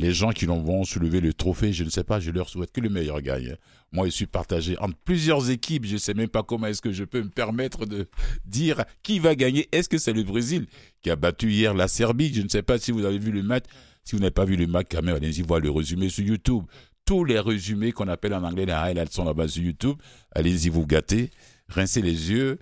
les 0.00 0.12
gens 0.12 0.30
qui 0.30 0.46
vont 0.46 0.84
soulever 0.84 1.20
le 1.20 1.34
trophée, 1.34 1.72
je 1.72 1.84
ne 1.84 1.90
sais 1.90 2.04
pas, 2.04 2.20
je 2.20 2.30
leur 2.30 2.48
souhaite 2.48 2.72
que 2.72 2.80
le 2.80 2.88
meilleur 2.88 3.20
gagne. 3.20 3.56
Moi, 3.92 4.06
je 4.06 4.10
suis 4.10 4.26
partagé 4.26 4.78
entre 4.78 4.96
plusieurs 5.04 5.50
équipes. 5.50 5.84
Je 5.84 5.94
ne 5.94 5.98
sais 5.98 6.14
même 6.14 6.28
pas 6.28 6.42
comment 6.42 6.68
est-ce 6.68 6.80
que 6.80 6.92
je 6.92 7.04
peux 7.04 7.22
me 7.22 7.28
permettre 7.28 7.84
de 7.86 8.08
dire 8.44 8.84
qui 9.02 9.18
va 9.18 9.34
gagner. 9.34 9.68
Est-ce 9.72 9.88
que 9.88 9.98
c'est 9.98 10.12
le 10.12 10.22
Brésil 10.22 10.66
qui 11.02 11.10
a 11.10 11.16
battu 11.16 11.50
hier 11.50 11.74
la 11.74 11.86
Serbie? 11.86 12.32
Je 12.32 12.42
ne 12.42 12.48
sais 12.48 12.62
pas 12.62 12.78
si 12.78 12.92
vous 12.92 13.04
avez 13.04 13.18
vu 13.18 13.30
le 13.30 13.42
match. 13.42 13.64
Si 14.04 14.16
vous 14.16 14.20
n'avez 14.20 14.30
pas 14.30 14.46
vu 14.46 14.56
le 14.56 14.66
match, 14.66 14.86
quand 14.90 15.02
même, 15.02 15.16
allez-y 15.16 15.42
voir 15.42 15.60
le 15.60 15.70
résumé 15.70 16.08
sur 16.08 16.24
YouTube. 16.24 16.64
Tous 17.04 17.24
les 17.24 17.38
résumés 17.38 17.92
qu'on 17.92 18.08
appelle 18.08 18.32
en 18.34 18.44
anglais 18.44 18.64
les 18.64 18.72
highlights 18.72 19.12
sont 19.12 19.24
là-bas 19.24 19.48
sur 19.48 19.62
YouTube. 19.62 19.96
Allez-y 20.32 20.68
vous 20.70 20.86
gâter, 20.86 21.30
rincez 21.68 22.00
les 22.00 22.30
yeux, 22.30 22.58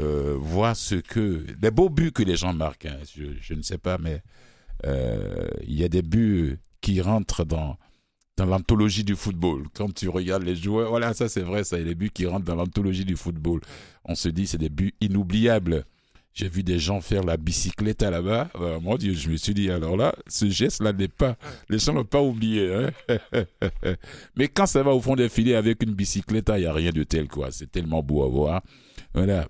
euh, 0.00 0.36
voir 0.38 0.74
ce 0.74 0.96
que... 0.96 1.44
Les 1.62 1.70
beaux 1.70 1.90
buts 1.90 2.12
que 2.12 2.22
les 2.22 2.36
gens 2.36 2.52
marquent. 2.52 2.86
Hein. 2.86 2.98
Je, 3.40 3.54
ne 3.54 3.62
sais 3.62 3.78
pas, 3.78 3.98
mais 3.98 4.22
euh, 4.86 5.46
il 5.66 5.78
y 5.78 5.84
a 5.84 5.88
des 5.88 6.02
buts 6.02 6.58
qui 6.80 7.00
rentrent 7.00 7.44
dans, 7.44 7.76
dans 8.36 8.46
l'anthologie 8.46 9.04
du 9.04 9.16
football. 9.16 9.64
Quand 9.74 9.92
tu 9.94 10.08
regardes 10.08 10.44
les 10.44 10.56
joueurs, 10.56 10.90
voilà, 10.90 11.14
ça 11.14 11.28
c'est 11.28 11.42
vrai, 11.42 11.64
ça, 11.64 11.82
des 11.82 11.94
buts 11.94 12.10
qui 12.12 12.26
rentrent 12.26 12.46
dans 12.46 12.54
l'anthologie 12.54 13.04
du 13.04 13.16
football. 13.16 13.60
On 14.04 14.14
se 14.14 14.28
dit, 14.28 14.46
c'est 14.46 14.58
des 14.58 14.70
buts 14.70 14.94
inoubliables. 15.00 15.84
J'ai 16.32 16.48
vu 16.48 16.62
des 16.62 16.78
gens 16.78 17.00
faire 17.00 17.24
la 17.24 17.36
bicyclette 17.36 18.02
là-bas. 18.02 18.50
Euh, 18.54 18.78
mon 18.80 18.96
Dieu, 18.96 19.14
je 19.14 19.28
me 19.28 19.36
suis 19.36 19.52
dit, 19.52 19.70
alors 19.70 19.96
là, 19.96 20.14
ce 20.28 20.48
geste-là 20.48 20.92
n'est 20.92 21.08
pas. 21.08 21.36
Les 21.68 21.78
gens 21.78 21.92
n'ont 21.92 22.04
pas 22.04 22.22
oublié. 22.22 22.72
Hein. 22.72 22.90
Mais 24.36 24.46
quand 24.46 24.66
ça 24.66 24.82
va 24.82 24.92
au 24.92 25.00
fond 25.00 25.16
des 25.16 25.28
filets 25.28 25.56
avec 25.56 25.82
une 25.82 25.92
bicyclette, 25.92 26.50
il 26.54 26.60
n'y 26.60 26.66
a 26.66 26.72
rien 26.72 26.92
de 26.92 27.02
tel, 27.02 27.26
quoi. 27.26 27.50
C'est 27.50 27.70
tellement 27.70 28.02
beau 28.02 28.22
à 28.22 28.28
voir. 28.28 28.62
Voilà. 29.12 29.48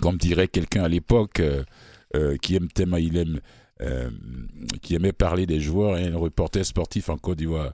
Comme 0.00 0.16
dirait 0.18 0.46
quelqu'un 0.46 0.84
à 0.84 0.88
l'époque, 0.88 1.40
euh, 1.40 1.64
euh, 2.14 2.36
qui 2.36 2.54
aime 2.54 2.68
tellement, 2.68 2.96
il 2.96 3.16
aime 3.16 3.40
qui 4.82 4.94
aimait 4.94 5.12
parler 5.12 5.46
des 5.46 5.60
joueurs, 5.60 5.98
et 5.98 6.06
un 6.06 6.16
reporter 6.16 6.64
sportif 6.64 7.08
en 7.08 7.16
Côte 7.16 7.38
d'Ivoire, 7.38 7.72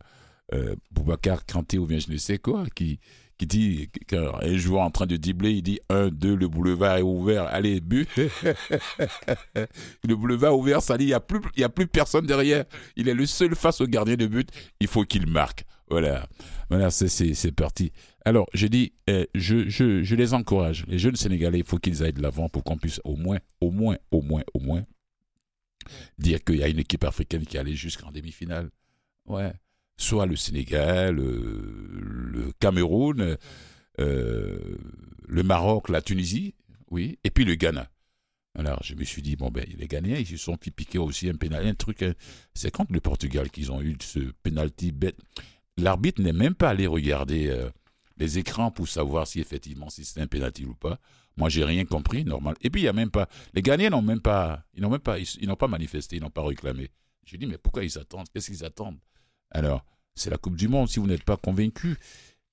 Boubacar 0.91 1.47
Kanté 1.47 1.79
ou 1.79 1.87
bien 1.87 1.99
je 1.99 2.11
ne 2.11 2.17
sais 2.17 2.39
quoi, 2.39 2.65
qui, 2.75 3.01
qui 3.39 3.47
dit, 3.47 3.91
quand 4.09 4.35
un 4.41 4.57
joueur 4.57 4.83
en 4.83 4.91
train 4.91 5.07
de 5.07 5.17
dibler, 5.17 5.53
il 5.53 5.63
dit 5.63 5.81
1, 5.89 6.09
2, 6.09 6.35
le 6.37 6.49
boulevard 6.49 6.99
est 6.99 7.03
ouvert, 7.03 7.47
allez, 7.47 7.81
but. 7.81 8.09
le 10.05 10.15
boulevard 10.15 10.57
ouvert, 10.57 10.83
ça 10.83 10.97
dit, 10.97 11.05
il 11.05 11.09
n'y 11.09 11.15
a, 11.15 11.21
plus, 11.21 11.41
a 11.63 11.69
plus 11.69 11.87
personne 11.87 12.27
derrière. 12.27 12.65
Il 12.97 13.09
est 13.09 13.15
le 13.15 13.27
seul 13.27 13.55
face 13.55 13.81
au 13.81 13.87
gardien 13.87 14.15
de 14.17 14.27
but, 14.27 14.49
il 14.81 14.87
faut 14.87 15.05
qu'il 15.05 15.27
marque. 15.27 15.65
Voilà, 15.91 16.27
voilà 16.71 16.91
c'est 16.91 17.53
parti. 17.53 17.93
Alors, 18.25 18.47
je 18.55 18.67
dis, 18.67 18.95
eh, 19.07 19.29
je, 19.35 19.69
je, 19.69 20.03
je 20.03 20.15
les 20.15 20.33
encourage. 20.33 20.87
Les 20.89 20.99
jeunes 20.99 21.17
Sénégalais, 21.17 21.59
il 21.59 21.67
faut 21.67 21.79
qu'ils 21.79 22.03
aillent 22.03 22.15
de 22.15 22.23
l'avant 22.23 22.49
pour 22.49 22.65
qu'on 22.65 22.79
puisse 22.79 23.01
au 23.05 23.17
moins, 23.17 23.39
au 23.61 23.71
moins, 23.71 23.97
au 24.11 24.23
moins, 24.23 24.43
au 24.55 24.61
moins, 24.61 24.85
dire 26.19 26.43
qu'il 26.43 26.57
y 26.57 26.63
a 26.63 26.69
une 26.69 26.79
équipe 26.79 27.05
africaine 27.05 27.47
qui 27.47 27.59
allée 27.59 27.77
jusqu'en 27.77 28.11
demi-finale. 28.11 28.71
Ouais 29.27 29.53
soit 29.97 30.27
le 30.27 30.37
Sénégal, 30.37 31.19
euh, 31.19 31.89
le 32.01 32.53
Cameroun, 32.59 33.37
euh, 34.01 34.79
le 35.27 35.43
Maroc, 35.43 35.89
la 35.89 36.03
Tunisie, 36.03 36.55
oui, 36.91 37.19
et 37.25 37.31
puis 37.31 37.45
le 37.45 37.55
Ghana. 37.55 37.91
Alors 38.57 38.81
je 38.83 38.95
me 38.95 39.05
suis 39.05 39.23
dit, 39.23 39.37
bon 39.37 39.51
ben 39.51 39.65
les 39.77 39.89
Ghanéens, 39.89 40.19
ils 40.19 40.27
se 40.27 40.37
sont 40.37 40.57
piqués 40.57 40.99
aussi 40.99 41.29
un 41.29 41.35
pénalty, 41.35 41.69
un 41.69 41.75
truc, 41.75 42.03
hein. 42.03 42.15
c'est 42.55 42.71
contre 42.71 42.93
le 42.93 43.01
Portugal 43.01 43.51
qu'ils 43.51 43.73
ont 43.73 43.83
eu 43.83 43.97
ce 44.01 44.21
pénalty 44.43 44.93
bête. 44.93 45.19
L'arbitre 45.77 46.23
n'est 46.23 46.33
même 46.33 46.55
pas 46.55 46.71
allé 46.71 46.87
regarder 46.87 47.49
euh, 47.49 47.69
les 48.17 48.39
écrans 48.39 48.71
pour 48.71 48.87
savoir 48.87 49.27
si 49.27 49.41
effectivement 49.41 49.91
c'est 49.91 50.21
un 50.21 50.29
pénalty 50.29 50.65
ou 50.67 50.75
pas. 50.75 51.01
Moi, 51.37 51.49
j'ai 51.49 51.65
rien 51.65 51.85
compris, 51.85 52.25
normal. 52.25 52.55
Et 52.61 52.71
puis, 52.71 52.83
il 52.83 52.85
y 52.85 52.89
a 52.89 52.93
même 52.93 53.11
pas, 53.11 53.29
les 53.55 53.63
Ghanéens 53.63 53.91
n'ont 53.91 54.03
même 54.03 54.21
pas, 54.21 54.65
ils 54.75 54.83
n'ont 54.83 54.91
même 54.91 55.01
pas, 55.01 55.19
ils 55.19 55.49
n'ont 55.49 55.57
pas 55.57 55.69
manifesté, 55.69 56.17
ils 56.17 56.23
n'ont 56.23 56.31
pas 56.31 56.45
réclamé. 56.45 56.91
Je 57.25 57.37
dis, 57.37 57.47
mais 57.47 57.59
pourquoi 57.59 57.85
ils 57.85 57.99
attendent? 57.99 58.29
Qu'est-ce 58.33 58.51
qu'ils 58.51 58.65
attendent? 58.65 58.99
Alors, 59.51 59.85
c'est 60.15 60.31
la 60.31 60.37
Coupe 60.37 60.57
du 60.57 60.69
Monde. 60.69 60.89
Si 60.89 61.01
vous 61.01 61.07
n'êtes 61.07 61.25
pas 61.25 61.37
convaincu, 61.37 61.97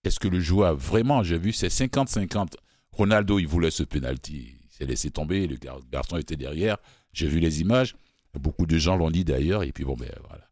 est-ce 0.03 0.19
que 0.19 0.27
le 0.27 0.39
joueur, 0.39 0.75
vraiment, 0.75 1.23
j'ai 1.23 1.37
vu, 1.37 1.53
c'est 1.53 1.67
50-50. 1.67 2.53
Ronaldo, 2.91 3.37
il 3.39 3.47
voulait 3.47 3.71
ce 3.71 3.83
penalty. 3.83 4.55
Il 4.63 4.71
s'est 4.71 4.85
laissé 4.85 5.11
tomber. 5.11 5.47
Le 5.47 5.57
garçon 5.91 6.17
était 6.17 6.35
derrière. 6.35 6.77
J'ai 7.13 7.27
vu 7.27 7.39
les 7.39 7.61
images. 7.61 7.95
Beaucoup 8.33 8.65
de 8.65 8.77
gens 8.77 8.95
l'ont 8.95 9.11
dit 9.11 9.25
d'ailleurs. 9.25 9.63
Et 9.63 9.71
puis, 9.71 9.83
bon, 9.83 9.95
ben 9.95 10.09
voilà. 10.27 10.49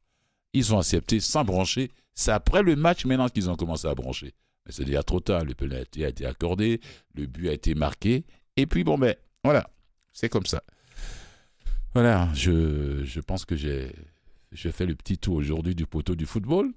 Ils 0.54 0.74
ont 0.74 0.80
accepté 0.80 1.20
sans 1.20 1.44
brancher. 1.44 1.92
C'est 2.13 2.32
après 2.32 2.62
le 2.62 2.76
match 2.76 3.06
maintenant 3.06 3.30
qu'ils 3.30 3.50
ont 3.50 3.56
commencé 3.56 3.88
à 3.88 3.96
brancher. 3.96 4.34
Mais 4.69 4.73
c'est 4.73 4.86
déjà 4.86 5.01
trop 5.01 5.19
tard. 5.19 5.45
Le 5.45 5.55
penalty 5.55 6.05
a 6.05 6.10
été 6.10 6.27
accordé. 6.27 6.79
Le 7.15 7.25
but 7.25 7.49
a 7.49 7.53
été 7.53 7.73
marqué. 7.73 8.23
Et 8.55 8.67
puis, 8.67 8.84
bon, 8.84 8.99
ben 8.99 9.15
voilà. 9.43 9.67
C'est 10.13 10.29
comme 10.29 10.45
ça. 10.45 10.62
Voilà. 11.95 12.29
Je, 12.36 13.03
je 13.03 13.19
pense 13.19 13.45
que 13.45 13.55
j'ai 13.55 13.91
je 14.51 14.69
fais 14.69 14.86
le 14.86 14.93
petit 14.93 15.17
tour 15.17 15.38
aujourd'hui 15.38 15.73
du 15.73 15.88
poteau 15.88 16.13
du 16.13 16.27
football. 16.27 16.71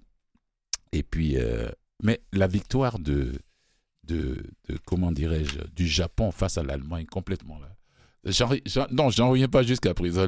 Et 0.92 1.02
puis, 1.02 1.36
euh, 1.36 1.68
mais 2.02 2.22
la 2.32 2.46
victoire 2.46 2.98
de, 2.98 3.32
de, 4.04 4.42
comment 4.86 5.12
dirais-je, 5.12 5.58
du 5.76 5.86
Japon 5.86 6.30
face 6.30 6.56
à 6.56 6.62
l'Allemagne 6.62 7.04
complètement 7.04 7.58
là. 7.58 8.88
non, 8.90 9.10
j'en 9.10 9.28
reviens 9.28 9.48
pas 9.48 9.64
jusqu'à 9.64 9.92
présent. 9.92 10.26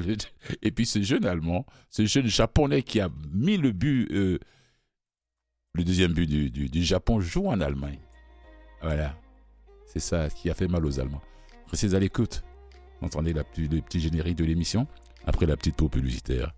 Et 0.60 0.70
puis 0.70 0.84
ce 0.84 1.02
jeune 1.02 1.24
Allemand, 1.24 1.64
ce 1.88 2.04
jeune 2.04 2.26
Japonais 2.26 2.82
qui 2.82 3.00
a 3.00 3.08
mis 3.32 3.56
le 3.56 3.72
but, 3.72 4.06
euh, 4.12 4.38
le 5.74 5.84
deuxième 5.84 6.12
but 6.12 6.26
du, 6.26 6.50
du, 6.50 6.84
Japon 6.84 7.20
joue 7.20 7.46
en 7.46 7.60
Allemagne. 7.60 7.98
Voilà. 8.80 9.16
C'est 9.86 10.00
ça 10.00 10.28
qui 10.30 10.48
a 10.48 10.54
fait 10.54 10.68
mal 10.68 10.86
aux 10.86 11.00
Allemands. 11.00 11.22
Restez 11.70 11.94
à 11.94 11.98
l'écoute. 11.98 12.44
Entendez 13.00 13.32
la, 13.32 13.42
le 13.56 13.80
petit 13.80 14.00
générique 14.00 14.36
de 14.36 14.44
l'émission 14.44 14.86
après 15.26 15.46
la 15.46 15.56
petite 15.56 15.76
pause 15.76 15.90
publicitaire. 15.90 16.54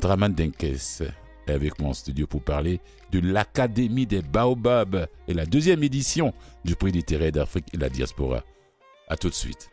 Draman 0.00 0.32
Denkes 0.32 0.64
est 0.64 1.02
avec 1.48 1.78
moi 1.78 1.90
en 1.90 1.94
studio 1.94 2.26
pour 2.26 2.42
parler 2.42 2.80
de 3.12 3.20
l'Académie 3.20 4.06
des 4.06 4.20
Baobabs 4.20 5.06
et 5.28 5.34
la 5.34 5.46
deuxième 5.46 5.82
édition 5.84 6.34
du 6.64 6.74
prix 6.74 6.90
littéraire 6.90 7.32
d'Afrique 7.32 7.66
et 7.72 7.76
la 7.76 7.88
diaspora. 7.88 8.42
A 9.08 9.16
tout 9.16 9.28
de 9.28 9.34
suite. 9.34 9.70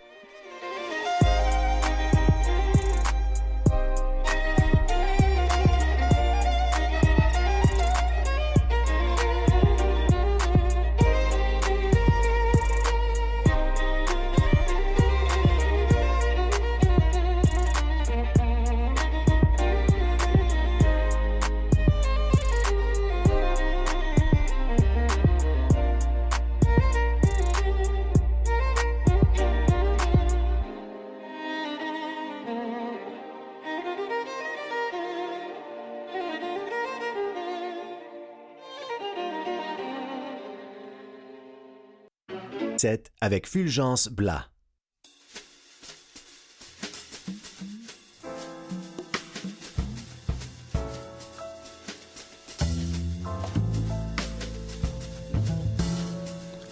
7 42.83 43.13
avec 43.21 43.47
Fulgence 43.47 44.09
Blas. 44.09 44.49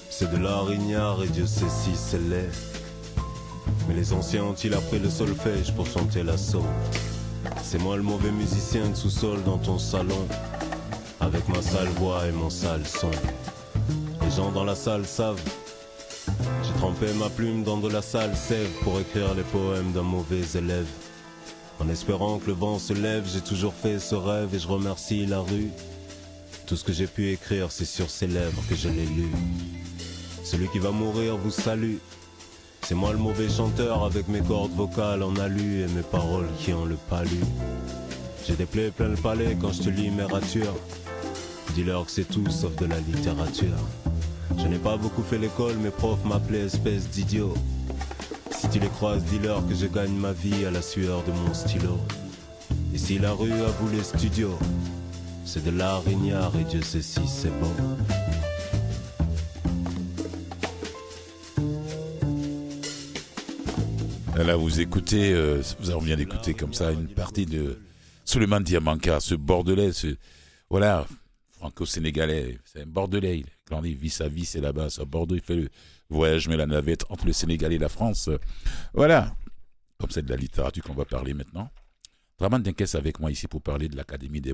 C'est 0.09 0.29
de 0.29 0.35
l'art 0.35 0.69
ignare 0.73 1.23
et 1.23 1.27
Dieu 1.27 1.45
sait 1.45 1.63
si 1.69 1.95
c'est 1.95 2.19
laid. 2.19 2.49
Mais 3.87 3.93
les 3.93 4.11
anciens 4.11 4.43
ont-ils 4.43 4.73
appris 4.73 4.99
le 4.99 5.09
solfège 5.09 5.73
pour 5.73 5.87
chanter 5.87 6.23
la 6.23 6.35
soul 6.35 6.61
C'est 7.63 7.79
moi 7.79 7.95
le 7.95 8.03
mauvais 8.03 8.31
musicien 8.31 8.89
de 8.89 8.95
sous-sol 8.95 9.41
dans 9.45 9.59
ton 9.59 9.79
salon, 9.79 10.27
avec 11.21 11.47
ma 11.47 11.61
sale 11.61 11.87
voix 11.99 12.27
et 12.27 12.33
mon 12.33 12.49
sale 12.49 12.85
son. 12.85 13.11
Les 14.23 14.31
gens 14.31 14.51
dans 14.51 14.65
la 14.65 14.75
salle 14.75 15.05
savent 15.05 15.39
j'ai 16.63 16.73
trempé 16.73 17.07
ma 17.13 17.29
plume 17.29 17.63
dans 17.63 17.77
de 17.77 17.89
la 17.89 18.01
sale 18.01 18.35
sève 18.35 18.69
pour 18.83 18.99
écrire 18.99 19.33
les 19.33 19.43
poèmes 19.43 19.91
d'un 19.93 20.03
mauvais 20.03 20.41
élève. 20.55 20.87
En 21.79 21.89
espérant 21.89 22.37
que 22.37 22.47
le 22.47 22.53
vent 22.53 22.77
se 22.77 22.93
lève, 22.93 23.27
j'ai 23.31 23.41
toujours 23.41 23.73
fait 23.73 23.99
ce 23.99 24.15
rêve 24.15 24.53
et 24.53 24.59
je 24.59 24.67
remercie 24.67 25.25
la 25.25 25.39
rue. 25.39 25.69
Tout 26.67 26.75
ce 26.75 26.83
que 26.83 26.93
j'ai 26.93 27.07
pu 27.07 27.31
écrire, 27.31 27.71
c'est 27.71 27.85
sur 27.85 28.09
ses 28.09 28.27
lèvres 28.27 28.61
que 28.69 28.75
je 28.75 28.89
l'ai 28.89 29.05
lu. 29.05 29.31
Celui 30.43 30.67
qui 30.69 30.79
va 30.79 30.91
mourir 30.91 31.37
vous 31.37 31.51
salue. 31.51 31.97
C'est 32.83 32.95
moi 32.95 33.11
le 33.11 33.17
mauvais 33.17 33.49
chanteur 33.49 34.03
avec 34.03 34.27
mes 34.27 34.41
cordes 34.41 34.73
vocales 34.73 35.23
en 35.23 35.35
alu 35.37 35.81
et 35.81 35.87
mes 35.87 36.03
paroles 36.03 36.49
qui 36.59 36.73
ont 36.73 36.85
le 36.85 36.97
palu. 37.09 37.39
J'ai 38.45 38.55
des 38.55 38.65
plaies 38.65 38.91
plein 38.91 39.09
le 39.09 39.15
palais 39.15 39.57
quand 39.59 39.71
je 39.71 39.83
te 39.83 39.89
lis 39.89 40.09
mes 40.09 40.23
ratures. 40.23 40.75
Dis-leur 41.73 42.05
que 42.05 42.11
c'est 42.11 42.25
tout 42.27 42.49
sauf 42.49 42.75
de 42.75 42.85
la 42.85 42.99
littérature. 42.99 43.77
Je 44.57 44.67
n'ai 44.67 44.77
pas 44.77 44.97
beaucoup 44.97 45.23
fait 45.23 45.37
l'école, 45.37 45.77
mes 45.77 45.89
profs 45.89 46.23
m'appelaient 46.25 46.65
espèce 46.65 47.09
d'idiot. 47.09 47.53
Si 48.51 48.69
tu 48.69 48.79
les 48.79 48.89
croises, 48.89 49.23
dis-leur 49.25 49.67
que 49.67 49.73
je 49.73 49.87
gagne 49.87 50.13
ma 50.13 50.33
vie 50.33 50.65
à 50.65 50.71
la 50.71 50.81
sueur 50.81 51.23
de 51.23 51.31
mon 51.31 51.53
stylo. 51.53 51.97
Si 52.95 53.17
la 53.17 53.31
rue 53.31 53.51
a 53.51 53.67
voulu 53.79 54.03
studio, 54.03 54.57
c'est 55.45 55.63
de 55.63 55.71
l'art 55.71 56.03
et 56.07 56.63
Dieu 56.63 56.81
sait 56.81 57.01
si 57.01 57.27
c'est 57.27 57.51
bon. 57.59 57.73
Là, 64.35 64.55
vous 64.55 64.79
écoutez, 64.79 65.33
euh, 65.33 65.61
vous 65.79 65.89
avez 65.89 66.05
bien 66.05 66.15
d'écouter 66.15 66.53
comme 66.53 66.73
ça 66.73 66.91
une 66.91 67.07
partie 67.07 67.45
de 67.45 67.79
Suleiman 68.25 68.59
Diamanka, 68.61 69.19
ce 69.19 69.35
Bordelais, 69.35 69.91
ce, 69.93 70.15
voilà, 70.69 71.05
franco-sénégalais, 71.59 72.57
c'est 72.65 72.81
un 72.81 72.85
Bordelais. 72.85 73.43
Grandit, 73.71 73.93
vit 73.93 74.09
sa 74.09 74.27
vie, 74.27 74.45
c'est 74.45 74.61
là-bas, 74.61 74.87
à 74.97 75.05
Bordeaux. 75.05 75.35
Il 75.35 75.41
fait 75.41 75.55
le 75.55 75.69
voyage, 76.09 76.47
mais 76.47 76.57
la 76.57 76.65
navette 76.65 77.05
entre 77.09 77.25
le 77.25 77.33
Sénégal 77.33 77.73
et 77.73 77.77
la 77.77 77.89
France. 77.89 78.29
Voilà. 78.93 79.35
Comme 79.97 80.09
c'est 80.11 80.23
de 80.23 80.29
la 80.29 80.35
littérature 80.35 80.83
qu'on 80.83 80.93
va 80.93 81.05
parler 81.05 81.33
maintenant. 81.33 81.69
Draman 82.37 82.61
Denkes 82.61 82.95
avec 82.95 83.19
moi 83.19 83.31
ici 83.31 83.47
pour 83.47 83.61
parler 83.61 83.87
de 83.87 83.95
l'Académie 83.95 84.41
des 84.41 84.53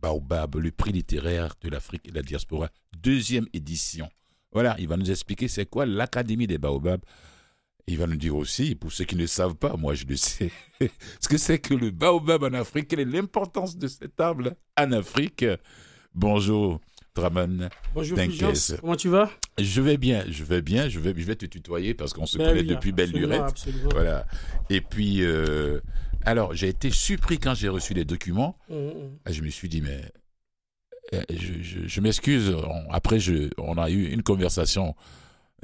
Baobab, 0.00 0.56
le 0.56 0.70
prix 0.70 0.92
littéraire 0.92 1.54
de 1.60 1.68
l'Afrique 1.68 2.02
et 2.06 2.10
de 2.10 2.16
la 2.16 2.22
diaspora, 2.22 2.68
deuxième 2.96 3.46
édition. 3.52 4.08
Voilà, 4.52 4.74
il 4.78 4.88
va 4.88 4.96
nous 4.96 5.10
expliquer 5.10 5.48
c'est 5.48 5.66
quoi 5.66 5.86
l'Académie 5.86 6.46
des 6.46 6.58
Baobab. 6.58 7.00
Il 7.88 7.98
va 7.98 8.06
nous 8.06 8.16
dire 8.16 8.34
aussi, 8.34 8.74
pour 8.74 8.90
ceux 8.90 9.04
qui 9.04 9.14
ne 9.14 9.26
savent 9.26 9.54
pas, 9.54 9.76
moi 9.76 9.94
je 9.94 10.06
le 10.06 10.16
sais, 10.16 10.50
ce 11.20 11.28
que 11.28 11.38
c'est 11.38 11.60
que 11.60 11.72
le 11.72 11.92
baobab 11.92 12.42
en 12.42 12.52
Afrique, 12.54 12.88
quelle 12.88 12.98
est 12.98 13.04
l'importance 13.04 13.76
de 13.76 13.86
cet 13.86 14.18
arbre 14.18 14.54
en 14.76 14.90
Afrique. 14.90 15.44
Bonjour, 16.12 16.80
Draman. 17.16 17.70
Bonjour 17.94 18.18
Fulgence, 18.18 18.74
comment 18.80 18.94
tu 18.94 19.08
vas? 19.08 19.30
Je 19.58 19.80
vais 19.80 19.96
bien, 19.96 20.22
je 20.28 20.44
vais 20.44 20.60
bien, 20.60 20.90
je 20.90 21.00
vais, 21.00 21.14
je 21.16 21.26
vais 21.26 21.34
te 21.34 21.46
tutoyer 21.46 21.94
parce 21.94 22.12
qu'on 22.12 22.26
se 22.26 22.36
ben 22.36 22.48
connaît 22.48 22.62
depuis 22.62 22.92
belle 22.92 23.10
lurette. 23.10 23.40
Absolument. 23.40 23.88
Voilà. 23.90 24.26
Et 24.68 24.82
puis, 24.82 25.24
euh, 25.24 25.80
alors, 26.26 26.54
j'ai 26.54 26.68
été 26.68 26.90
surpris 26.90 27.38
quand 27.38 27.54
j'ai 27.54 27.70
reçu 27.70 27.94
les 27.94 28.04
documents. 28.04 28.58
Mmh, 28.68 28.74
mmh. 28.74 28.92
Ah, 29.24 29.32
je 29.32 29.40
me 29.40 29.48
suis 29.48 29.70
dit, 29.70 29.80
mais 29.80 30.02
euh, 31.14 31.22
je, 31.30 32.00
m'excuse. 32.02 32.54
Après, 32.90 33.18
je, 33.18 33.48
on 33.56 33.78
a 33.78 33.88
eu 33.88 34.10
une 34.10 34.22
conversation 34.22 34.94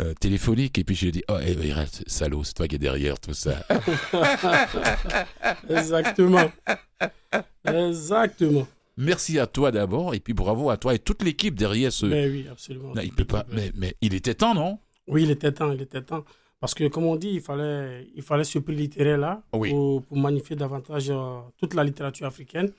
euh, 0.01 0.15
téléphonique 0.15 0.79
et 0.79 0.85
puis 0.85 0.95
je 0.95 1.03
lui 1.03 1.09
ai 1.11 1.13
dit, 1.13 1.25
oh, 1.29 1.37
eh, 1.45 1.55
salaud, 2.07 2.45
c'est 2.45 2.55
toi 2.55 2.67
qui 2.67 2.77
es 2.77 2.79
derrière 2.79 3.21
tout 3.21 3.35
ça. 3.35 3.63
Exactement. 5.69 6.51
Exactement. 7.67 8.67
Merci 8.97 9.39
à 9.39 9.47
toi 9.47 9.71
d'abord 9.71 10.15
et 10.15 10.21
puis 10.21 10.35
bravo 10.35 10.71
à 10.71 10.77
toi 10.77 10.95
et 10.95 10.99
toute 10.99 11.23
l'équipe 11.23 11.55
derrière 11.55 11.93
ce. 11.93 12.07
Mais 12.07 12.29
oui, 12.29 12.47
absolument. 12.51 12.93
il 13.03 13.13
peut 13.13 13.25
pas. 13.25 13.47
Mais, 13.51 13.73
mais, 13.75 13.95
il 14.01 14.15
était 14.15 14.35
temps, 14.35 14.55
non? 14.55 14.79
Oui, 15.07 15.23
il 15.25 15.31
était 15.31 15.53
temps, 15.53 15.73
il 15.73 15.81
était 15.81 16.03
temps. 16.03 16.25
Parce 16.61 16.75
que, 16.75 16.87
comme 16.87 17.07
on 17.07 17.17
dit, 17.17 17.31
il 17.31 17.41
fallait, 17.41 18.07
il 18.15 18.23
fallait 18.23 18.45
ce 18.45 18.61
prix 18.61 18.77
littéraire 18.77 19.19
là 19.19 19.43
pour, 19.51 20.03
pour, 20.05 20.17
magnifier 20.17 20.55
davantage 20.55 21.11
euh, 21.11 21.41
toute 21.59 21.75
la 21.75 21.83
littérature 21.83 22.27
africaine. 22.27 22.71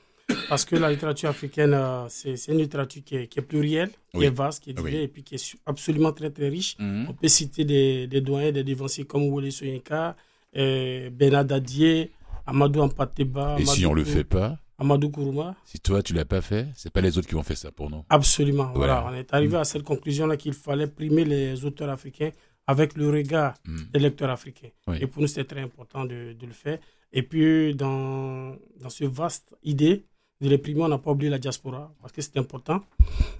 Parce 0.47 0.63
que 0.63 0.77
la 0.77 0.89
littérature 0.89 1.29
africaine, 1.29 1.73
euh, 1.73 2.05
c'est 2.07 2.47
une 2.47 2.59
littérature 2.59 3.03
qui 3.03 3.17
est, 3.17 3.27
qui 3.27 3.39
est 3.39 3.41
plurielle, 3.41 3.89
qui 4.13 4.23
est 4.23 4.29
vaste, 4.29 4.63
qui 4.63 4.69
est 4.69 4.73
divers 4.73 5.01
et 5.01 5.09
puis 5.09 5.21
qui 5.23 5.35
est 5.35 5.55
absolument 5.65 6.13
très 6.13 6.29
très 6.29 6.47
riche. 6.47 6.77
Mhm. 6.79 7.07
On 7.09 7.13
peut 7.13 7.27
citer 7.27 7.65
des, 7.65 8.07
des 8.07 8.21
doyens, 8.21 8.53
des 8.53 8.63
devanciers 8.63 9.03
comme 9.03 9.23
Wole 9.23 9.51
Soyinka, 9.51 10.15
euh, 10.55 11.09
Bernard 11.09 11.43
Dadier, 11.43 12.11
Amadou 12.45 12.79
Ampateba. 12.79 13.57
Et 13.59 13.65
si 13.65 13.85
on 13.85 13.91
ne 13.91 13.97
le 13.97 14.05
fait 14.05 14.23
pas 14.23 14.59
Amadou 14.77 15.09
Kourouma. 15.09 15.55
Si 15.65 15.79
toi, 15.79 16.01
tu 16.01 16.13
l'as 16.13 16.25
pas 16.25 16.41
fait, 16.41 16.67
c'est 16.75 16.91
pas 16.91 17.01
les 17.01 17.17
autres 17.17 17.27
qui 17.27 17.35
vont 17.35 17.43
faire 17.43 17.57
ça 17.57 17.71
pour 17.71 17.89
nous. 17.89 18.03
Absolument. 18.09 18.71
Voilà. 18.75 19.05
On 19.07 19.13
est 19.13 19.33
arrivé 19.33 19.57
à 19.57 19.63
cette 19.63 19.83
conclusion-là 19.83 20.37
qu'il 20.37 20.53
fallait 20.53 20.87
primer 20.87 21.25
les 21.25 21.63
auteurs 21.65 21.89
africains 21.89 22.31
avec 22.65 22.95
le 22.95 23.09
regard 23.09 23.53
mm. 23.65 23.81
des 23.91 23.99
lecteurs 23.99 24.29
africains. 24.29 24.69
Et 24.99 25.07
pour 25.07 25.21
nous, 25.21 25.27
c'est 25.27 25.43
très 25.45 25.61
important 25.61 26.05
de, 26.05 26.33
de, 26.33 26.45
le 26.45 26.53
faire. 26.53 26.79
Et 27.11 27.23
puis, 27.23 27.75
dans, 27.75 28.55
dans 28.79 28.89
ce 28.89 29.05
vaste 29.05 29.55
idée 29.63 30.05
de 30.49 30.81
on 30.81 30.87
n'a 30.87 30.97
pas 30.97 31.11
oublié 31.11 31.29
la 31.29 31.39
diaspora 31.39 31.91
parce 32.01 32.13
que 32.13 32.21
c'est 32.21 32.37
important. 32.37 32.81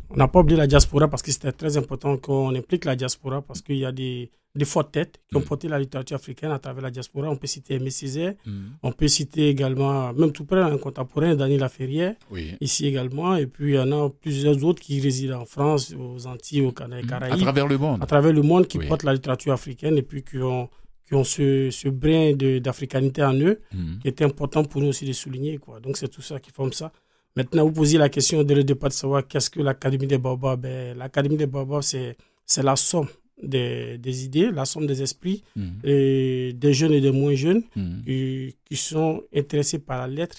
On 0.09 0.15
n'a 0.15 0.27
pas 0.27 0.39
oublié 0.39 0.57
la 0.57 0.67
diaspora 0.67 1.07
parce 1.07 1.21
que 1.21 1.31
c'était 1.31 1.51
très 1.51 1.77
important 1.77 2.17
qu'on 2.17 2.53
implique 2.55 2.85
la 2.85 2.95
diaspora 2.95 3.41
parce 3.41 3.61
qu'il 3.61 3.77
y 3.77 3.85
a 3.85 3.91
des, 3.91 4.29
des 4.55 4.65
fortes 4.65 4.91
têtes 4.91 5.19
qui 5.29 5.35
ont 5.37 5.39
mm. 5.39 5.43
porté 5.45 5.67
la 5.67 5.79
littérature 5.79 6.15
africaine 6.15 6.51
à 6.51 6.59
travers 6.59 6.83
la 6.83 6.91
diaspora. 6.91 7.29
On 7.29 7.35
peut 7.35 7.47
citer 7.47 7.75
Aimé 7.75 7.89
Césaire, 7.89 8.33
mm. 8.45 8.51
on 8.83 8.91
peut 8.91 9.07
citer 9.07 9.49
également, 9.49 10.13
même 10.13 10.31
tout 10.31 10.45
près, 10.45 10.61
un 10.61 10.77
contemporain, 10.77 11.35
Daniel 11.35 11.59
Laferrière, 11.61 12.15
ici 12.61 12.85
également. 12.87 13.35
Et 13.35 13.47
puis 13.47 13.73
il 13.73 13.75
y 13.75 13.79
en 13.79 13.91
a 13.91 14.09
plusieurs 14.09 14.63
autres 14.63 14.81
qui 14.81 14.99
résident 15.01 15.41
en 15.41 15.45
France, 15.45 15.93
aux 15.97 16.27
Antilles, 16.27 16.61
aux 16.61 16.71
Caraïbes. 16.71 17.11
À 17.11 17.37
travers 17.37 17.67
le 17.67 17.77
monde. 17.77 18.03
À 18.03 18.05
travers 18.05 18.33
le 18.33 18.41
monde, 18.41 18.67
qui 18.67 18.77
portent 18.79 19.03
la 19.03 19.13
littérature 19.13 19.53
africaine 19.53 19.97
et 19.97 20.03
puis 20.03 20.23
qui 20.23 20.37
ont, 20.37 20.69
qui 21.13 21.19
ont 21.19 21.23
ce, 21.23 21.69
ce 21.69 21.89
brin 21.89 22.33
d'africanité 22.59 23.23
en 23.23 23.33
eux, 23.35 23.59
mm. 23.71 23.99
qui 24.01 24.07
est 24.07 24.21
important 24.23 24.63
pour 24.63 24.81
nous 24.81 24.87
aussi 24.87 25.05
de 25.05 25.13
souligner. 25.13 25.57
Quoi. 25.59 25.79
Donc 25.79 25.97
c'est 25.97 26.07
tout 26.07 26.21
ça 26.23 26.39
qui 26.39 26.49
forme 26.51 26.73
ça. 26.73 26.91
Maintenant, 27.35 27.65
vous 27.65 27.71
posez 27.71 27.97
la 27.97 28.09
question 28.09 28.43
de 28.43 28.53
le 28.53 28.63
départ 28.63 28.89
de 28.89 28.93
savoir 28.93 29.27
qu'est-ce 29.27 29.49
que 29.49 29.59
l'Académie 29.61 30.07
des 30.07 30.17
Baobabs. 30.17 30.59
Ben, 30.61 30.97
L'Académie 30.97 31.37
des 31.37 31.47
Baobabs, 31.47 31.81
c'est 31.83 32.63
la 32.63 32.75
somme 32.75 33.07
des, 33.41 33.97
des, 33.97 34.25
idées, 34.25 34.51
la 34.51 34.65
somme 34.65 34.85
des 34.87 35.01
esprits, 35.01 35.43
mhm. 35.55 35.79
et 35.83 36.53
des 36.55 36.73
jeunes 36.73 36.93
et 36.93 37.01
des 37.01 37.11
moins 37.11 37.33
jeunes 37.35 37.63
mhm. 37.75 38.03
qui, 38.05 38.55
qui, 38.65 38.75
sont 38.75 39.23
intéressés 39.35 39.79
par 39.79 39.99
la 39.99 40.07
lettre, 40.07 40.37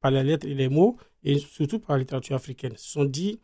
par 0.00 0.10
la 0.10 0.22
lettre 0.22 0.46
et 0.46 0.54
les 0.54 0.68
mots, 0.68 0.96
et 1.22 1.38
surtout 1.38 1.78
par 1.78 1.96
la 1.96 2.00
littérature 2.00 2.36
africaine. 2.36 2.72
Ils 2.74 2.78
se 2.78 2.90
sont 2.90 3.04
dit 3.04 3.40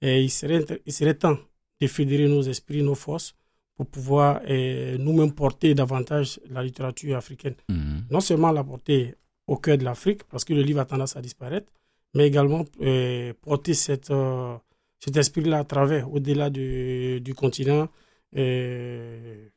eh, 0.00 0.22
il, 0.22 0.30
serait, 0.30 0.64
il 0.86 0.92
serait 0.92 1.14
temps 1.14 1.38
de 1.80 1.86
fédérer 1.88 2.28
nos 2.28 2.42
esprits, 2.42 2.82
nos 2.82 2.94
forces, 2.94 3.34
pour 3.76 3.86
pouvoir 3.86 4.40
eh, 4.46 4.96
nous-mêmes 4.98 5.32
porter 5.32 5.74
davantage 5.74 6.40
la 6.50 6.62
littérature 6.62 7.16
africaine. 7.16 7.54
Mhm. 7.68 8.04
Non 8.10 8.20
seulement 8.20 8.52
la 8.52 8.62
porter 8.64 9.14
au 9.46 9.56
cœur 9.56 9.76
de 9.78 9.84
l'Afrique, 9.84 10.22
parce 10.24 10.44
que 10.44 10.54
le 10.54 10.62
livre 10.62 10.80
a 10.80 10.84
tendance 10.84 11.16
à 11.16 11.20
disparaître, 11.20 11.70
mais 12.14 12.26
également 12.26 12.64
eh, 12.80 13.32
porter 13.42 13.74
cette, 13.74 14.10
euh, 14.10 14.54
cet 15.00 15.16
esprit-là 15.16 15.58
à 15.58 15.64
travers, 15.64 16.12
au-delà 16.12 16.50
du, 16.50 17.20
du 17.20 17.34
continent, 17.34 17.88
euh, 18.36 19.48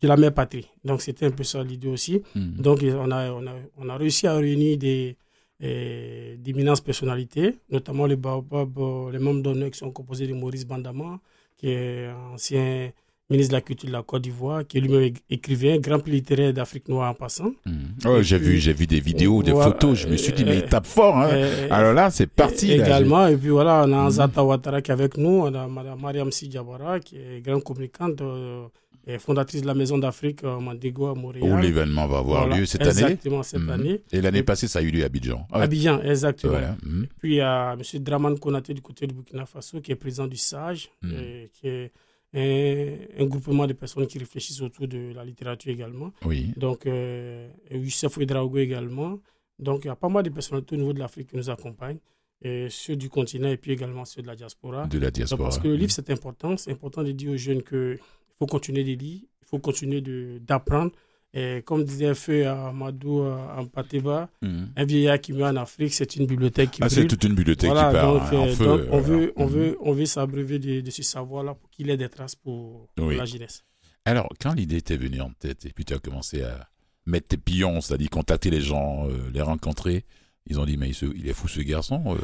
de 0.00 0.08
la 0.08 0.16
mère 0.16 0.34
patrie. 0.34 0.68
Donc 0.84 1.00
c'était 1.00 1.26
un 1.26 1.30
peu 1.30 1.44
ça 1.44 1.62
l'idée 1.62 1.88
aussi. 1.88 2.20
Hmm. 2.34 2.56
Donc 2.56 2.80
on 2.82 3.10
a, 3.10 3.30
on, 3.30 3.46
a, 3.46 3.54
on 3.78 3.88
a 3.88 3.96
réussi 3.96 4.26
à 4.26 4.34
réunir 4.34 4.76
des 4.76 5.16
euh, 5.62 6.36
d'imminentes 6.36 6.82
personnalités, 6.82 7.58
notamment 7.70 8.06
les, 8.06 8.16
les 8.16 9.18
membres 9.18 9.42
d'honneur 9.42 9.70
qui 9.70 9.78
sont 9.78 9.92
composés 9.92 10.26
de 10.26 10.34
Maurice 10.34 10.66
Bandama, 10.66 11.20
qui 11.56 11.68
est 11.68 12.10
ancien 12.32 12.90
ministre 13.30 13.50
de 13.52 13.56
la 13.56 13.60
Culture 13.60 13.88
de 13.88 13.92
la 13.92 14.02
Côte 14.02 14.22
d'Ivoire, 14.22 14.66
qui 14.66 14.78
est 14.78 14.80
lui-même 14.80 15.12
écrivain, 15.30 15.78
grand 15.78 15.98
prix 15.98 16.12
littéraire 16.12 16.52
d'Afrique 16.52 16.88
noire 16.88 17.10
en 17.10 17.14
passant. 17.14 17.52
Hmm. 17.64 18.20
j'ai 18.20 18.38
vu, 18.38 18.58
j'ai 18.58 18.72
vu 18.72 18.86
des 18.86 19.00
vidéos, 19.00 19.42
des 19.42 19.52
photos. 19.52 19.98
Je 19.98 20.08
me 20.08 20.16
suis 20.16 20.32
dit, 20.32 20.44
mais 20.44 20.58
il 20.58 20.64
tape 20.64 20.86
fort. 20.86 21.16
Hein. 21.16 21.30
Alors 21.70 21.92
là, 21.94 22.10
c'est 22.10 22.26
parti. 22.26 22.72
Également, 22.72 23.26
et 23.26 23.36
puis 23.36 23.50
voilà, 23.50 23.84
on 23.86 23.92
a 23.92 23.96
Anzata 23.96 24.44
Ouattara 24.44 24.82
qui 24.82 24.90
est 24.90 24.94
avec 24.94 25.16
nous, 25.16 25.42
on 25.46 25.54
a 25.54 25.66
Mariam 25.96 26.30
Sidjabara, 26.30 27.00
qui 27.00 27.16
est 27.16 27.40
grande 27.40 27.64
communicante. 27.64 28.20
Euh, 28.20 28.66
et 29.04 29.18
fondatrice 29.18 29.62
de 29.62 29.66
la 29.66 29.74
Maison 29.74 29.98
d'Afrique 29.98 30.44
euh, 30.44 30.60
Mandego 30.60 31.08
à 31.08 31.14
Montréal. 31.16 31.52
Où 31.52 31.56
l'événement 31.60 32.06
va 32.06 32.18
avoir 32.18 32.46
lieu 32.46 32.64
cette 32.66 32.82
année. 32.82 32.90
Exactement, 32.90 33.42
cette 33.42 33.60
hmm. 33.60 33.70
année. 33.70 34.02
Et 34.12 34.20
l'année 34.20 34.44
passée, 34.44 34.68
ça 34.68 34.78
a 34.78 34.82
eu 34.82 34.92
lieu 34.92 35.02
à 35.02 35.06
Abidjan. 35.06 35.44
Abidjan, 35.50 36.00
exactement. 36.02 36.76
Puis 37.18 37.32
il 37.32 37.36
y 37.36 37.40
a 37.40 37.72
M. 37.72 37.82
Draman 38.00 38.38
Konaté 38.38 38.74
du 38.74 38.80
côté 38.80 39.08
du 39.08 39.14
Burkina 39.14 39.44
Faso, 39.44 39.80
qui 39.80 39.90
est 39.90 39.96
président 39.96 40.28
du 40.28 40.36
SAGE, 40.36 40.88
qui 41.02 41.66
est 41.66 41.90
un, 42.34 43.26
groupement 43.26 43.66
de 43.66 43.72
personnes 43.74 44.06
qui 44.06 44.18
réfléchissent 44.18 44.60
autour 44.60 44.88
de 44.88 45.12
la 45.14 45.24
littérature 45.24 45.70
également. 45.72 46.12
Oui. 46.24 46.52
Donc, 46.56 46.86
euh, 46.86 47.48
Youssef 47.70 48.16
Ouedraogo 48.16 48.58
également. 48.58 49.18
Donc, 49.58 49.84
il 49.84 49.88
y 49.88 49.90
a 49.90 49.96
pas 49.96 50.08
mal 50.08 50.22
de 50.22 50.30
personnalités 50.30 50.74
au 50.76 50.78
niveau 50.78 50.92
de 50.92 50.98
l'Afrique 50.98 51.28
qui 51.28 51.36
nous 51.36 51.50
accompagnent, 51.50 51.98
et 52.40 52.68
ceux 52.70 52.96
du 52.96 53.08
continent 53.08 53.48
et 53.48 53.56
puis 53.56 53.70
également 53.72 54.04
ceux 54.04 54.22
de 54.22 54.26
la 54.26 54.34
diaspora. 54.34 54.86
De 54.86 54.98
la 54.98 55.10
diaspora. 55.10 55.44
parce 55.44 55.58
que 55.58 55.68
le 55.68 55.76
livre, 55.76 55.92
c'est 55.92 56.10
important. 56.10 56.56
C'est 56.56 56.72
important 56.72 57.02
de 57.04 57.12
dire 57.12 57.30
aux 57.30 57.36
jeunes 57.36 57.62
qu'il 57.62 57.98
faut 58.38 58.46
continuer 58.46 58.82
de 58.82 58.92
lire, 59.00 59.20
il 59.42 59.46
faut 59.46 59.58
continuer 59.58 60.00
d'apprendre. 60.40 60.92
Et 61.34 61.62
comme 61.64 61.84
disait 61.84 62.14
Feu 62.14 62.46
Amadou 62.46 63.22
en 63.22 63.64
Pateba, 63.66 64.28
mhm. 64.42 64.68
un 64.76 64.84
vieillard 64.84 65.18
qui 65.18 65.32
meurt 65.32 65.56
en 65.56 65.62
Afrique, 65.62 65.94
c'est 65.94 66.16
une 66.16 66.26
bibliothèque 66.26 66.72
qui 66.72 66.82
ah, 66.82 66.90
c'est 66.90 67.06
toute 67.06 67.24
une 67.24 67.34
bibliothèque 67.34 67.70
qui 67.70 67.74
part 67.74 67.92
donc, 67.92 68.32
en 68.32 68.46
euh, 68.46 68.54
feu. 68.54 68.88
on, 68.90 69.00
veut, 69.00 69.32
on, 69.36 69.46
veut, 69.46 69.78
on 69.80 69.92
veut 69.92 70.04
s'abreuver 70.04 70.58
de, 70.58 70.90
ce 70.90 71.02
savoir-là 71.02 71.54
pour 71.54 71.70
qu'il 71.70 71.88
ait 71.88 71.96
des 71.96 72.10
traces 72.10 72.34
pour, 72.34 72.88
la 72.98 73.24
jeunesse. 73.24 73.64
Alors, 74.04 74.28
quand 74.40 74.52
l'idée 74.52 74.82
t'est 74.82 74.96
venue 74.96 75.22
en 75.22 75.30
tête 75.30 75.64
et 75.64 75.70
puis 75.70 75.86
tu 75.86 75.94
as 75.94 75.98
commencé 75.98 76.42
à 76.42 76.68
mettre 77.06 77.28
tes 77.28 77.36
pions, 77.38 77.80
c'est-à-dire 77.80 78.10
contacter 78.10 78.50
les 78.50 78.60
gens, 78.60 79.08
euh, 79.08 79.30
les 79.32 79.40
rencontrer, 79.40 80.04
ils 80.46 80.60
ont 80.60 80.66
dit, 80.66 80.76
mais 80.76 80.90
il, 80.90 81.28
est 81.28 81.32
fou 81.32 81.48
ce 81.48 81.60
garçon. 81.60 82.18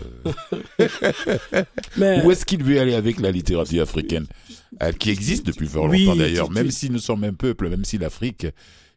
Euh. 0.78 0.88
mais... 1.96 2.22
Où 2.24 2.30
est-ce 2.30 2.44
qu'il 2.44 2.62
veut 2.62 2.78
aller 2.78 2.94
avec 2.94 3.20
la 3.20 3.30
littérature 3.30 3.80
africaine 3.80 4.26
Qui 4.98 5.10
existe 5.10 5.46
depuis 5.46 5.68
fort 5.68 5.88
longtemps 5.88 6.16
d'ailleurs, 6.16 6.50
même 6.50 6.70
si 6.70 6.90
nous 6.90 6.98
sommes 6.98 7.24
un 7.24 7.32
peuple, 7.32 7.70
même 7.70 7.86
si 7.86 7.96
l'Afrique 7.96 8.48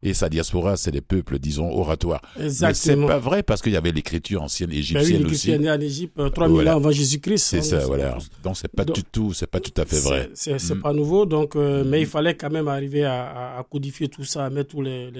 et 0.03 0.13
sa 0.15 0.29
diaspora, 0.29 0.77
c'est 0.77 0.91
des 0.91 1.01
peuples, 1.01 1.37
disons, 1.37 1.71
oratoires. 1.71 2.21
Exactement. 2.39 2.67
Mais 2.67 2.73
c'est 2.73 3.07
pas 3.07 3.19
vrai 3.19 3.43
parce 3.43 3.61
qu'il 3.61 3.71
y 3.73 3.77
avait 3.77 3.91
l'écriture 3.91 4.41
ancienne 4.41 4.71
ben 4.71 4.79
égyptienne 4.79 5.25
oui, 5.25 5.31
aussi. 5.31 5.53
en 5.53 5.79
Égypte 5.79 6.19
3000 6.33 6.67
euh, 6.67 6.71
ans 6.71 6.77
avant 6.77 6.91
Jésus-Christ. 6.91 7.37
C'est 7.37 7.57
hein, 7.59 7.61
ça, 7.61 7.85
voilà. 7.85 8.17
Donc 8.43 8.57
c'est 8.57 8.71
pas 8.71 8.83
du 8.85 9.03
tout, 9.03 9.33
c'est 9.33 9.47
pas 9.47 9.59
tout 9.59 9.79
à 9.79 9.85
fait 9.85 9.99
vrai. 9.99 10.29
C'est 10.33 10.57
mm. 10.57 10.81
pas 10.81 10.93
nouveau, 10.93 11.25
donc, 11.25 11.55
euh, 11.55 11.83
mais 11.85 12.01
il 12.01 12.07
fallait 12.07 12.35
quand 12.35 12.49
même 12.49 12.67
arriver 12.67 13.05
à, 13.05 13.63
codifier 13.69 14.07
tout 14.07 14.23
ça, 14.23 14.45
à 14.45 14.49
mettre 14.49 14.71
toutes 14.71 14.85
les, 14.85 15.11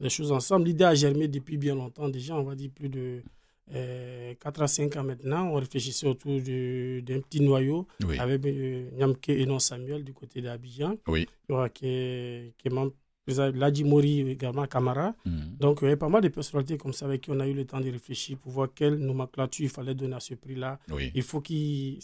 les, 0.00 0.10
choses 0.10 0.32
ensemble. 0.32 0.66
L'idée 0.66 0.84
a 0.84 0.94
germé 0.94 1.28
depuis 1.28 1.56
bien 1.56 1.76
longtemps 1.76 2.08
déjà, 2.08 2.34
on 2.34 2.42
va 2.42 2.56
dire 2.56 2.70
plus 2.74 2.88
de 2.88 3.22
4 3.70 3.76
euh, 3.76 4.34
à 4.64 4.66
5 4.66 4.96
ans 4.96 5.04
maintenant, 5.04 5.48
on 5.52 5.54
réfléchissait 5.54 6.08
autour 6.08 6.40
d'un 6.40 7.20
petit 7.20 7.40
noyau 7.40 7.86
avec 8.18 8.42
Nyamke 8.44 9.28
et 9.28 9.46
non 9.46 9.60
Samuel 9.60 10.02
du 10.02 10.12
côté 10.12 10.40
d'Abidjan, 10.40 10.96
oui. 11.06 11.28
qui, 11.72 12.52
qui 12.58 12.68
est 12.68 12.70
membre 12.72 12.92
Ladi 13.36 13.84
Mori 13.84 14.30
également, 14.30 14.66
Camara. 14.66 15.14
Mhm. 15.24 15.56
Donc, 15.58 15.78
il 15.82 15.84
y 15.84 15.86
avait 15.88 15.96
pas 15.96 16.08
mal 16.08 16.22
de 16.22 16.28
personnalités 16.28 16.76
comme 16.78 16.92
ça 16.92 17.06
avec 17.06 17.22
qui 17.22 17.30
on 17.30 17.40
a 17.40 17.46
eu 17.46 17.54
le 17.54 17.64
temps 17.64 17.80
de 17.80 17.90
réfléchir 17.90 18.38
pour 18.38 18.52
voir 18.52 18.68
quelle 18.74 18.94
nomenclature 18.96 19.64
il 19.64 19.68
fallait 19.70 19.94
donner 19.94 20.16
à 20.16 20.20
ce 20.20 20.34
prix-là. 20.34 20.78
Il 21.14 21.22
faut 21.22 21.40
qu'il 21.40 21.98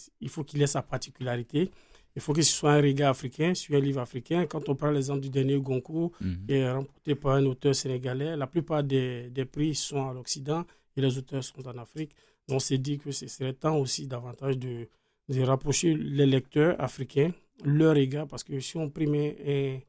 ait 0.63 0.67
sa 0.67 0.83
particularité. 0.83 1.71
Il 2.17 2.23
faut 2.23 2.33
que 2.33 2.43
ce 2.43 2.53
soit 2.53 2.73
un 2.75 2.81
regard 2.81 3.11
africain 3.11 3.55
sur 3.55 3.75
un 3.77 3.81
livre 3.81 4.01
africain. 4.01 4.47
Quand 4.47 4.69
on 4.69 4.77
prend 4.77 4.91
l'exemple 4.91 5.21
du 5.21 5.31
dernier 5.31 5.59
Goncourt, 5.61 6.13
qui 6.47 6.55
est 6.55 6.71
remporté 6.71 7.15
par 7.17 7.33
un 7.33 7.45
auteur 7.47 7.75
sénégalais, 7.75 8.37
la 8.37 8.47
plupart 8.47 8.85
des, 8.85 9.31
des 9.31 9.45
prix 9.45 9.75
sont 9.75 10.09
à 10.09 10.13
l'Occident 10.15 10.65
et 10.97 11.01
les 11.01 11.19
auteurs 11.19 11.43
sont 11.43 11.67
en 11.67 11.77
Afrique. 11.79 12.13
Donc, 12.49 12.57
on 12.57 12.61
s'est 12.61 12.79
dit 12.79 12.99
que 12.99 13.11
ce 13.11 13.27
serait 13.27 13.55
temps 13.55 13.77
aussi 13.79 14.07
davantage 14.07 14.59
de, 14.59 14.87
de 15.29 15.43
rapprocher 15.43 15.95
les 15.95 16.27
lecteurs 16.27 16.81
africains, 16.81 17.33
leur 17.65 17.97
regard, 17.97 18.27
parce 18.29 18.45
que 18.45 18.61
si 18.61 18.77
on 18.77 18.91
primait 18.91 19.85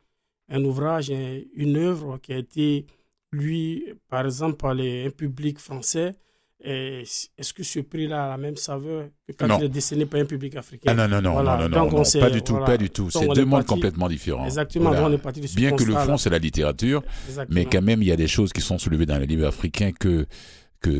un 0.49 0.63
ouvrage, 0.63 1.11
une 1.55 1.77
œuvre 1.77 2.17
qui 2.17 2.33
a 2.33 2.37
été, 2.37 2.85
lui, 3.31 3.85
par 4.09 4.25
exemple, 4.25 4.57
par 4.57 4.73
les, 4.73 5.05
un 5.07 5.09
public 5.09 5.59
français, 5.59 6.15
est-ce 6.59 7.53
que 7.53 7.63
ce 7.63 7.79
prix-là 7.79 8.25
a 8.25 8.29
la 8.29 8.37
même 8.37 8.55
saveur 8.55 9.09
que 9.27 9.33
quand 9.33 9.59
il 9.59 9.65
est 9.65 9.69
décerné 9.69 10.05
par 10.05 10.19
un 10.21 10.25
public 10.25 10.55
africain? 10.55 10.95
Ah 10.97 11.07
non, 11.07 11.07
non, 11.07 11.21
non, 11.21 11.43
non, 11.43 11.69
non, 11.69 11.91
non, 11.91 12.03
pas 12.19 12.29
du 12.29 12.41
tout, 12.41 12.57
pas 12.57 12.77
du 12.77 12.89
tout. 12.89 13.09
C'est 13.11 13.27
deux 13.27 13.45
mondes 13.45 13.65
complètement 13.65 14.07
différents. 14.07 14.45
Exactement, 14.45 14.91
on 14.91 15.11
est 15.11 15.17
parti 15.17 15.41
de 15.41 15.47
ce 15.47 15.55
Bien 15.55 15.71
que 15.71 15.83
le 15.83 15.93
fond, 15.93 16.17
c'est 16.17 16.29
la 16.29 16.39
littérature, 16.39 17.03
mais 17.49 17.65
quand 17.65 17.81
même, 17.81 18.01
il 18.01 18.07
y 18.07 18.11
a 18.11 18.15
des 18.17 18.27
choses 18.27 18.51
qui 18.51 18.61
sont 18.61 18.77
soulevées 18.77 19.05
dans 19.05 19.17
les 19.17 19.27
livres 19.27 19.47
africains 19.47 19.91
que 19.91 20.25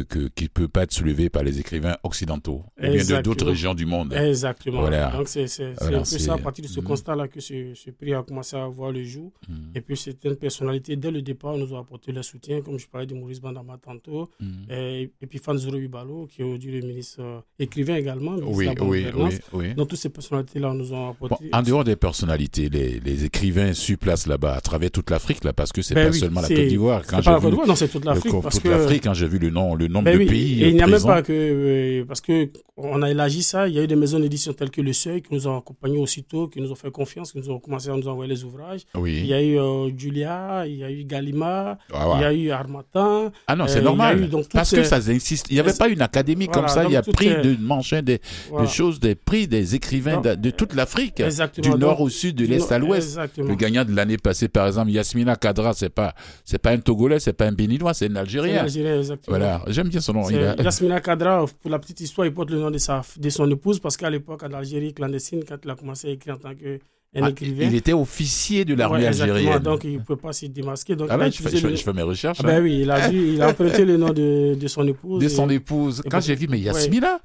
que, 0.03 0.27
qui 0.29 0.43
ne 0.45 0.49
peut 0.49 0.67
pas 0.67 0.83
être 0.83 0.91
soulevé 0.93 1.29
par 1.29 1.43
les 1.43 1.59
écrivains 1.59 1.95
occidentaux, 2.03 2.63
ou 2.77 2.81
bien 2.81 3.03
de 3.03 3.21
d'autres 3.21 3.45
régions 3.45 3.73
du 3.73 3.85
monde. 3.85 4.13
Exactement. 4.13 4.81
Voilà. 4.81 5.11
Donc 5.11 5.27
c'est 5.27 5.45
un 5.81 5.99
peu 5.99 6.03
ça, 6.03 6.33
à 6.33 6.37
partir 6.37 6.63
de 6.63 6.69
ce 6.69 6.79
mm. 6.79 6.83
constat-là, 6.83 7.27
que 7.27 7.39
ce, 7.39 7.73
ce, 7.75 7.91
prix 7.91 8.13
a 8.13 8.23
commencé 8.23 8.55
à 8.55 8.67
voir 8.67 8.91
le 8.91 9.03
jour. 9.03 9.31
Mm. 9.47 9.53
Et 9.75 9.81
puis 9.81 9.97
certaines 9.97 10.35
personnalités, 10.35 10.95
dès 10.95 11.11
le 11.11 11.21
départ, 11.21 11.57
nous 11.57 11.73
ont 11.73 11.79
apporté 11.79 12.11
leur 12.11 12.23
soutien, 12.23 12.61
comme 12.61 12.79
je 12.79 12.87
parlais 12.87 13.07
de 13.07 13.13
Maurice 13.13 13.39
Bandama 13.41 13.77
tantôt, 13.77 14.29
mm. 14.39 14.71
et, 14.71 15.11
et, 15.21 15.27
puis 15.27 15.39
Fanzuro 15.39 15.77
Bibalo, 15.77 16.27
qui 16.27 16.41
est 16.41 16.45
aujourd'hui 16.45 16.79
le 16.79 16.87
ministre 16.87 17.21
euh, 17.21 17.39
écrivain 17.59 17.95
également. 17.95 18.35
Oui, 18.43 18.67
oui, 18.81 19.07
oui, 19.15 19.39
oui, 19.53 19.73
Donc 19.75 19.89
toutes 19.89 19.99
ces 19.99 20.09
personnalités-là 20.09 20.73
nous 20.73 20.93
ont 20.93 21.09
apporté. 21.11 21.49
en 21.51 21.61
dehors 21.61 21.83
des 21.83 21.95
personnalités, 21.95 22.69
les, 22.69 22.99
les 22.99 23.25
écrivains 23.25 23.73
sur 23.73 23.97
place 23.97 24.27
là-bas, 24.27 24.55
à 24.55 24.61
travers 24.61 24.91
toute 24.91 25.09
l'Afrique, 25.09 25.43
là, 25.43 25.53
parce 25.53 25.71
que 25.71 25.81
c'est 25.81 25.95
ben 25.95 26.07
pas 26.11 26.17
seulement 26.17 26.41
la 26.41 26.47
Côte 26.47 26.67
d'Ivoire. 26.67 27.03
Quand 27.05 27.21
pas 27.21 27.33
la 27.33 27.39
Côte 27.39 27.49
d'Ivoire, 27.49 27.67
non, 27.67 27.75
c'est 27.75 27.87
toute 27.87 28.05
l'Afrique. 28.05 28.31
Toute 28.31 28.63
l'Afrique, 28.65 29.03
quand 29.03 29.13
j'ai 29.13 29.27
vu 29.27 29.39
le 29.39 29.49
nom 29.49 29.74
le 29.75 29.87
nombre 29.87 30.05
ben 30.05 30.19
de 30.19 30.25
pays. 30.25 30.63
Et 30.63 30.69
il 30.69 30.75
n'y 30.75 30.81
a 30.81 30.87
même 30.87 31.01
pas 31.01 31.21
que. 31.21 31.33
Euh, 31.33 32.05
parce 32.05 32.21
qu'on 32.21 33.01
a 33.01 33.09
élargi 33.09 33.43
ça. 33.43 33.67
Il 33.67 33.75
y 33.75 33.79
a 33.79 33.83
eu 33.83 33.87
des 33.87 33.95
maisons 33.95 34.19
d'édition 34.19 34.53
telles 34.53 34.71
que 34.71 34.81
Le 34.81 34.93
Seuil 34.93 35.21
qui 35.21 35.33
nous 35.33 35.47
ont 35.47 35.57
accompagnés 35.57 35.97
aussitôt, 35.97 36.47
qui 36.47 36.61
nous 36.61 36.71
ont 36.71 36.75
fait 36.75 36.91
confiance, 36.91 37.31
qui 37.31 37.39
nous 37.39 37.49
ont 37.49 37.59
commencé 37.59 37.89
à 37.89 37.95
nous 37.95 38.07
envoyer 38.07 38.31
les 38.31 38.43
ouvrages. 38.43 38.81
Oui. 38.95 39.19
Il 39.19 39.27
y 39.27 39.33
a 39.33 39.41
eu 39.41 39.59
euh, 39.59 39.89
Julia, 39.97 40.65
il 40.67 40.77
y 40.77 40.83
a 40.83 40.91
eu 40.91 41.03
Galima, 41.03 41.77
ah, 41.93 42.13
il 42.15 42.21
y 42.21 42.23
a 42.25 42.33
eu 42.33 42.51
Armatan. 42.51 43.31
Ah 43.47 43.55
non, 43.55 43.65
c'est 43.67 43.79
euh, 43.79 43.83
normal. 43.83 44.29
donc, 44.29 44.47
parce 44.51 44.71
que 44.71 44.83
ça 44.83 44.97
insiste. 44.97 45.47
Il 45.49 45.55
n'y 45.55 45.59
avait 45.59 45.73
pas 45.73 45.87
une 45.87 46.01
académie 46.01 46.47
comme 46.47 46.67
ça. 46.67 46.83
Il 46.85 46.91
y 46.91 46.95
a 46.95 47.01
pris 47.01 47.29
de 47.29 47.55
manchin 47.59 48.01
des, 48.01 48.19
choses, 48.67 48.99
des 48.99 49.15
prix 49.15 49.47
des 49.47 49.75
écrivains 49.75 50.21
de, 50.21 50.49
toute 50.49 50.73
l'Afrique, 50.73 51.21
du 51.57 51.69
nord 51.71 52.01
au 52.01 52.09
sud, 52.09 52.35
de 52.35 52.45
l'est 52.45 52.71
à 52.71 52.79
l'ouest. 52.79 53.19
Le 53.37 53.55
gagnant 53.55 53.85
de 53.85 53.95
l'année 53.95 54.17
passée, 54.17 54.47
par 54.47 54.67
exemple, 54.67 54.91
Yasmina 54.91 55.35
Kadra, 55.35 55.73
c'est 55.73 55.89
pas, 55.89 56.13
c'est 56.43 56.57
pas 56.57 56.71
un 56.71 56.77
Togolais, 56.77 57.19
c'est 57.19 57.33
pas 57.33 57.45
un 57.45 57.51
Béninois, 57.51 57.93
c'est 57.93 58.09
un 58.09 58.15
Algérien. 58.15 58.61
Algérien, 58.63 58.97
exactement. 58.97 59.54
J'aime 59.67 59.89
bien 59.89 60.01
son 60.01 60.13
nom. 60.13 60.29
Yasmina 60.29 61.01
Kadra, 61.01 61.45
pour 61.61 61.71
la 61.71 61.79
petite 61.79 62.01
histoire, 62.01 62.27
il 62.27 62.33
porte 62.33 62.51
le 62.51 62.59
nom 62.59 62.71
de, 62.71 62.77
sa, 62.77 63.01
de 63.17 63.29
son 63.29 63.49
épouse 63.49 63.79
parce 63.79 63.97
qu'à 63.97 64.09
l'époque, 64.09 64.43
en 64.43 64.53
Algérie 64.53 64.93
clandestine, 64.93 65.43
quand 65.47 65.57
il 65.63 65.69
a 65.69 65.75
commencé 65.75 66.07
à 66.07 66.11
écrire 66.11 66.35
en 66.35 66.37
tant 66.39 66.55
que 66.55 66.79
ah, 67.21 67.29
il 67.39 67.75
était 67.75 67.93
officier 67.93 68.65
de 68.65 68.75
l'armée 68.75 69.07
algérienne. 69.07 69.59
Donc, 69.59 69.85
il 69.85 69.93
ne 69.93 69.99
peut 69.99 70.17
pas 70.17 70.33
se 70.33 70.47
démasquer. 70.47 70.95
Donc, 70.95 71.07
ah 71.09 71.17
ben, 71.17 71.31
je, 71.31 71.41
fais, 71.41 71.55
je, 71.55 71.75
fais, 71.77 71.93
mes 71.93 72.01
recherches. 72.01 72.39
Ah 72.41 72.43
ben 72.43 72.57
hein. 72.57 72.61
oui, 72.61 72.79
il 72.81 72.91
a, 72.91 73.09
dû, 73.09 73.33
il 73.35 73.41
a 73.41 73.49
emprunté 73.49 73.85
le 73.85 73.95
nom 73.95 74.11
de, 74.11 74.55
de 74.55 74.67
son 74.67 74.85
épouse. 74.85 75.23
De 75.23 75.29
son 75.29 75.49
épouse. 75.49 76.03
Quand 76.09 76.19
j'ai 76.19 76.35
vu, 76.35 76.47
mais 76.49 76.59
Yasmina, 76.59 77.19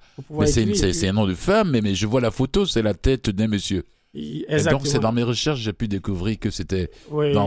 c'est 0.46 1.08
un 1.08 1.12
nom 1.12 1.26
de 1.26 1.34
femme, 1.34 1.70
mais, 1.70 1.80
mais 1.80 1.94
je 1.94 2.06
vois 2.06 2.20
la 2.20 2.30
photo, 2.30 2.66
c'est 2.66 2.82
la 2.82 2.94
tête 2.94 3.30
d'un 3.30 3.48
monsieur. 3.48 3.84
Exactement. 4.12 4.78
donc, 4.78 4.86
c'est 4.88 4.98
dans 4.98 5.12
mes 5.12 5.22
recherches 5.22 5.60
j'ai 5.60 5.72
pu 5.72 5.86
découvrir 5.86 6.38
que 6.38 6.50
c'était. 6.50 6.90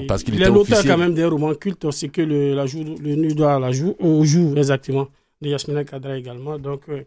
parce 0.08 0.24
qu'il 0.24 0.36
était. 0.36 0.44
Il 0.44 0.48
est 0.48 0.52
l'auteur 0.52 0.84
quand 0.84 0.98
même 0.98 1.14
des 1.14 1.26
romans 1.26 1.54
cultes, 1.56 1.92
c'est 1.92 2.10
que 2.10 2.22
le, 2.22 2.54
la 2.56 2.66
joue, 2.66 2.84
le 2.84 3.16
nu 3.16 3.34
doit 3.34 3.60
la 3.60 3.72
joue, 3.72 3.96
au 4.00 4.24
jour, 4.24 4.58
exactement 4.58 5.08
de 5.44 5.50
Yasmina 5.50 5.84
Kadra 5.84 6.18
également. 6.18 6.58
Donc, 6.58 6.90
euh, 6.90 7.04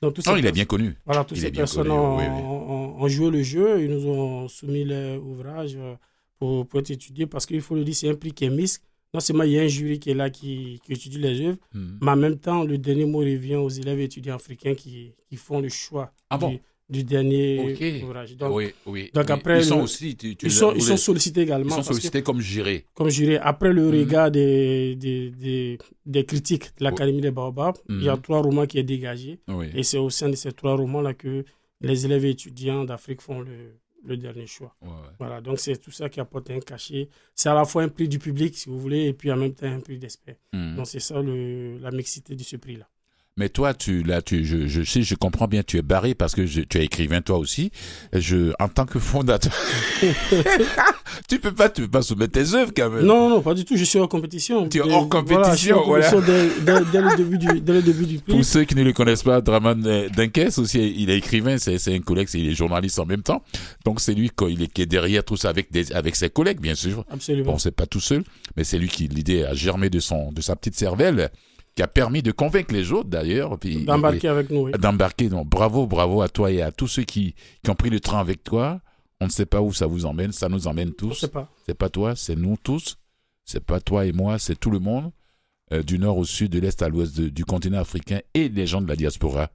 donc 0.00 0.14
tout 0.14 0.22
oh, 0.28 0.36
il 0.38 0.46
est 0.46 0.52
bien 0.52 0.64
connu. 0.64 0.96
Voilà, 1.04 1.24
toutes 1.24 1.36
ces 1.38 1.50
personnes 1.50 1.90
ont, 1.90 3.08
joué 3.08 3.30
le 3.30 3.42
jeu, 3.42 3.82
ils 3.82 3.90
nous 3.90 4.06
ont 4.06 4.48
soumis 4.48 4.84
l'ouvrage 4.84 5.74
euh, 5.76 5.94
pour, 6.38 6.66
pour, 6.66 6.80
être 6.80 6.90
étudié 6.90 7.26
parce 7.26 7.44
qu'il 7.44 7.60
faut 7.60 7.74
le 7.74 7.84
dire, 7.84 7.94
c'est 7.94 8.08
un 8.08 8.14
prix 8.14 8.32
qui 8.32 8.46
est 8.46 8.50
mis. 8.50 8.72
Non 9.12 9.18
seulement 9.18 9.42
il 9.42 9.50
y 9.50 9.58
a 9.58 9.62
un 9.62 9.66
jury 9.66 9.98
qui 9.98 10.10
est 10.10 10.14
là 10.14 10.30
qui, 10.30 10.80
qui 10.84 10.92
étudie 10.92 11.18
les 11.18 11.40
œuvres, 11.44 11.58
hmm. 11.74 11.98
mais 12.00 12.10
en 12.12 12.16
même 12.16 12.38
temps, 12.38 12.62
le 12.62 12.78
dernier 12.78 13.04
mot 13.06 13.18
revient 13.18 13.56
aux 13.56 13.68
élèves 13.68 13.98
étudiants 13.98 14.36
africains 14.36 14.74
qui, 14.76 15.14
qui 15.28 15.34
font 15.36 15.58
le 15.58 15.68
choix 15.68 16.12
ah 16.30 16.38
bon? 16.38 16.50
du 16.50 16.60
dernier 17.04 18.02
ouvrage. 18.02 18.36
Donc, 18.36 18.54
oui, 18.54 18.72
oui. 18.86 19.10
Donc 19.14 19.30
après, 19.30 19.60
ils 19.60 19.64
sont 19.64 19.80
aussi, 19.80 20.16
ils, 20.42 20.50
sont, 20.50 20.72
ils 20.74 20.82
sont 20.82 20.96
sollicités 20.96 21.42
également. 21.42 21.76
Ils 21.76 21.82
sont 21.82 21.82
sollicités 21.82 22.22
comme 22.22 22.40
jurés. 22.40 22.84
Comme 22.94 23.08
jurés. 23.08 23.38
Après 23.38 23.72
le 23.72 23.84
mhm. 23.86 23.98
regard 24.00 24.30
des, 24.30 24.96
des, 24.96 25.30
des, 25.30 25.78
des, 26.04 26.24
critiques 26.24 26.76
de 26.78 26.84
l'Académie 26.84 27.20
des 27.20 27.30
Baobabs, 27.30 27.76
il 27.88 28.02
y 28.02 28.08
a 28.08 28.16
mhm. 28.16 28.22
trois 28.22 28.40
romans 28.42 28.66
qui 28.66 28.78
est 28.78 28.82
dégagé. 28.84 29.40
Et 29.74 29.82
c'est 29.82 29.98
au 29.98 30.10
sein 30.10 30.28
de 30.28 30.36
ces 30.36 30.52
trois 30.52 30.76
romans-là 30.76 31.14
que 31.14 31.44
les 31.80 32.04
élèves 32.04 32.24
et 32.24 32.30
étudiants 32.30 32.84
d'Afrique 32.84 33.22
font 33.22 33.40
le, 33.40 33.78
le 34.04 34.16
dernier 34.16 34.46
choix. 34.46 34.74
Voilà, 35.18 35.40
donc 35.40 35.58
c'est 35.60 35.76
tout 35.76 35.90
ça 35.90 36.08
qui 36.08 36.20
apporte 36.20 36.50
un 36.50 36.60
cachet. 36.60 37.08
C'est 37.34 37.48
à 37.48 37.54
la 37.54 37.64
fois 37.64 37.82
un 37.82 37.88
prix 37.88 38.08
du 38.08 38.18
public, 38.18 38.56
si 38.56 38.68
vous 38.68 38.78
voulez, 38.78 39.06
et 39.06 39.12
puis 39.12 39.30
en 39.30 39.36
même 39.36 39.54
temps 39.54 39.66
un 39.66 39.80
prix 39.80 39.98
d'expert. 39.98 40.36
Mhm. 40.52 40.76
Donc 40.76 40.86
c'est 40.86 41.00
ça 41.00 41.20
le, 41.20 41.78
la 41.78 41.90
mixité 41.90 42.34
de 42.34 42.42
ce 42.42 42.56
prix-là. 42.56 42.88
Mais 43.36 43.48
toi, 43.48 43.74
tu, 43.74 44.02
là, 44.02 44.20
tu, 44.22 44.44
je, 44.44 44.66
je 44.66 44.82
sais, 44.82 45.02
je 45.02 45.14
comprends 45.14 45.46
bien, 45.46 45.62
tu 45.62 45.78
es 45.78 45.82
barré 45.82 46.14
parce 46.14 46.34
que 46.34 46.42
tu 46.42 46.78
es 46.78 46.84
écrivain 46.84 47.22
toi 47.22 47.38
aussi. 47.38 47.70
Je, 48.12 48.52
en 48.58 48.68
tant 48.68 48.86
que 48.86 48.98
fondateur, 48.98 49.52
tu 51.28 51.38
peux 51.38 51.54
pas, 51.54 51.68
tu 51.70 51.82
peux 51.82 51.88
pas 51.88 52.02
soumettre 52.02 52.32
tes 52.32 52.54
œuvres 52.54 52.72
quand 52.76 52.90
même. 52.90 53.06
Non, 53.06 53.30
non, 53.30 53.40
pas 53.40 53.54
du 53.54 53.64
tout. 53.64 53.76
Je 53.76 53.84
suis 53.84 53.98
hors 53.98 54.08
compétition. 54.08 54.68
Tu 54.68 54.78
es 54.78 54.80
hors 54.82 55.08
compétition, 55.08 55.84
voilà. 55.86 56.10
Dès, 56.10 56.72
le 56.72 57.16
début 57.16 57.38
du, 57.38 57.60
dès 57.60 57.72
le 57.72 57.82
début 57.82 58.04
du 58.04 58.18
prix. 58.18 58.32
Pour 58.32 58.44
ceux 58.44 58.64
qui 58.64 58.74
ne 58.74 58.82
le 58.82 58.92
connaissent 58.92 59.22
pas, 59.22 59.40
Draman 59.40 60.08
Dinkes 60.14 60.58
aussi, 60.58 60.92
il 60.96 61.08
est 61.08 61.18
écrivain, 61.18 61.56
c'est, 61.56 61.78
c'est 61.78 61.94
un 61.94 62.00
collègue, 62.00 62.28
il 62.34 62.50
est 62.50 62.54
journaliste 62.54 62.98
en 62.98 63.06
même 63.06 63.22
temps. 63.22 63.42
Donc 63.84 64.00
c'est 64.00 64.12
lui 64.12 64.30
il 64.48 64.62
est, 64.62 64.66
qui 64.66 64.82
est 64.82 64.86
derrière 64.86 65.24
tout 65.24 65.36
ça 65.36 65.48
avec 65.48 65.70
des, 65.70 65.92
avec 65.92 66.16
ses 66.16 66.30
collègues, 66.30 66.60
bien 66.60 66.74
sûr. 66.74 67.04
Absolument. 67.10 67.52
Bon, 67.52 67.58
c'est 67.58 67.70
pas 67.70 67.86
tout 67.86 68.00
seul, 68.00 68.24
mais 68.56 68.64
c'est 68.64 68.78
lui 68.78 68.88
qui 68.88 69.08
l'idée 69.08 69.44
a 69.44 69.54
germé 69.54 69.88
de 69.88 70.00
son, 70.00 70.32
de 70.32 70.40
sa 70.40 70.56
petite 70.56 70.74
cervelle 70.74 71.30
qui 71.74 71.82
a 71.82 71.88
permis 71.88 72.22
de 72.22 72.32
convaincre 72.32 72.74
les 72.74 72.92
autres 72.92 73.08
d'ailleurs. 73.08 73.58
D'embarquer 73.58 74.28
avec 74.28 74.50
nous. 74.50 74.62
Oui. 74.64 74.72
D'embarquer. 74.72 75.28
Donc 75.28 75.48
bravo, 75.48 75.86
bravo 75.86 76.22
à 76.22 76.28
toi 76.28 76.50
et 76.50 76.62
à 76.62 76.72
tous 76.72 76.88
ceux 76.88 77.04
qui, 77.04 77.34
qui 77.62 77.70
ont 77.70 77.74
pris 77.74 77.90
le 77.90 78.00
train 78.00 78.18
avec 78.18 78.42
toi. 78.44 78.80
On 79.20 79.26
ne 79.26 79.30
sait 79.30 79.46
pas 79.46 79.60
où 79.60 79.72
ça 79.72 79.86
vous 79.86 80.06
emmène, 80.06 80.32
ça 80.32 80.48
nous 80.48 80.66
emmène 80.66 80.92
tous. 80.92 81.20
C'est 81.20 81.32
pas. 81.32 81.50
C'est 81.66 81.74
pas 81.74 81.90
toi, 81.90 82.16
c'est 82.16 82.36
nous 82.36 82.56
tous. 82.62 82.96
C'est 83.44 83.64
pas 83.64 83.80
toi 83.80 84.06
et 84.06 84.12
moi, 84.12 84.38
c'est 84.38 84.58
tout 84.58 84.70
le 84.70 84.78
monde, 84.78 85.10
euh, 85.72 85.82
du 85.82 85.98
nord 85.98 86.18
au 86.18 86.24
sud, 86.24 86.52
de 86.52 86.60
l'est 86.60 86.82
à 86.82 86.88
l'ouest 86.88 87.20
du 87.20 87.44
continent 87.44 87.80
africain 87.80 88.20
et 88.32 88.48
les 88.48 88.66
gens 88.66 88.80
de 88.80 88.88
la 88.88 88.96
diaspora. 88.96 89.50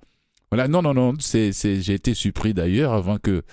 Voilà, 0.51 0.68
non, 0.68 0.82
non, 0.82 0.93
non, 0.93 1.13
c'est, 1.20 1.51
j'ai 1.53 1.93
été 1.93 2.13
surpris 2.13 2.53
d'ailleurs 2.53 2.93
avant 2.93 3.18
que 3.18 3.43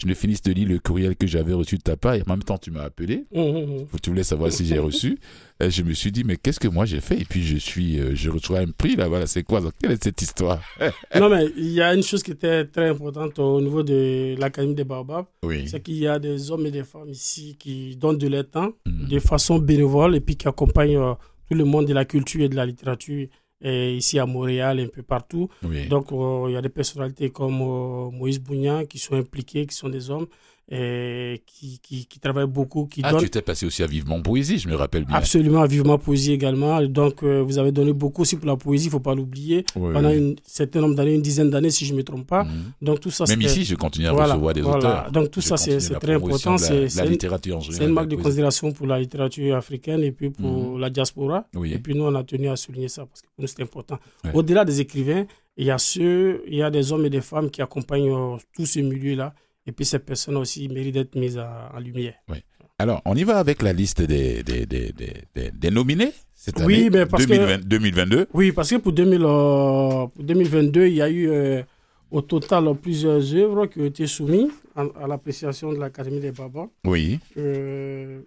je 0.00 0.06
ne 0.06 0.14
finisse 0.14 0.40
de 0.42 0.52
lire 0.52 0.68
le 0.68 0.78
courriel 0.78 1.14
que 1.14 1.26
j'avais 1.26 1.52
reçu 1.52 1.76
de 1.76 1.82
ta 1.82 1.96
part. 1.96 2.14
Et 2.14 2.22
en 2.22 2.30
même 2.30 2.42
temps, 2.42 2.56
tu 2.56 2.70
m'as 2.70 2.84
appelé. 2.84 3.26
Mmh, 3.34 3.40
mmh, 3.40 3.80
mmh. 3.82 3.86
Tu 4.02 4.10
voulais 4.10 4.22
savoir 4.22 4.50
si 4.50 4.64
j'ai 4.64 4.78
reçu. 4.78 5.18
Et 5.62 5.70
je 5.70 5.82
me 5.82 5.92
suis 5.92 6.10
dit, 6.10 6.24
mais 6.24 6.36
qu'est-ce 6.36 6.58
que 6.58 6.68
moi 6.68 6.86
j'ai 6.86 7.00
fait? 7.00 7.20
Et 7.20 7.24
puis 7.26 7.42
je 7.42 7.58
suis, 7.58 8.00
euh, 8.00 8.14
je 8.14 8.30
reçois 8.30 8.60
un 8.60 8.68
prix 8.68 8.96
là. 8.96 9.08
Voilà, 9.08 9.26
c'est 9.26 9.42
quoi? 9.42 9.60
Quelle 9.80 9.92
est 9.92 10.02
cette 10.02 10.20
histoire? 10.22 10.62
Non, 11.14 11.28
mais 11.28 11.46
il 11.56 11.72
y 11.72 11.82
a 11.82 11.94
une 11.94 12.02
chose 12.02 12.22
qui 12.22 12.30
était 12.30 12.64
très 12.64 12.88
importante 12.88 13.38
au 13.38 13.60
niveau 13.60 13.82
de 13.82 14.36
l'Académie 14.38 14.74
des 14.74 14.84
Baobabs. 14.84 15.26
Oui. 15.44 15.68
C'est 15.68 15.82
qu'il 15.82 15.96
y 15.96 16.06
a 16.06 16.18
des 16.18 16.50
hommes 16.50 16.64
et 16.64 16.70
des 16.70 16.84
femmes 16.84 17.10
ici 17.10 17.56
qui 17.58 17.96
donnent 17.96 18.16
de 18.16 18.28
leur 18.28 18.48
temps 18.48 18.72
de 18.86 19.18
façon 19.18 19.58
bénévole 19.58 20.16
et 20.16 20.20
puis 20.20 20.36
qui 20.36 20.48
accompagnent 20.48 20.96
euh, 20.96 21.14
tout 21.50 21.56
le 21.56 21.64
monde 21.64 21.86
de 21.86 21.92
la 21.92 22.06
culture 22.06 22.42
et 22.42 22.48
de 22.48 22.56
la 22.56 22.64
littérature 22.64 23.26
et 23.62 23.94
ici 23.96 24.18
à 24.18 24.26
Montréal, 24.26 24.80
un 24.80 24.86
peu 24.88 25.02
partout. 25.02 25.48
Donc, 25.88 26.12
euh, 26.12 26.46
il 26.48 26.52
y 26.52 26.56
a 26.56 26.62
des 26.62 26.68
personnalités 26.70 27.30
comme 27.30 27.60
euh, 27.60 28.10
Moïse 28.10 28.40
Bougnan 28.40 28.84
qui 28.86 28.98
sont 28.98 29.14
impliqués, 29.16 29.66
qui 29.66 29.74
sont 29.74 29.88
des 29.88 30.10
hommes 30.10 30.26
et 30.72 31.42
qui, 31.46 31.80
qui, 31.80 32.06
qui 32.06 32.20
travaillent 32.20 32.46
beaucoup. 32.46 32.86
Qui 32.86 33.00
ah, 33.02 33.12
tu 33.18 33.28
t'es 33.28 33.42
passé 33.42 33.66
aussi 33.66 33.82
à 33.82 33.86
Vivement 33.86 34.22
Poésie, 34.22 34.58
je 34.58 34.68
me 34.68 34.76
rappelle 34.76 35.04
bien. 35.04 35.16
Absolument, 35.16 35.62
à 35.62 35.66
Vivement 35.66 35.98
Poésie 35.98 36.32
également. 36.32 36.80
Donc, 36.84 37.24
euh, 37.24 37.42
vous 37.42 37.58
avez 37.58 37.72
donné 37.72 37.92
beaucoup 37.92 38.22
aussi 38.22 38.36
pour 38.36 38.46
la 38.46 38.56
poésie, 38.56 38.84
il 38.84 38.88
ne 38.88 38.92
faut 38.92 39.00
pas 39.00 39.14
l'oublier. 39.16 39.64
Pendant 39.74 40.08
un 40.10 40.34
certain 40.46 40.80
nombre 40.80 40.94
d'années, 40.94 41.14
une 41.14 41.22
dizaine 41.22 41.50
d'années, 41.50 41.70
si 41.70 41.84
je 41.86 41.92
ne 41.92 41.98
me 41.98 42.04
trompe 42.04 42.26
pas. 42.26 42.44
Mhm. 42.44 42.50
Donc, 42.82 43.00
tout 43.00 43.10
ça, 43.10 43.24
Même 43.28 43.42
ici, 43.42 43.64
je 43.64 43.74
continue 43.74 44.06
à 44.06 44.12
recevoir 44.12 44.54
des 44.54 44.62
auteurs. 44.62 45.10
Donc, 45.10 45.30
tout 45.32 45.40
ça, 45.40 45.56
c'est 45.56 45.78
très 45.98 46.14
important. 46.14 46.56
C'est 46.56 46.94
la, 46.96 47.04
littérature 47.04 47.60
C'est 47.68 47.84
une 47.84 47.92
marque 47.92 48.08
de 48.08 48.16
considération 48.16 48.70
pour 48.72 48.86
la 48.86 49.00
littérature 49.00 49.56
africaine 49.56 50.02
et 50.04 50.12
puis 50.12 50.30
pour 50.30 50.74
mhm. 50.74 50.80
la 50.80 50.90
diaspora. 50.90 51.46
Et 51.64 51.78
puis, 51.78 51.94
nous, 51.94 52.04
on 52.04 52.14
a 52.14 52.22
tenu 52.22 52.48
à 52.48 52.54
souligner 52.56 52.88
ça 52.88 53.06
parce 53.06 53.22
que 53.22 53.26
pour 53.34 53.42
nous, 53.42 53.48
c'est 53.48 53.62
important. 53.62 53.98
Au-delà 54.32 54.64
des 54.64 54.80
écrivains, 54.80 55.24
il 55.56 55.66
y 55.66 55.70
a 55.70 55.78
ceux, 55.78 56.42
il 56.46 56.54
y 56.54 56.62
a 56.62 56.70
des 56.70 56.92
hommes 56.92 57.04
et 57.06 57.10
des 57.10 57.20
femmes 57.20 57.50
qui 57.50 57.60
accompagnent 57.60 58.12
euh, 58.12 58.36
tous 58.54 58.66
ces 58.66 58.82
milieux-là 58.82 59.34
et 59.70 59.72
puis 59.72 59.84
ces 59.84 60.00
personnes 60.00 60.36
aussi 60.36 60.68
méritent 60.68 60.94
d'être 60.94 61.14
mises 61.14 61.38
en 61.38 61.78
lumière. 61.78 62.14
Oui. 62.28 62.38
Alors, 62.78 63.00
on 63.04 63.14
y 63.14 63.22
va 63.22 63.38
avec 63.38 63.62
la 63.62 63.72
liste 63.72 64.02
des, 64.02 64.42
des, 64.42 64.66
des, 64.66 64.92
des, 64.92 65.50
des 65.52 65.70
nominés 65.70 66.12
cette 66.34 66.58
oui, 66.60 66.88
mais 66.90 67.04
parce 67.06 67.26
2022. 67.26 68.28
Oui, 68.32 68.50
parce 68.50 68.70
que 68.70 68.76
pour, 68.76 68.92
2000, 68.92 69.20
euh, 69.22 70.06
2022, 70.18 70.86
il 70.86 70.94
y 70.94 71.02
a 71.02 71.10
eu 71.10 71.28
euh, 71.28 71.62
au 72.10 72.22
total 72.22 72.74
plusieurs 72.80 73.34
œuvres 73.34 73.66
qui 73.66 73.80
ont 73.80 73.84
été 73.84 74.06
soumises 74.06 74.50
à, 74.74 75.06
l'appréciation 75.06 75.70
de 75.72 75.78
l'Académie 75.78 76.18
des 76.20 76.32
Babas. 76.32 76.68
Oui. 76.86 77.20
Euh, 77.36 78.22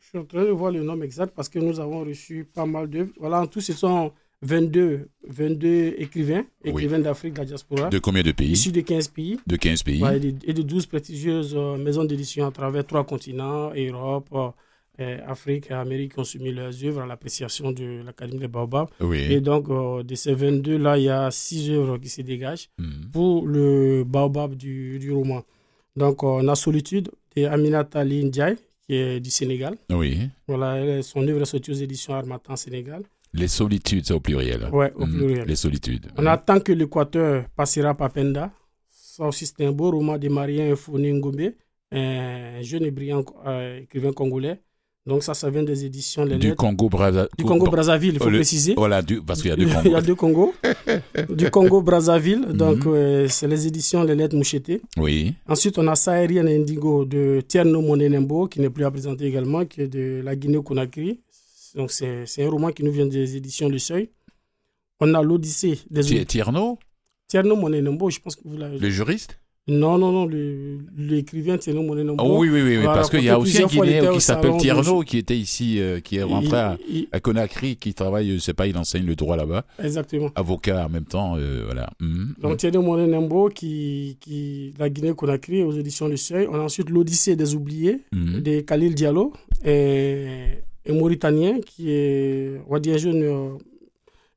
je 0.00 0.06
suis 0.08 0.18
en 0.18 0.24
train 0.24 0.44
de 0.44 0.48
voir 0.50 0.72
le 0.72 0.82
nom 0.82 1.00
exact 1.02 1.34
parce 1.36 1.50
que 1.50 1.58
nous 1.58 1.78
avons 1.78 2.00
reçu 2.06 2.44
pas 2.52 2.64
mal 2.64 2.88
d'œuvres. 2.88 3.12
Voilà, 3.20 3.42
en 3.42 3.46
tout, 3.46 3.60
ce 3.60 3.74
sont 3.74 4.12
22, 4.42 5.08
22 5.28 5.94
écrivains, 5.98 6.44
écrivains 6.64 7.00
d'Afrique, 7.00 7.34
de 7.34 7.38
la 7.40 7.44
diaspora. 7.44 7.88
De 7.88 7.98
combien 7.98 8.22
de 8.22 8.32
pays? 8.32 8.52
Issus 8.52 8.70
de 8.72 8.80
15 8.82 9.08
pays. 9.08 9.38
De 9.46 9.56
15 9.56 9.82
pays. 9.82 10.02
et, 10.46 10.52
de, 10.52 10.62
12 10.62 10.86
prestigieuses 10.86 11.54
euh, 11.56 11.76
maisons 11.76 12.04
d'édition 12.04 12.46
à 12.46 12.52
travers 12.52 12.86
trois 12.86 13.04
continents, 13.04 13.72
Europe, 13.74 14.28
Afrique 15.26 15.70
et 15.70 15.74
Amérique 15.74 16.18
ont 16.18 16.24
soumis 16.24 16.52
leurs 16.52 16.84
œuvres 16.84 17.02
à 17.02 17.06
l'appréciation 17.06 17.70
de 17.70 18.02
l'Académie 18.04 18.40
des 18.40 18.48
Baobabs. 18.48 18.88
Oui. 19.00 19.18
Et 19.30 19.40
donc, 19.40 19.68
de 19.68 20.14
ces 20.16 20.34
22-là, 20.34 20.98
il 20.98 21.04
y 21.04 21.08
a 21.08 21.30
six 21.30 21.70
œuvres 21.70 21.98
qui 21.98 22.08
se 22.08 22.22
dégagent 22.22 22.68
mhm. 22.78 23.10
pour 23.12 23.46
le 23.46 24.02
Baobab 24.04 24.54
du, 24.56 24.98
du, 24.98 25.12
roman. 25.12 25.42
Donc, 25.96 26.22
on 26.24 26.46
a 26.48 26.54
Solitude 26.56 27.10
de 27.36 27.44
Aminata 27.44 28.04
Ndiaye, 28.04 28.56
qui 28.86 28.94
est 28.94 29.20
du 29.20 29.30
Sénégal. 29.30 29.76
Oui. 29.90 30.18
Voilà, 30.48 31.00
son 31.02 31.26
œuvre 31.28 31.42
est 31.42 31.44
sortie 31.44 31.70
aux 31.70 31.74
éditions 31.74 32.14
Armatan 32.14 32.56
Sénégal. 32.56 33.02
Les 33.34 33.48
solitudes, 33.48 34.04
c'est 34.06 34.14
au 34.14 34.20
pluriel. 34.20 34.68
Oui, 34.72 34.86
au 34.94 35.06
mhm. 35.06 35.16
pluriel. 35.16 35.46
Les 35.46 35.56
solitudes. 35.56 36.06
On 36.16 36.26
attend 36.26 36.60
que 36.60 36.72
l'Équateur 36.72 37.44
passera 37.56 37.94
par 37.94 38.10
Penda. 38.12 38.50
Ça 38.90 39.24
aussi, 39.26 39.46
c'est 39.46 39.64
un 39.64 39.72
beau 39.72 39.90
roman 39.90 40.16
de 40.16 40.28
Marien 40.28 40.74
Founé 40.76 41.12
Ngombe, 41.12 41.52
un 41.92 42.62
jeune 42.62 42.84
et 42.84 42.90
brillant 42.90 43.24
euh, 43.46 43.80
écrivain 43.80 44.12
congolais. 44.12 44.60
Donc 45.08 45.22
ça, 45.22 45.32
ça 45.32 45.48
vient 45.48 45.62
des 45.62 45.86
éditions 45.86 46.24
Les 46.26 46.36
Du 46.36 46.54
Congo 46.54 46.88
Brazzaville. 46.90 47.28
Du 47.38 47.44
Congo 47.44 47.66
Brazzaville, 47.70 48.14
il 48.14 48.18
faut 48.22 48.26
préciser. 48.28 48.74
Voilà, 48.76 49.00
parce 49.26 49.40
qu'il 49.40 49.48
y 49.50 49.52
a 49.52 49.56
deux 49.56 49.64
Congos. 49.66 49.80
il 49.86 49.90
y 49.90 49.94
a 49.94 50.02
deux 50.02 50.14
Congos. 50.14 50.54
du 51.30 51.50
Congo 51.50 51.80
Brazzaville, 51.82 52.40
mhm. 52.48 52.52
donc 52.52 52.84
euh, 52.86 53.26
c'est 53.28 53.48
les 53.48 53.66
éditions 53.66 54.04
Les 54.04 54.14
Lettres 54.14 54.36
Mouchetées. 54.36 54.82
Oui. 54.98 55.34
Ensuite, 55.48 55.78
on 55.78 55.86
a 55.88 55.94
Saharian 55.94 56.46
Indigo 56.46 57.06
de 57.06 57.40
Tierno 57.48 57.80
Monenembo, 57.80 58.48
qui 58.48 58.60
n'est 58.60 58.68
plus 58.68 58.84
à 58.84 58.90
présenter 58.90 59.24
également, 59.24 59.64
qui 59.64 59.80
est 59.80 59.88
de 59.88 60.20
la 60.22 60.36
Guinée-Conakry. 60.36 61.20
Donc 61.78 61.92
c'est 61.92 62.26
un 62.40 62.50
roman 62.50 62.72
qui 62.72 62.82
nous 62.82 62.90
vient 62.90 63.06
des 63.06 63.36
éditions 63.36 63.68
Le 63.68 63.78
Seuil. 63.78 64.10
On 64.98 65.14
a 65.14 65.22
l'Odyssée 65.22 65.78
des... 65.88 66.24
Tierno 66.26 66.76
Tierno 67.28 67.54
Monenembo, 67.54 68.10
je 68.10 68.18
pense 68.18 68.34
que 68.34 68.40
vous 68.44 68.56
l'avez... 68.56 68.78
Le 68.78 68.90
juriste? 68.90 69.38
Non, 69.68 69.96
non, 69.96 70.10
non, 70.10 70.26
l'écrivain 70.96 71.56
Tierno 71.56 71.82
Monenembo. 71.82 72.24
Oh, 72.24 72.38
oui, 72.40 72.48
oui, 72.50 72.62
oui, 72.62 72.82
parce 72.82 73.08
qu'il 73.08 73.22
y 73.22 73.28
a 73.28 73.38
aussi 73.38 73.62
un 73.62 73.66
Guinéen 73.66 74.12
qui 74.12 74.20
s'appelle 74.20 74.56
Tierno, 74.56 75.02
qui 75.02 75.18
était 75.18 75.36
ici, 75.36 75.78
euh, 75.78 76.00
qui 76.00 76.16
est 76.16 76.24
rentré 76.24 76.56
à, 76.56 77.20
Conakry, 77.20 77.76
qui 77.76 77.94
travaille, 77.94 78.30
je 78.30 78.34
ne 78.34 78.38
sais 78.38 78.54
pas, 78.54 78.66
il 78.66 78.76
enseigne 78.76 79.06
le 79.06 79.14
droit 79.14 79.36
là-bas. 79.36 79.64
Exactement. 79.80 80.30
Avocat 80.34 80.86
en 80.86 80.88
même 80.88 81.04
temps, 81.04 81.36
euh, 81.36 81.62
voilà. 81.64 81.90
Mhm. 82.00 82.34
Donc 82.40 82.56
Tierno 82.56 82.82
Monenembo, 82.82 83.50
qui, 83.50 84.16
qui, 84.20 84.74
la 84.80 84.88
Guinée-Conakry, 84.88 85.62
aux 85.62 85.72
éditions 85.72 86.08
Le 86.08 86.16
Seuil. 86.16 86.48
On 86.50 86.54
a 86.54 86.62
ensuite 86.62 86.90
l'Odyssée 86.90 87.36
des 87.36 87.54
oubliés, 87.54 88.00
mhm. 88.12 88.40
de 88.40 88.60
Khalil 88.62 88.96
Diallo, 88.96 89.32
et, 89.64 90.64
un 90.88 90.94
Mauritanien, 90.94 91.60
qui 91.60 91.90
est, 91.90 92.60
on 92.66 92.72
va 92.72 92.80
dire, 92.80 92.98
jeune 92.98 93.22
euh, 93.22 93.56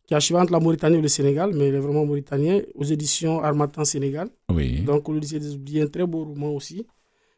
qui 0.05 0.13
a 0.13 0.17
achevé 0.17 0.39
entre 0.39 0.51
la 0.51 0.59
Mauritanie 0.59 0.97
et 0.97 1.01
le 1.01 1.07
Sénégal, 1.07 1.51
mais 1.55 1.69
il 1.69 1.75
est 1.75 1.79
vraiment 1.79 2.05
mauritanien, 2.05 2.61
aux 2.75 2.83
éditions 2.83 3.41
Armatan 3.41 3.85
Sénégal. 3.85 4.29
Oui. 4.49 4.81
Donc, 4.81 5.07
on 5.07 5.13
dit 5.13 5.39
des 5.39 5.55
oubliés, 5.55 5.81
un 5.83 5.87
très 5.87 6.05
beau 6.05 6.25
roman 6.25 6.49
aussi. 6.49 6.85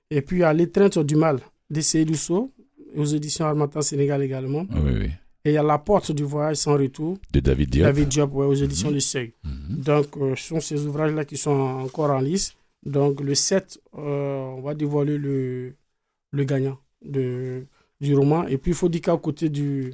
Et 0.09 0.21
puis, 0.21 0.37
il 0.37 0.39
y 0.39 0.43
a 0.43 0.53
L'étreinte 0.53 0.97
du 0.99 1.15
mal 1.15 1.39
d'Essayé 1.69 2.05
Rousseau, 2.05 2.51
aux 2.95 3.05
éditions 3.05 3.45
Armatan 3.45 3.81
Sénégal 3.81 4.21
également. 4.23 4.65
Oui, 4.71 4.91
oui. 5.01 5.09
Et 5.45 5.51
il 5.51 5.53
y 5.53 5.57
a 5.57 5.63
La 5.63 5.77
porte 5.77 6.11
du 6.13 6.23
voyage 6.23 6.55
sans 6.55 6.73
retour. 6.73 7.17
De 7.31 7.39
David 7.41 7.69
Diop. 7.69 7.85
David 7.85 8.07
Diop, 8.07 8.33
ouais, 8.33 8.45
aux 8.45 8.53
éditions 8.53 8.91
mm 8.91 8.99
Seuil. 8.99 9.33
Mhm. 9.43 9.77
Donc, 9.83 10.07
euh, 10.17 10.35
ce 10.35 10.47
sont 10.47 10.59
ces 10.59 10.85
ouvrages-là 10.85 11.25
qui 11.25 11.37
sont 11.37 11.51
encore 11.51 12.11
en 12.11 12.21
lice. 12.21 12.55
Donc, 12.85 13.21
le 13.21 13.35
7, 13.35 13.79
euh, 13.97 14.37
on 14.57 14.61
va 14.61 14.73
dévoiler 14.73 15.17
le, 15.17 15.73
le 16.31 16.43
gagnant 16.43 16.77
de, 17.03 17.65
du 18.03 18.15
roman. 18.15 18.45
Et 18.47 18.57
puis, 18.57 18.71
il 18.71 18.75
faut 18.75 18.89
dire 18.89 19.01
qu'à 19.01 19.17
côté 19.17 19.49
du, 19.49 19.93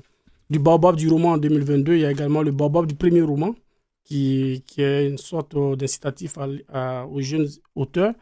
du 0.49 0.60
baobab 0.60 0.95
du 0.95 1.07
roman 1.10 1.32
en 1.34 1.38
2022, 1.38 1.95
il 1.95 2.01
y 2.01 2.05
a 2.05 2.12
également 2.12 2.41
le 2.41 2.51
baobab 2.51 2.86
du 2.86 2.95
premier 2.95 3.22
roman, 3.22 3.55
qui, 4.03 4.64
qui 4.68 4.82
est 4.82 5.07
une 5.07 5.18
sorte 5.18 5.55
d'incitatif 5.78 6.38
aux 6.38 7.22
jeunes 7.22 7.47
auteurs 7.76 8.14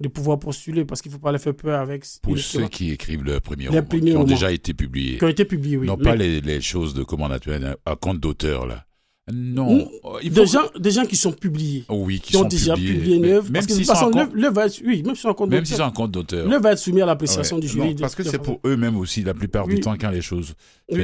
de 0.00 0.08
pouvoir 0.08 0.38
postuler 0.38 0.84
parce 0.84 1.00
qu'il 1.00 1.10
ne 1.10 1.16
faut 1.16 1.20
pas 1.22 1.32
les 1.32 1.38
faire 1.38 1.54
peur 1.54 1.80
avec. 1.80 2.04
Pour 2.22 2.38
ceux 2.38 2.66
qui 2.68 2.90
écrivent 2.90 3.24
le 3.24 3.40
premier 3.40 3.68
roman, 3.68 3.82
qui 3.82 4.16
ont 4.16 4.24
déjà 4.24 4.50
été 4.50 4.74
publiés. 4.74 5.18
Qui 5.18 5.24
ont 5.24 5.28
été 5.28 5.44
publiés, 5.44 5.76
oui. 5.76 5.86
Non, 5.86 5.96
pas 5.96 6.16
les, 6.16 6.40
les, 6.40 6.60
choses 6.60 6.94
de 6.94 7.04
comment 7.04 7.28
naturel, 7.28 7.76
à 7.86 7.96
compte 7.96 8.18
d'auteur, 8.18 8.66
là. 8.66 8.84
Non. 9.32 9.88
Des, 10.22 10.46
gens, 10.46 10.64
des 10.78 10.90
gens 10.90 11.06
qui 11.06 11.16
sont 11.16 11.32
publiés. 11.32 11.84
Oui, 11.88 12.20
qui, 12.20 12.32
qui 12.32 12.36
ont 12.36 12.44
déjà 12.44 12.74
publié 12.74 13.16
une 13.16 13.24
œuvre. 13.24 13.50
Même 13.50 13.62
s'ils 13.62 13.86
sont, 13.86 13.92
en 13.94 14.10
compte... 14.10 14.30
oui, 14.34 15.02
même 15.02 15.14
si 15.16 15.26
compte 15.34 15.50
Même 15.50 15.64
s'ils 15.64 15.76
sont 15.76 15.82
en 15.82 15.90
compte 15.90 16.10
d'auteur. 16.10 16.46
L'œuvre 16.46 16.62
va 16.62 16.72
être 16.72 16.78
soumise 16.78 17.02
à 17.02 17.06
l'appréciation 17.06 17.58
du 17.58 17.66
jury. 17.66 17.94
parce 17.94 18.14
que 18.14 18.22
c'est 18.22 18.38
pour 18.38 18.60
eux-mêmes 18.66 18.96
aussi, 18.96 19.22
la 19.22 19.32
plupart 19.34 19.66
du 19.66 19.80
temps, 19.80 19.96
quand 19.98 20.10
les 20.10 20.22
choses. 20.22 20.54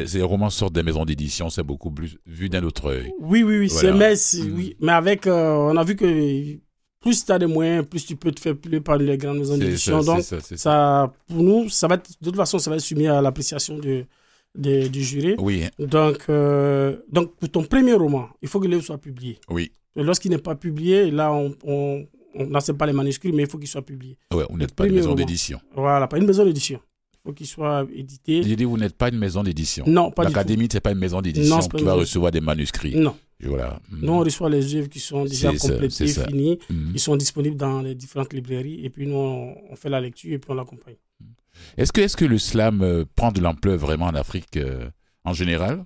Ces 0.06 0.22
romans 0.22 0.50
sortent 0.50 0.74
des 0.74 0.82
maisons 0.82 1.04
d'édition, 1.04 1.48
c'est 1.48 1.62
beaucoup 1.62 1.90
plus 1.90 2.18
vu 2.26 2.48
d'un 2.48 2.62
autre 2.62 2.90
œil. 2.90 3.12
Oui, 3.20 3.42
oui, 3.42 3.58
oui. 3.58 3.72
Mais, 3.94 4.12
mm. 4.14 4.54
oui. 4.54 4.76
mais 4.80 4.92
avec. 4.92 5.26
Euh, 5.26 5.54
on 5.54 5.76
a 5.76 5.84
vu 5.84 5.96
que 5.96 6.58
plus 7.00 7.24
tu 7.24 7.32
as 7.32 7.38
des 7.38 7.46
moyens, 7.46 7.86
plus 7.86 8.04
tu 8.04 8.16
peux 8.16 8.30
te 8.30 8.40
faire 8.40 8.56
plus 8.56 8.80
par 8.82 8.98
les 8.98 9.16
grandes 9.16 9.38
maisons 9.38 9.56
d'édition. 9.56 10.02
Donc, 10.02 10.22
ça, 10.22 10.36
ça, 10.40 11.12
pour 11.26 11.42
nous, 11.42 11.68
ça 11.70 11.88
va 11.88 11.94
être, 11.94 12.10
de 12.20 12.26
toute 12.26 12.36
façon, 12.36 12.58
ça 12.58 12.68
va 12.68 12.76
être 12.76 12.82
soumis 12.82 13.06
à 13.06 13.22
l'appréciation 13.22 13.78
de 13.78 14.04
du 14.54 15.02
jury. 15.02 15.34
Oui. 15.38 15.64
Donc, 15.78 16.24
euh, 16.28 16.96
donc, 17.10 17.34
pour 17.36 17.48
ton 17.48 17.62
premier 17.64 17.94
roman, 17.94 18.28
il 18.42 18.48
faut 18.48 18.60
que 18.60 18.66
le 18.66 18.72
livre 18.72 18.84
soit 18.84 18.98
publié. 18.98 19.38
Oui. 19.48 19.72
Lorsqu'il 19.96 20.30
n'est 20.30 20.38
pas 20.38 20.54
publié, 20.54 21.10
là, 21.10 21.32
on, 21.32 21.54
on, 21.64 22.06
on 22.34 22.74
pas 22.74 22.86
les 22.86 22.92
manuscrits, 22.92 23.32
mais 23.32 23.42
il 23.42 23.48
faut 23.48 23.58
qu'il 23.58 23.68
soit 23.68 23.82
publié. 23.82 24.16
Ouais, 24.32 24.44
vous 24.48 24.56
n'êtes 24.58 24.74
pas 24.74 24.86
une 24.86 24.94
maison 24.94 25.14
d'édition. 25.14 25.60
Voilà, 25.74 26.06
pas 26.06 26.18
une 26.18 26.26
maison 26.26 26.44
d'édition. 26.44 26.80
Il 27.12 27.28
faut 27.28 27.32
qu'il 27.34 27.46
soit 27.46 27.86
édité. 27.94 28.42
J'ai 28.42 28.56
dit, 28.56 28.64
vous 28.64 28.78
n'êtes 28.78 28.96
pas 28.96 29.08
une 29.08 29.18
maison 29.18 29.42
d'édition. 29.42 29.84
Non, 29.86 30.10
pas 30.10 30.24
L'Académie, 30.24 30.68
ce 30.70 30.76
n'est 30.76 30.80
pas 30.80 30.92
une 30.92 30.98
maison 30.98 31.20
d'édition 31.20 31.58
qui 31.58 31.82
va 31.82 31.94
recevoir 31.94 32.30
des 32.32 32.40
manuscrits. 32.40 32.96
Non. 32.96 33.14
Voilà. 33.42 33.80
Nous, 33.90 34.12
on 34.12 34.18
reçoit 34.18 34.50
les 34.50 34.74
œuvres 34.76 34.88
qui 34.88 35.00
sont 35.00 35.24
déjà 35.24 35.52
complétées, 35.54 36.06
finies. 36.06 36.58
Mm. 36.68 36.90
Ils 36.94 37.00
sont 37.00 37.16
disponibles 37.16 37.56
dans 37.56 37.80
les 37.80 37.94
différentes 37.94 38.32
librairies. 38.32 38.84
Et 38.84 38.90
puis, 38.90 39.06
nous, 39.06 39.16
on, 39.16 39.76
fait 39.76 39.88
la 39.88 40.00
lecture 40.00 40.32
et 40.32 40.38
puis 40.38 40.50
on 40.50 40.54
l'accompagne. 40.54 40.96
Est-ce 41.76 41.92
que, 41.92 42.00
est 42.00 42.16
que 42.16 42.24
le 42.24 42.38
slam 42.38 42.82
euh, 42.82 43.04
prend 43.16 43.32
de 43.32 43.40
l'ampleur 43.40 43.76
vraiment 43.76 44.06
en 44.06 44.14
Afrique 44.14 44.56
euh, 44.56 44.88
en 45.24 45.32
général? 45.32 45.84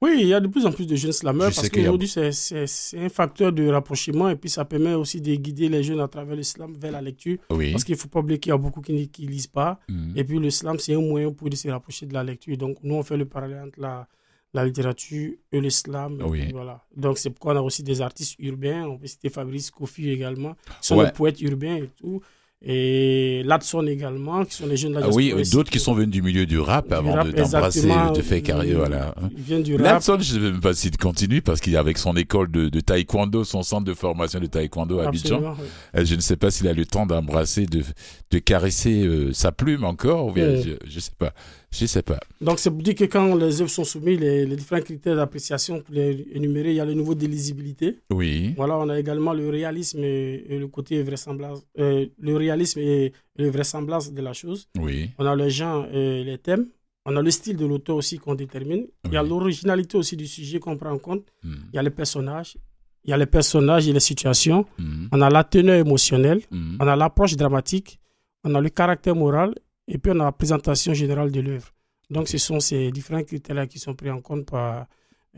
Oui, 0.00 0.18
il 0.20 0.28
y 0.28 0.34
a 0.34 0.38
de 0.38 0.46
plus 0.46 0.64
en 0.64 0.70
plus 0.70 0.86
de 0.86 0.94
jeunes 0.94 1.12
slameurs 1.12 1.50
parce 1.52 1.68
qu'aujourd'hui, 1.68 2.06
c'est 2.08 2.98
un 2.98 3.08
facteur 3.08 3.52
de 3.52 3.66
rapprochement 3.66 4.28
et 4.28 4.36
puis 4.36 4.48
ça 4.48 4.64
permet 4.64 4.94
aussi 4.94 5.20
de 5.20 5.34
guider 5.34 5.68
les 5.68 5.82
jeunes 5.82 5.98
à 6.00 6.06
travers 6.06 6.36
le 6.36 6.44
slam 6.44 6.72
vers 6.78 6.92
la 6.92 7.02
lecture. 7.02 7.38
Parce 7.48 7.82
qu'il 7.82 7.94
ne 7.96 7.98
faut 7.98 8.08
pas 8.08 8.20
oublier 8.20 8.38
qu'il 8.38 8.50
y 8.50 8.52
a 8.52 8.58
beaucoup 8.58 8.80
qui 8.80 8.92
ne 8.92 9.26
lisent 9.28 9.48
pas. 9.48 9.80
Mhm. 9.88 10.12
Et 10.14 10.22
puis 10.22 10.38
le 10.38 10.50
slam, 10.50 10.78
c'est 10.78 10.94
un 10.94 11.00
moyen 11.00 11.32
pour 11.32 11.48
se 11.52 11.68
rapprocher 11.68 12.06
de 12.06 12.14
la 12.14 12.22
lecture. 12.22 12.56
Donc 12.56 12.76
nous, 12.84 12.94
on 12.94 13.02
fait 13.02 13.16
le 13.16 13.24
parallèle 13.24 13.60
entre 13.66 13.80
la, 13.80 14.06
la 14.54 14.64
littérature 14.64 15.32
et 15.50 15.60
le 15.60 15.70
slam. 15.70 16.22
voilà. 16.52 16.84
Donc 16.96 17.18
c'est 17.18 17.30
pourquoi 17.30 17.54
on 17.54 17.58
a 17.58 17.62
aussi 17.62 17.82
des 17.82 18.00
artistes 18.00 18.36
urbains. 18.38 18.84
On 18.86 18.98
peut 18.98 19.08
citer 19.08 19.30
Fabrice 19.30 19.72
Kofi 19.72 20.10
également, 20.10 20.54
qui 20.80 20.88
sont 20.88 21.02
des 21.02 21.10
poètes 21.10 21.40
urbains 21.40 21.76
et 21.76 21.90
tout 21.96 22.20
et 22.60 23.42
Latson 23.44 23.86
également, 23.86 24.44
qui 24.44 24.54
sont 24.56 24.66
les 24.66 24.76
jeunes 24.76 24.94
de 24.94 24.98
la 24.98 25.06
ah 25.06 25.10
Oui, 25.12 25.32
d'autres 25.52 25.70
qui 25.70 25.78
sont 25.78 25.94
venus 25.94 26.10
du 26.10 26.22
milieu 26.22 26.44
du 26.44 26.58
rap 26.58 26.92
avant 26.92 27.24
d'embrasser, 27.24 27.88
de, 28.14 28.20
faire 28.20 28.42
carrière. 28.42 28.78
Voilà. 28.78 29.14
Du 29.62 29.76
rap. 29.76 29.84
Latson, 29.84 30.18
je 30.18 30.34
ne 30.34 30.40
sais 30.40 30.50
même 30.50 30.60
pas 30.60 30.74
s'il 30.74 30.96
continue 30.96 31.40
parce 31.40 31.60
qu'il 31.60 31.76
avec 31.76 31.98
son 31.98 32.16
école 32.16 32.50
de, 32.50 32.68
de, 32.68 32.80
taekwondo, 32.80 33.44
son 33.44 33.62
centre 33.62 33.84
de 33.84 33.94
formation 33.94 34.40
de 34.40 34.46
taekwondo 34.46 34.98
à 34.98 35.06
Abidjan. 35.06 35.54
Euh, 35.94 36.04
je 36.04 36.16
ne 36.16 36.20
sais 36.20 36.36
pas 36.36 36.50
s'il 36.50 36.66
a 36.66 36.72
le 36.72 36.84
temps 36.84 37.06
d'embrasser, 37.06 37.66
de, 37.66 37.84
de 38.32 38.38
caresser 38.40 39.04
euh, 39.04 39.32
sa 39.32 39.52
plume 39.52 39.84
encore. 39.84 40.26
Ou 40.26 40.32
bien, 40.32 40.56
je 40.56 40.70
ne 40.72 41.00
sais 41.00 41.12
pas. 41.16 41.32
Je 41.70 41.86
sais 41.86 42.02
pas. 42.02 42.18
Donc, 42.40 42.58
c'est 42.58 42.70
pour 42.70 42.82
dire 42.82 42.94
que 42.94 43.04
quand 43.04 43.34
les 43.34 43.60
œuvres 43.60 43.70
sont 43.70 43.84
soumises, 43.84 44.18
les, 44.18 44.46
différents 44.56 44.80
critères 44.80 45.16
d'appréciation, 45.16 45.80
pour 45.82 45.94
les 45.94 46.26
énumérer, 46.32 46.70
il 46.70 46.76
y 46.76 46.80
a 46.80 46.84
le 46.84 46.94
niveau 46.94 47.14
de 47.14 47.26
lisibilité. 47.26 47.98
Oui. 48.10 48.54
Voilà, 48.56 48.78
on 48.78 48.88
a 48.88 48.98
également 48.98 49.32
le 49.34 49.48
réalisme 49.50 50.02
et, 50.02 50.58
le 50.58 50.66
côté 50.68 51.02
vraisemblance. 51.02 51.60
Euh, 51.78 52.06
le 52.18 52.36
réalisme 52.36 52.80
et 52.80 53.12
le 53.36 53.50
vraisemblance 53.50 54.12
de 54.12 54.22
la 54.22 54.32
chose. 54.32 54.68
Oui. 54.78 55.10
On 55.18 55.26
a 55.26 55.36
le 55.36 55.48
genre 55.48 55.86
et 55.92 56.24
les 56.24 56.38
thèmes. 56.38 56.66
On 57.04 57.16
a 57.16 57.22
le 57.22 57.30
style 57.30 57.56
de 57.56 57.64
l'auteur 57.66 57.96
aussi 57.96 58.18
qu'on 58.18 58.34
détermine. 58.34 58.86
Il 59.06 59.12
y 59.12 59.16
a 59.16 59.22
l'originalité 59.22 59.96
aussi 59.96 60.16
du 60.16 60.26
sujet 60.26 60.58
qu'on 60.58 60.76
prend 60.76 60.90
en 60.90 60.98
compte. 60.98 61.24
Hmm. 61.42 61.54
Il 61.72 61.76
y 61.76 61.78
a 61.78 61.82
les 61.82 61.90
personnages. 61.90 62.56
Il 63.04 63.10
y 63.10 63.12
a 63.12 63.16
les 63.16 63.26
personnages 63.26 63.88
et 63.88 63.92
les 63.92 64.00
situations. 64.00 64.66
Hmm. 64.78 65.06
On 65.12 65.20
a 65.22 65.30
la 65.30 65.44
teneur 65.44 65.76
émotionnelle. 65.76 66.42
Hmm. 66.50 66.76
On 66.80 66.86
a 66.86 66.96
l'approche 66.96 67.36
dramatique. 67.36 67.98
On 68.44 68.54
a 68.54 68.60
le 68.60 68.68
caractère 68.68 69.14
moral 69.14 69.54
et 69.88 69.98
puis 69.98 70.12
on 70.14 70.20
a 70.20 70.24
la 70.24 70.32
présentation 70.32 70.94
générale 70.94 71.32
de 71.32 71.40
l'œuvre. 71.40 71.72
Donc 72.10 72.28
ce 72.28 72.38
sont 72.38 72.60
ces 72.60 72.90
différents 72.90 73.22
critères-là 73.22 73.66
qui 73.66 73.78
sont 73.78 73.94
pris 73.94 74.10
en 74.10 74.20
compte 74.20 74.46
par 74.46 74.86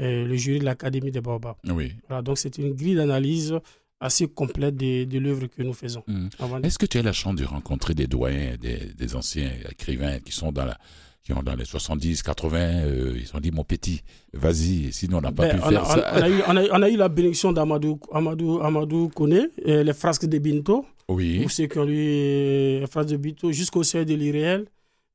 euh, 0.01 0.25
le 0.25 0.35
jury 0.37 0.59
de 0.59 0.65
l'Académie 0.65 1.11
des 1.11 1.21
Baobabs. 1.21 1.57
Oui. 1.69 1.93
Voilà, 2.09 2.23
donc 2.23 2.39
c'est 2.39 2.59
une 2.59 2.75
grille 2.75 2.95
d'analyse 2.97 3.55
assez 4.01 4.27
complète 4.29 4.77
de, 4.77 5.05
de 5.05 5.19
l'œuvre 5.19 5.47
que 5.47 5.63
nous 5.63 5.75
faisons. 5.75 6.03
Hmm. 6.07 6.29
Est-ce 6.63 6.79
que 6.79 6.87
tu 6.87 6.99
as 6.99 7.03
la 7.03 7.13
chance 7.13 7.35
de 7.35 7.45
rencontrer 7.45 7.95
des 7.95 8.07
doyens, 8.07 8.57
des, 8.61 8.95
des 8.97 9.17
anciens 9.17 9.51
écrivains 9.71 10.19
qui 10.21 10.33
sont 10.33 10.53
dans 10.53 10.65
la, 10.65 10.79
qui 11.23 11.33
ont 11.35 11.43
dans 11.43 11.55
les 11.55 11.65
70, 11.67 12.23
80, 12.23 12.59
euh, 12.59 13.19
ils 13.21 13.37
ont 13.37 13.41
dit 13.41 13.51
mon 13.51 13.65
petit, 13.65 14.01
vas-y, 14.33 14.93
sinon 14.93 15.19
on 15.19 15.21
n'a 15.21 15.33
pas 15.33 15.49
ben, 15.49 15.61
pu 15.61 15.69
faire 15.69 15.87
ça. 15.87 16.13
On 16.15 16.23
a, 16.23 16.29
eu, 16.31 16.43
on, 16.73 16.83
a, 16.83 16.89
eu, 16.89 16.97
la 16.97 17.09
bénédiction 17.09 17.53
d'Amadou 17.53 18.01
Amadou, 18.13 18.61
Amadou 18.63 19.09
Kone, 19.11 19.49
les 19.65 19.93
frasques 19.93 20.27
de 20.27 20.39
Binto. 20.39 20.87
Oui. 21.11 21.41
Pour 21.43 21.51
ceux 21.51 21.67
qui 21.67 21.79
ont 21.79 21.85
lu 21.85 22.87
frasques 22.91 23.11
de 23.11 23.17
Binto 23.17 23.53
jusqu'au 23.53 23.83
seuil 23.83 24.07
de 24.07 24.15
l'irréel. 24.15 24.67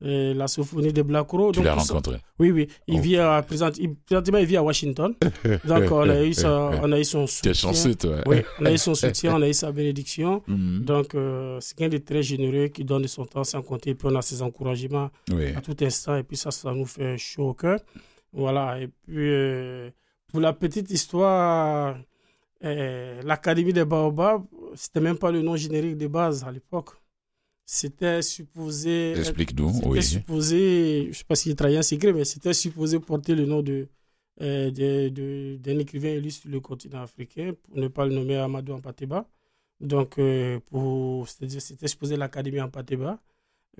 la 0.01 0.47
symphonie 0.47 0.91
de 0.93 1.01
Black 1.01 1.27
Crow. 1.27 1.51
Tu 1.51 1.63
l'as 1.63 1.75
rencontré 1.75 2.17
Oui, 2.37 2.51
oui. 2.51 2.67
Il, 2.87 2.99
oh. 2.99 3.01
vit 3.01 3.17
à, 3.17 3.41
présent, 3.41 3.69
il, 3.79 3.95
il 4.11 4.45
vit 4.45 4.57
à 4.57 4.63
Washington. 4.63 5.13
Donc, 5.65 5.91
on 5.91 6.09
a 6.09 6.23
eu, 6.23 6.33
on 6.45 6.91
a 6.91 6.99
eu 6.99 7.03
son 7.05 7.25
soutien. 7.27 7.51
Tu 7.51 7.57
es 7.57 7.61
chanceux, 7.61 7.95
toi. 7.95 8.17
Oui, 8.25 8.37
on 8.59 8.65
a 8.65 8.71
eu 8.73 8.77
son 8.77 8.93
soutien, 8.93 9.35
on 9.35 9.41
a 9.41 9.49
eu 9.49 9.53
sa 9.53 9.71
bénédiction. 9.71 10.43
Mhm. 10.55 10.85
Donc, 10.85 11.15
euh, 11.15 11.57
c'est 11.59 11.75
quelqu'un 11.75 11.97
de 11.97 12.03
très 12.03 12.23
généreux 12.23 12.67
qui 12.67 12.83
donne 12.85 13.01
de 13.01 13.07
son 13.07 13.25
temps 13.25 13.43
sans 13.43 13.61
compter. 13.61 13.91
Et 13.91 13.95
puis, 13.95 14.07
on 14.11 14.15
a 14.15 14.21
ses 14.21 14.41
encouragements 14.41 15.09
à 15.55 15.61
tout 15.61 15.75
instant. 15.81 16.15
Et 16.17 16.23
puis, 16.23 16.37
ça, 16.37 16.51
ça 16.51 16.71
nous 16.73 16.85
fait 16.85 17.17
chaud 17.17 17.49
au 17.49 17.53
cœur. 17.53 17.79
Voilà. 18.35 18.79
Et 18.79 18.87
puis, 18.87 19.29
euh, 19.31 19.89
pour 20.27 20.41
la 20.41 20.53
petite 20.53 20.91
histoire, 20.91 21.95
euh, 21.95 21.99
l'Académie 23.23 23.73
des 23.73 23.85
Baobabs, 23.85 24.43
c'était 24.75 24.99
même 25.01 25.17
pas 25.17 25.31
le 25.31 25.41
nom 25.41 25.55
générique 25.55 25.97
de 25.97 26.07
base 26.07 26.43
à 26.43 26.51
l'époque. 26.51 26.89
C'était 27.65 28.21
supposé. 28.21 29.13
Explique-nous, 29.17 29.71
oui. 29.85 30.01
C'était 30.01 30.19
supposé, 30.19 31.03
je 31.05 31.07
ne 31.09 31.13
sais 31.13 31.23
pas 31.23 31.35
s'il 31.35 31.55
trahit 31.55 31.77
un 31.77 31.81
secret, 31.81 32.13
mais 32.13 32.25
c'était 32.25 32.53
supposé 32.53 32.99
porter 32.99 33.33
le 33.33 33.45
nom 33.45 33.61
de, 33.63 33.87
euh, 34.41 34.69
d'un 35.57 35.79
écrivain 35.79 36.09
élu 36.09 36.29
sur 36.29 36.49
le 36.49 36.59
continent 36.59 37.01
africain, 37.01 37.53
pour 37.63 37.77
ne 37.77 37.87
pas 37.87 38.05
le 38.05 38.13
nommer 38.13 38.35
Amadou 38.37 38.73
Ampateba. 38.73 39.27
Donc, 39.79 40.19
euh, 40.19 40.59
pour, 40.69 41.27
c'était 41.27 41.87
supposé 41.87 42.17
l'Académie 42.17 42.61
Ampateba. 42.61 43.19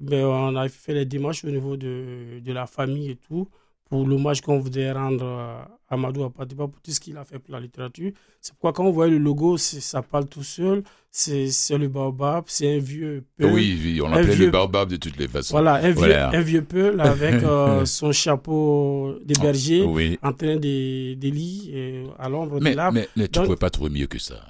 Mais 0.02 0.24
on 0.24 0.56
a 0.56 0.68
fait 0.68 0.94
les 0.94 1.06
démarches 1.06 1.46
au 1.46 1.50
niveau 1.50 1.78
de, 1.78 2.40
de 2.44 2.52
la 2.52 2.68
famille 2.68 3.12
et 3.12 3.16
tout 3.16 3.48
pour 3.90 4.06
l'hommage 4.06 4.42
qu'on 4.42 4.60
voudrait 4.60 4.92
rendre 4.92 5.26
à 5.26 5.70
Amadou 5.90 6.24
Apatiba 6.24 6.68
pour 6.68 6.82
tout 6.82 6.92
ce 6.92 7.00
qu'il 7.00 7.16
a 7.18 7.24
fait 7.24 7.38
pour 7.40 7.54
la 7.54 7.60
littérature. 7.60 8.12
C'est 8.42 8.54
pourquoi 8.54 8.74
quand 8.74 8.86
on 8.86 8.92
voit 8.92 9.08
le 9.08 9.18
logo, 9.18 9.58
ça 9.58 10.02
parle 10.02 10.26
tout 10.28 10.44
seul. 10.44 10.84
C'est 11.12 11.48
le 11.78 11.88
baobab, 11.88 12.46
c'est 12.48 12.76
un 12.76 12.80
vieux 12.80 13.24
peul. 13.38 13.54
Oui, 13.54 14.00
on 14.04 14.10
l'appelait 14.10 14.36
le 14.36 14.50
baobab 14.50 14.90
de 14.90 14.98
toutes 14.98 15.18
les 15.18 15.28
façons. 15.28 15.54
Voilà, 15.54 15.76
un 15.76 15.92
vieux, 15.92 16.16
Un 16.16 16.42
vieux 16.42 16.64
peul 16.64 17.00
avec 17.00 17.36
euh, 17.44 17.86
son 17.86 18.12
chapeau 18.12 19.16
de 19.24 19.40
berger 19.40 19.84
en 20.22 20.34
train 20.34 20.56
de, 20.56 21.14
de 21.14 21.32
euh, 21.74 22.08
à 22.20 22.28
l'ombre 22.28 22.60
de 22.60 22.70
l'arbre. 22.70 22.96
Mais, 23.00 23.08
mais 23.16 23.28
tu 23.28 23.40
ne 23.40 23.46
pouvais 23.46 23.56
pas 23.58 23.70
trouver 23.70 23.92
mieux 23.92 24.08
que 24.08 24.20
ça. 24.20 24.42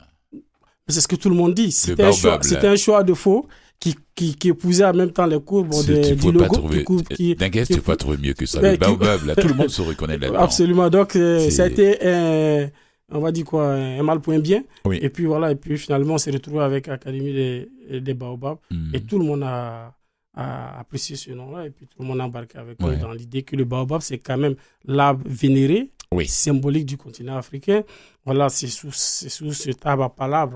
C'est 0.87 1.01
ce 1.01 1.07
que 1.07 1.15
tout 1.15 1.29
le 1.29 1.35
monde 1.35 1.53
dit. 1.55 1.71
C'était 1.71 2.03
un, 2.03 2.71
un, 2.71 2.75
choix 2.75 3.03
de 3.03 3.13
faux 3.13 3.47
qui, 3.79 3.95
qui, 4.15 4.35
qui 4.35 4.49
épousait 4.49 4.85
en 4.85 4.93
même 4.93 5.11
temps 5.11 5.25
les 5.25 5.39
courbes 5.39 5.69
de, 5.85 6.13
du 6.15 6.31
logo. 6.31 6.39
Pas 6.39 6.49
trouver, 6.49 6.85
qui, 7.15 7.35
Dinguez, 7.35 7.65
tu 7.65 7.75
peux 7.75 7.81
pas 7.81 7.95
trouver 7.95 8.17
mieux 8.17 8.33
que 8.33 8.45
ça. 8.45 8.61
le 8.61 8.77
baobab, 8.77 9.25
là, 9.25 9.35
tout 9.35 9.47
le 9.47 9.53
monde 9.53 9.69
se 9.69 9.81
reconnaît 9.81 10.17
là-dedans. 10.17 10.39
Absolument. 10.39 10.89
Donc, 10.89 11.15
euh, 11.15 11.49
ça 11.49 11.63
a 11.63 11.67
été 11.67 11.97
un, 12.07 12.69
on 13.11 13.19
va 13.19 13.31
dire 13.31 13.45
quoi, 13.45 13.73
un 13.73 14.01
mal 14.03 14.19
point 14.21 14.39
bien. 14.39 14.63
Oui. 14.85 14.99
Et 15.01 15.09
puis 15.09 15.25
voilà, 15.25 15.51
et 15.51 15.55
puis 15.55 15.77
finalement, 15.77 16.15
on 16.15 16.17
s'est 16.17 16.31
retrouvé 16.31 16.61
avec 16.61 16.87
l'Académie 16.87 17.33
des, 17.33 17.69
des 18.01 18.13
Baobabs. 18.13 18.57
Hmm. 18.71 18.95
Et 18.95 19.01
tout 19.01 19.19
le 19.19 19.25
monde 19.25 19.43
a, 19.43 19.93
a 20.33 20.79
apprécié 20.79 21.15
ce 21.15 21.31
nom-là. 21.31 21.67
Et 21.67 21.69
puis 21.69 21.85
tout 21.87 22.01
le 22.01 22.07
monde 22.07 22.21
a 22.21 22.25
embarqué 22.25 22.57
avec 22.57 22.79
nous 22.79 22.95
dans 22.95 23.11
l'idée 23.11 23.43
que 23.43 23.55
le 23.55 23.65
Baobab, 23.65 24.01
c'est 24.01 24.17
quand 24.17 24.37
même 24.37 24.55
l'arbre 24.85 25.21
vénéré, 25.25 25.91
oui. 26.11 26.27
symbolique 26.27 26.85
du 26.85 26.97
continent 26.97 27.37
africain. 27.37 27.83
Voilà, 28.25 28.49
c'est 28.49 28.67
sous, 28.67 28.91
sous 28.91 29.53
cet 29.53 29.85
arbre 29.85 30.11
à 30.17 30.55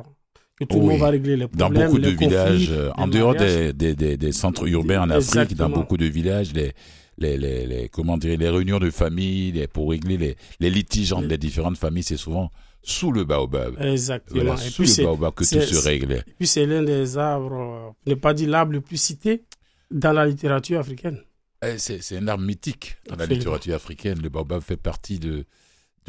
tout 0.66 0.80
le 0.80 0.86
monde 0.86 1.00
va 1.00 1.10
régler 1.10 1.38
les 1.38 1.48
problèmes. 1.48 1.74
Dans 1.74 1.86
beaucoup 1.86 2.00
de 2.00 2.10
villages, 2.10 2.70
euh, 2.72 2.92
en 2.98 3.08
dehors 3.08 3.36
des, 3.36 3.74
des, 3.74 3.96
des, 3.96 4.32
centres 4.32 4.68
urbains 4.68 5.02
en 5.02 5.10
Afrique, 5.10 5.56
dans 5.56 5.70
beaucoup 5.70 5.98
de 5.98 6.06
villages, 6.06 6.54
les, 6.54 6.74
les, 7.18 7.38
les, 7.38 7.66
les 7.66 7.90
comment 7.90 8.18
dire, 8.18 8.38
les 8.38 8.50
réunions 8.50 8.80
de 8.80 8.90
famille 8.90 9.52
les, 9.52 9.68
pour 9.68 9.92
régler 9.92 10.18
les, 10.18 10.36
les 10.60 10.70
litiges 10.70 11.14
entre 11.14 11.28
les 11.28 11.38
différentes 11.38 11.78
familles, 11.78 12.04
c'est 12.04 12.18
souvent 12.18 12.52
sous 12.82 13.12
le 13.12 13.24
baobab. 13.24 13.76
Exactement. 13.82 14.56
et 14.56 14.58
sous 14.58 14.84
le 14.84 15.04
baobab 15.04 15.34
que 15.34 15.44
tout 15.44 15.62
se 15.62 15.88
règle. 15.88 16.12
Et 16.14 16.34
puis 16.38 16.48
c'est 16.48 16.66
l'un 16.66 16.84
des 16.84 17.18
arbres, 17.18 17.96
ne 18.06 18.16
pas 18.16 18.34
dire 18.34 18.50
l'arbre 18.50 18.74
le 18.74 18.82
plus 18.82 18.98
cité 19.02 19.44
dans 19.92 20.14
la 20.14 20.26
littérature 20.26 20.80
africaine. 20.80 21.20
Eh, 21.62 21.78
c'est 21.78 22.18
un 22.18 22.28
arbre 22.28 22.44
mythique 22.44 22.98
dans 23.10 23.18
la 23.18 23.26
littérature 23.26 23.76
africaine. 23.76 24.20
Le 24.22 24.30
baobab 24.30 24.62
fait 24.62 24.78
partie 24.78 25.20
de, 25.20 25.46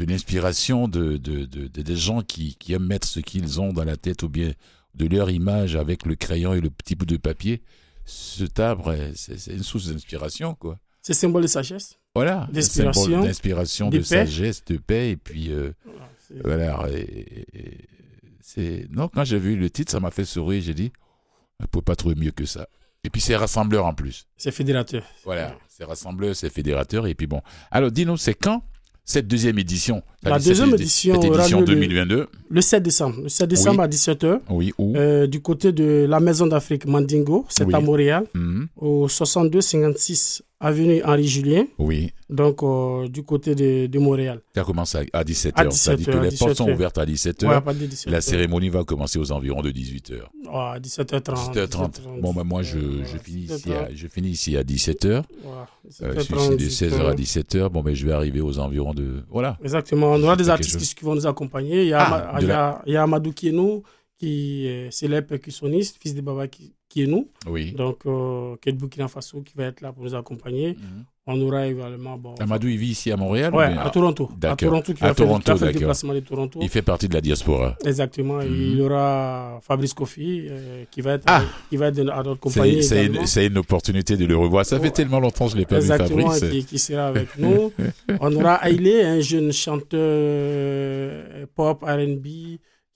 de 0.05 0.11
l'inspiration 0.11 0.87
de, 0.87 1.17
de, 1.17 1.45
de, 1.45 1.67
des 1.67 1.95
gens 1.95 2.21
qui, 2.21 2.55
qui 2.55 2.73
aiment 2.73 2.87
mettre 2.87 3.07
ce 3.07 3.19
qu'ils 3.19 3.61
ont 3.61 3.71
dans 3.71 3.83
la 3.83 3.97
tête 3.97 4.23
ou 4.23 4.29
bien 4.29 4.51
de 4.95 5.05
leur 5.05 5.29
image 5.29 5.75
avec 5.75 6.05
le 6.05 6.15
crayon 6.15 6.53
et 6.53 6.61
le 6.61 6.69
petit 6.69 6.95
bout 6.95 7.05
de 7.05 7.17
papier. 7.17 7.61
Ce 8.05 8.43
arbre, 8.59 8.95
c'est 9.15 9.53
une 9.53 9.63
source 9.63 9.87
d'inspiration, 9.87 10.55
quoi. 10.55 10.79
C'est 11.01 11.13
symbole 11.13 11.43
de 11.43 11.47
sagesse. 11.47 11.99
Voilà. 12.15 12.47
D'inspiration. 12.51 13.21
D'inspiration, 13.21 13.89
de, 13.89 14.01
sagesse, 14.01 14.65
de 14.65 14.77
paix. 14.77 15.11
Et 15.11 15.17
puis, 15.17 15.51
euh, 15.51 15.71
voilà. 16.43 16.79
c'est... 18.41 18.87
Non, 18.89 19.07
quand 19.07 19.23
j'ai 19.23 19.39
vu 19.39 19.55
le 19.55 19.69
titre, 19.69 19.91
ça 19.91 19.99
m'a 19.99 20.11
fait 20.11 20.25
sourire. 20.25 20.61
J'ai 20.61 20.73
dit, 20.73 20.91
on 21.59 21.63
ne 21.63 21.67
peut 21.67 21.81
pas 21.81 21.95
trouver 21.95 22.15
mieux 22.15 22.31
que 22.31 22.45
ça. 22.45 22.67
Et 23.03 23.09
puis 23.09 23.21
c'est 23.21 23.35
rassembleur 23.35 23.85
en 23.85 23.93
plus. 23.95 24.27
C'est 24.37 24.51
fédérateur. 24.51 25.03
Voilà, 25.23 25.57
c'est 25.67 25.85
rassembleur, 25.85 26.35
c'est 26.35 26.51
fédérateur. 26.51 27.07
Et 27.07 27.15
puis 27.15 27.25
bon. 27.25 27.41
Alors 27.71 27.91
dis-nous, 27.91 28.17
c'est 28.17 28.35
quand 28.35 28.63
cette 29.03 29.27
deuxième 29.27 29.59
édition 29.59 30.03
La 30.23 30.39
deuxième 30.39 30.73
édition, 30.73 31.21
cette 31.21 31.31
édition 31.31 31.61
2022 31.61 32.27
le, 32.49 32.61
7 32.61 32.83
décembre. 32.83 33.21
Le 33.23 33.29
7 33.29 33.49
décembre 33.49 33.81
à 33.81 33.87
17h. 33.87 34.39
Oui, 34.49 34.73
où 34.77 34.95
euh, 34.95 35.27
Du 35.27 35.41
côté 35.41 35.71
de 35.71 36.05
la 36.07 36.19
Maison 36.19 36.47
d'Afrique 36.47 36.85
Mandingo, 36.85 37.45
c'est 37.49 37.71
à 37.73 37.79
Montréal, 37.79 38.25
mhm. 38.33 38.67
au 38.77 39.07
6256 39.07 40.43
avenue 40.61 41.01
Henri 41.03 41.27
Julien. 41.27 41.65
Oui. 41.79 42.13
Donc, 42.29 42.63
euh, 42.63 43.07
du 43.09 43.23
côté 43.23 43.55
de, 43.55 43.87
de 43.87 43.99
Montréal. 43.99 44.39
Ça 44.55 44.63
commence 44.63 44.95
à, 44.95 45.03
17h. 45.03 45.51
À 45.55 45.65
17 45.65 46.05
que 46.05 46.17
les 46.17 46.37
portes 46.37 46.53
sont 46.53 46.69
ouvertes 46.69 46.97
à 46.97 47.05
17h. 47.05 47.45
Ouais, 47.47 47.73
17 47.73 48.11
la 48.11 48.21
cérémonie 48.21 48.69
va 48.69 48.83
commencer 48.83 49.19
aux 49.19 49.31
environs 49.31 49.61
de 49.61 49.71
18h. 49.71 50.21
à 50.49 50.79
17h30. 50.79 51.53
17h30. 51.53 52.21
Bon, 52.21 52.33
ben, 52.33 52.43
moi, 52.43 52.61
je, 52.61 52.77
je, 53.03 53.17
finis 53.17 53.43
ici 53.51 53.73
à, 53.73 53.89
je 53.93 54.07
finis 54.07 54.29
ici 54.29 54.55
à 54.55 54.63
17h. 54.63 55.23
Euh, 56.03 56.13
je 56.19 56.55
de 56.55 56.63
16h 56.63 57.05
à 57.05 57.15
17h. 57.15 57.69
Bon, 57.69 57.81
ben, 57.81 57.93
je 57.93 58.05
vais 58.05 58.13
arriver 58.13 58.39
aux 58.39 58.59
environs 58.59 58.93
de. 58.93 59.23
Voilà. 59.29 59.57
Exactement. 59.61 60.11
On 60.11 60.23
aura 60.23 60.35
des 60.35 60.49
artistes 60.49 60.95
qui 60.95 61.03
vont 61.03 61.15
nous 61.15 61.27
accompagner. 61.27 61.81
Il 61.81 61.89
y 61.89 61.93
a, 61.93 62.01
ah, 62.01 62.37
il 62.39 62.47
y 62.47 62.51
a, 62.51 62.81
il 62.85 62.93
y 62.93 62.97
a 62.97 63.03
Amadou 63.03 63.33
Kienou, 63.33 63.83
qui 64.21 64.67
est 64.67 64.91
célèbre 64.91 65.29
percussionniste, 65.29 65.97
fils 65.99 66.13
de 66.13 66.21
Baba 66.21 66.47
qui 66.47 66.73
qui 66.91 67.03
est 67.03 67.07
nous. 67.07 67.27
Oui. 67.47 67.71
Donc, 67.71 67.99
euh, 68.05 68.55
qui 68.61 68.71
de 68.73 68.77
Burkina 68.77 69.07
Faso, 69.07 69.41
qui 69.41 69.53
va 69.55 69.65
être 69.65 69.79
là 69.81 69.93
pour 69.93 70.03
nous 70.03 70.13
accompagner. 70.13 70.73
Mhm. 70.73 71.05
On 71.27 71.39
aura 71.41 71.67
également. 71.67 72.17
Bon, 72.17 72.35
Amadou, 72.39 72.67
il 72.67 72.77
vit 72.77 72.89
ici 72.89 73.11
à 73.11 73.15
Montréal 73.15 73.51
Oui, 73.53 73.63
à 73.63 73.89
Toronto. 73.91 74.27
À 74.43 74.55
Toronto, 74.55 74.93
qui 74.93 75.03
à 75.03 75.13
Toronto, 75.13 75.55
fait, 75.55 75.67
le 75.67 75.71
déplacement 75.73 76.13
de 76.13 76.19
Toronto. 76.19 76.59
Il 76.61 76.67
fait 76.67 76.81
partie 76.81 77.07
de 77.07 77.13
la 77.13 77.21
diaspora. 77.21 77.77
Exactement. 77.85 78.37
Mhm. 78.39 78.47
Il 78.51 78.77
y 78.77 78.81
aura 78.81 79.59
Fabrice 79.61 79.93
Kofi, 79.93 80.47
euh, 80.49 80.83
qui 80.91 80.99
va 81.01 81.13
être, 81.13 81.23
ah. 81.27 81.43
qui 81.69 81.77
va 81.77 81.87
être 81.87 81.99
à 81.99 82.23
notre 82.23 82.39
compagnie. 82.41 82.83
C'est 82.83 83.05
une, 83.05 83.51
une, 83.51 83.57
opportunité 83.57 84.17
de 84.17 84.25
le 84.25 84.35
revoir. 84.35 84.65
Ça 84.65 84.79
fait 84.79 84.91
tellement 84.91 85.19
longtemps 85.19 85.45
que 85.45 85.51
je 85.51 85.55
ne 85.55 85.61
l'ai 85.61 85.65
pas 85.65 85.79
vu, 85.79 85.87
Fabrice. 85.87 86.11
Exactement, 86.11 86.61
qui, 86.67 86.79
sera 86.79 87.07
avec 87.07 87.37
nous. 87.37 87.71
On 88.19 88.35
aura 88.35 88.55
Ailé, 88.67 89.03
un 89.03 89.21
jeune 89.21 89.53
chanteur 89.53 89.99
euh, 90.01 91.45
pop, 91.55 91.83
RB, 91.83 92.27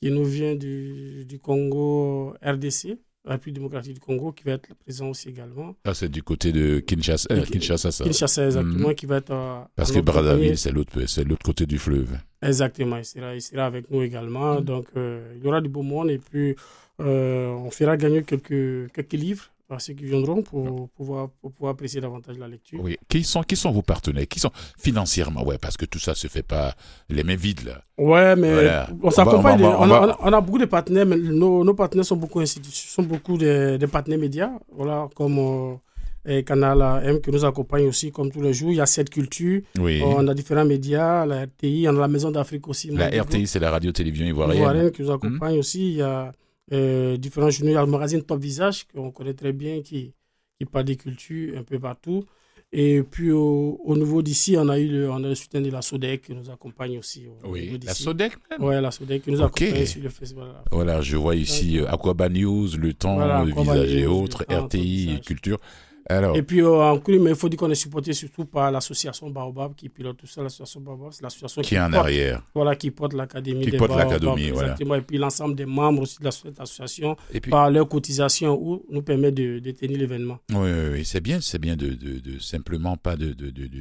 qui 0.05 0.11
nous 0.11 0.23
vient 0.23 0.53
du, 0.53 1.25
du 1.25 1.39
Congo 1.39 2.35
RDC. 2.45 2.99
République 3.25 3.55
démocratique 3.55 3.95
du 3.95 3.99
Congo, 3.99 4.31
qui 4.33 4.43
va 4.43 4.51
être 4.51 4.75
présent 4.75 5.09
aussi 5.09 5.29
également. 5.29 5.75
Ah, 5.83 5.95
c'est 5.95 6.09
du 6.09 6.21
côté 6.21 6.51
de 6.51 6.77
Kinshasa, 6.77 7.27
euh, 7.31 7.41
Kinshasa, 7.43 7.89
ça. 7.89 8.03
Kinshasa, 8.03 8.45
exactement, 8.45 8.89
mhm. 8.89 8.93
qui 8.93 9.07
va 9.07 9.17
être. 9.17 9.31
Euh, 9.31 9.63
Parce 9.75 9.91
que 9.91 9.99
Brazzaville, 9.99 10.59
c'est 10.59 10.71
l'autre, 10.71 10.91
c'est 11.07 11.23
l'autre 11.23 11.43
côté 11.43 11.65
du 11.65 11.79
fleuve. 11.79 12.19
Exactement, 12.43 12.97
il 12.97 13.05
sera, 13.05 13.33
il 13.33 13.41
sera 13.41 13.65
avec 13.65 13.89
nous 13.89 14.03
également. 14.03 14.59
Mhm. 14.59 14.61
Donc, 14.61 14.85
euh, 14.95 15.33
il 15.37 15.43
y 15.43 15.47
aura 15.47 15.59
du 15.59 15.69
beau 15.69 15.81
monde 15.81 16.11
et 16.11 16.19
puis 16.19 16.55
on 16.99 17.71
fera 17.71 17.97
gagner 17.97 18.21
quelques, 18.21 18.91
quelques 18.93 19.13
livres 19.13 19.49
à 19.70 19.80
ceux 19.80 19.93
qui 19.93 20.05
viendront 20.05 20.41
pour 20.41 20.89
pouvoir, 20.89 21.30
pour 21.41 21.51
pouvoir 21.51 21.74
apprécier 21.74 21.99
davantage 22.01 22.38
la 22.38 22.47
lecture. 22.47 22.80
Oui. 22.82 22.97
Qui 23.09 23.24
sont, 23.24 23.41
qui 23.43 23.55
sont 23.55 23.72
vos 23.72 23.82
partenaires? 23.82 24.28
Qui 24.28 24.39
sont 24.39 24.51
financièrement? 24.78 25.43
Ouais, 25.43 25.57
parce 25.57 25.78
que 25.78 25.86
tout 25.86 25.99
ça 25.99 26.13
se 26.16 26.28
fait 26.28 26.43
pas 26.43 26.76
les 27.09 27.24
mains 27.24 27.36
vides 27.36 27.66
là. 27.66 27.82
Ouais, 27.97 28.36
mais 28.36 28.70
on 29.01 29.09
s'accompagne. 29.09 29.63
On, 29.63 29.89
on, 30.20 30.34
a 30.34 30.41
beaucoup 30.41 30.59
de 30.59 30.66
partenaires, 30.66 31.05
mais 31.05 31.18
nos, 31.18 31.63
nos 31.63 31.74
partenaires 31.74 32.05
sont 32.05 32.18
beaucoup 32.18 32.43
sont 32.45 33.03
beaucoup 33.03 33.38
de, 33.38 33.84
partenaires 33.91 34.20
médias, 34.20 34.51
voilà, 34.72 35.07
comme 35.16 35.80
euh, 36.28 36.41
Canal 36.43 37.03
M 37.05 37.22
qui 37.22 37.32
nous 37.32 37.45
accompagne 37.45 37.88
aussi 37.88 38.11
comme 38.11 38.32
tous 38.32 38.41
les 38.41 38.53
jours. 38.53 38.72
Il 38.72 38.78
y 38.78 38.82
a 38.82 38.86
cette 38.86 39.09
culture. 39.09 39.61
Oui. 39.80 40.01
On 40.03 40.28
a 40.28 40.34
différents 40.34 40.66
médias, 40.66 41.26
la 41.26 41.45
RTI, 41.45 41.88
on 41.89 41.97
a 41.97 42.01
la 42.01 42.07
Maison 42.07 42.32
d'Afrique 42.32 42.68
aussi. 42.68 42.89
La 42.89 43.09
RTI, 43.09 43.47
c'est 43.47 43.59
la 43.59 43.72
radio-télévision 43.72 44.26
ivoirienne. 44.28 44.57
Ivoirienne 44.57 44.91
qui 44.91 45.01
nous 45.03 45.11
accompagne 45.11 45.55
hmm. 45.55 45.59
aussi. 45.59 45.88
Il 45.91 45.97
y 45.97 46.01
a 46.01 46.32
euh, 46.74 47.18
différents 47.18 47.49
journaux. 47.49 47.72
Il 47.72 47.76
y 47.76 47.78
a 47.78 47.86
le 47.86 47.91
magazine 47.91 48.22
Top 48.24 48.39
Visage, 48.39 48.86
qu'on 48.93 49.11
connaît 49.11 49.34
très 49.34 49.53
bien, 49.53 49.82
qui, 49.82 50.13
qui 50.59 50.66
parle 50.66 50.86
des 50.86 50.95
cultures 50.95 51.57
un 51.57 51.63
peu 51.63 51.80
partout. 51.80 52.24
Et 52.72 53.03
puis 53.03 53.32
au, 53.32 53.80
au 53.86 53.95
niveau 53.95 54.22
d'ici, 54.22 54.57
on 54.57 54.68
a 54.68 54.78
eu 54.80 54.88
le, 54.88 55.09
on 55.09 55.24
a 55.24 55.30
le 55.30 55.36
soutien 55.36 55.61
de 55.61 55.70
la 55.70 55.82
SODEC 55.82 56.24
qui 56.24 56.34
nous 56.34 56.49
accompagne 56.49 56.97
aussi. 56.97 57.26
oui, 57.45 57.80
la 57.86 57.93
SODEC 57.93 58.34
même? 58.49 58.63
Oui, 58.63 58.82
la 58.82 58.91
SODEC 58.91 59.24
qui 59.24 59.32
nous 59.32 59.41
accompagne 59.41 59.86
sur 59.86 60.01
le 60.03 60.09
festival. 60.09 60.47
Voilà, 60.72 60.99
je 61.01 61.16
vois 61.16 61.36
ici 61.36 61.80
euh, 61.80 61.88
Aquaba 61.89 62.28
News, 62.28 62.68
Le 62.78 62.93
Temps, 62.93 63.18
le 63.45 63.53
Visage 63.53 63.93
et 63.95 64.07
autres, 64.07 64.45
RTI, 64.49 65.22
Culture. 65.26 65.59
Et 66.07 66.43
puis 66.43 66.61
euh, 66.61 66.83
en 66.83 66.99
crime, 66.99 67.27
il 67.27 67.35
faut 67.35 67.49
dire 67.49 67.57
qu'on 67.57 67.71
est 67.71 67.75
supporté 67.75 68.13
surtout 68.13 68.45
par 68.45 68.71
l'association 68.71 69.29
Baobab 69.31 69.73
qui 69.73 69.89
pilote 69.89 70.17
tout 70.17 70.27
ça. 70.27 70.43
L'association 70.43 70.79
Baobab, 70.81 71.11
c'est 71.11 71.23
l'association 71.23 71.63
qui, 71.63 71.75
est 71.75 71.79
en 71.79 71.91
arrière. 71.93 72.43
Voilà, 72.53 72.75
qui 72.75 72.91
porte 72.91 73.13
l'académie. 73.13 73.65
Qui 73.65 73.77
porte 73.77 73.95
l'académie, 73.95 74.51
voilà. 74.51 74.75
Et 74.79 75.01
puis 75.01 75.17
l'ensemble 75.17 75.55
des 75.55 75.65
membres 75.65 76.03
aussi 76.03 76.17
de 76.21 76.29
cette 76.29 76.59
association, 76.59 77.15
par 77.49 77.71
leur 77.71 77.89
cotisation, 77.89 78.55
ou 78.61 78.85
nous 78.91 79.01
permet 79.01 79.31
de, 79.31 79.57
de 79.59 79.71
tenir 79.71 79.97
l'événement. 79.97 80.37
Oui, 80.51 80.57
oui, 80.57 80.89
oui. 80.93 81.05
c'est 81.05 81.21
bien, 81.21 81.41
c'est 81.41 81.59
bien 81.59 81.75
de, 81.75 81.89
de, 81.89 82.19
de, 82.19 82.39
simplement 82.39 82.97
pas 82.97 83.15
de, 83.15 83.35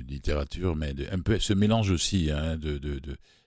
littérature, 0.09 0.77
mais 0.77 0.95
un 1.13 1.19
peu 1.19 1.39
ce 1.39 1.53
mélange 1.53 1.91
aussi, 1.91 2.31
hein, 2.31 2.57
de, 2.57 2.81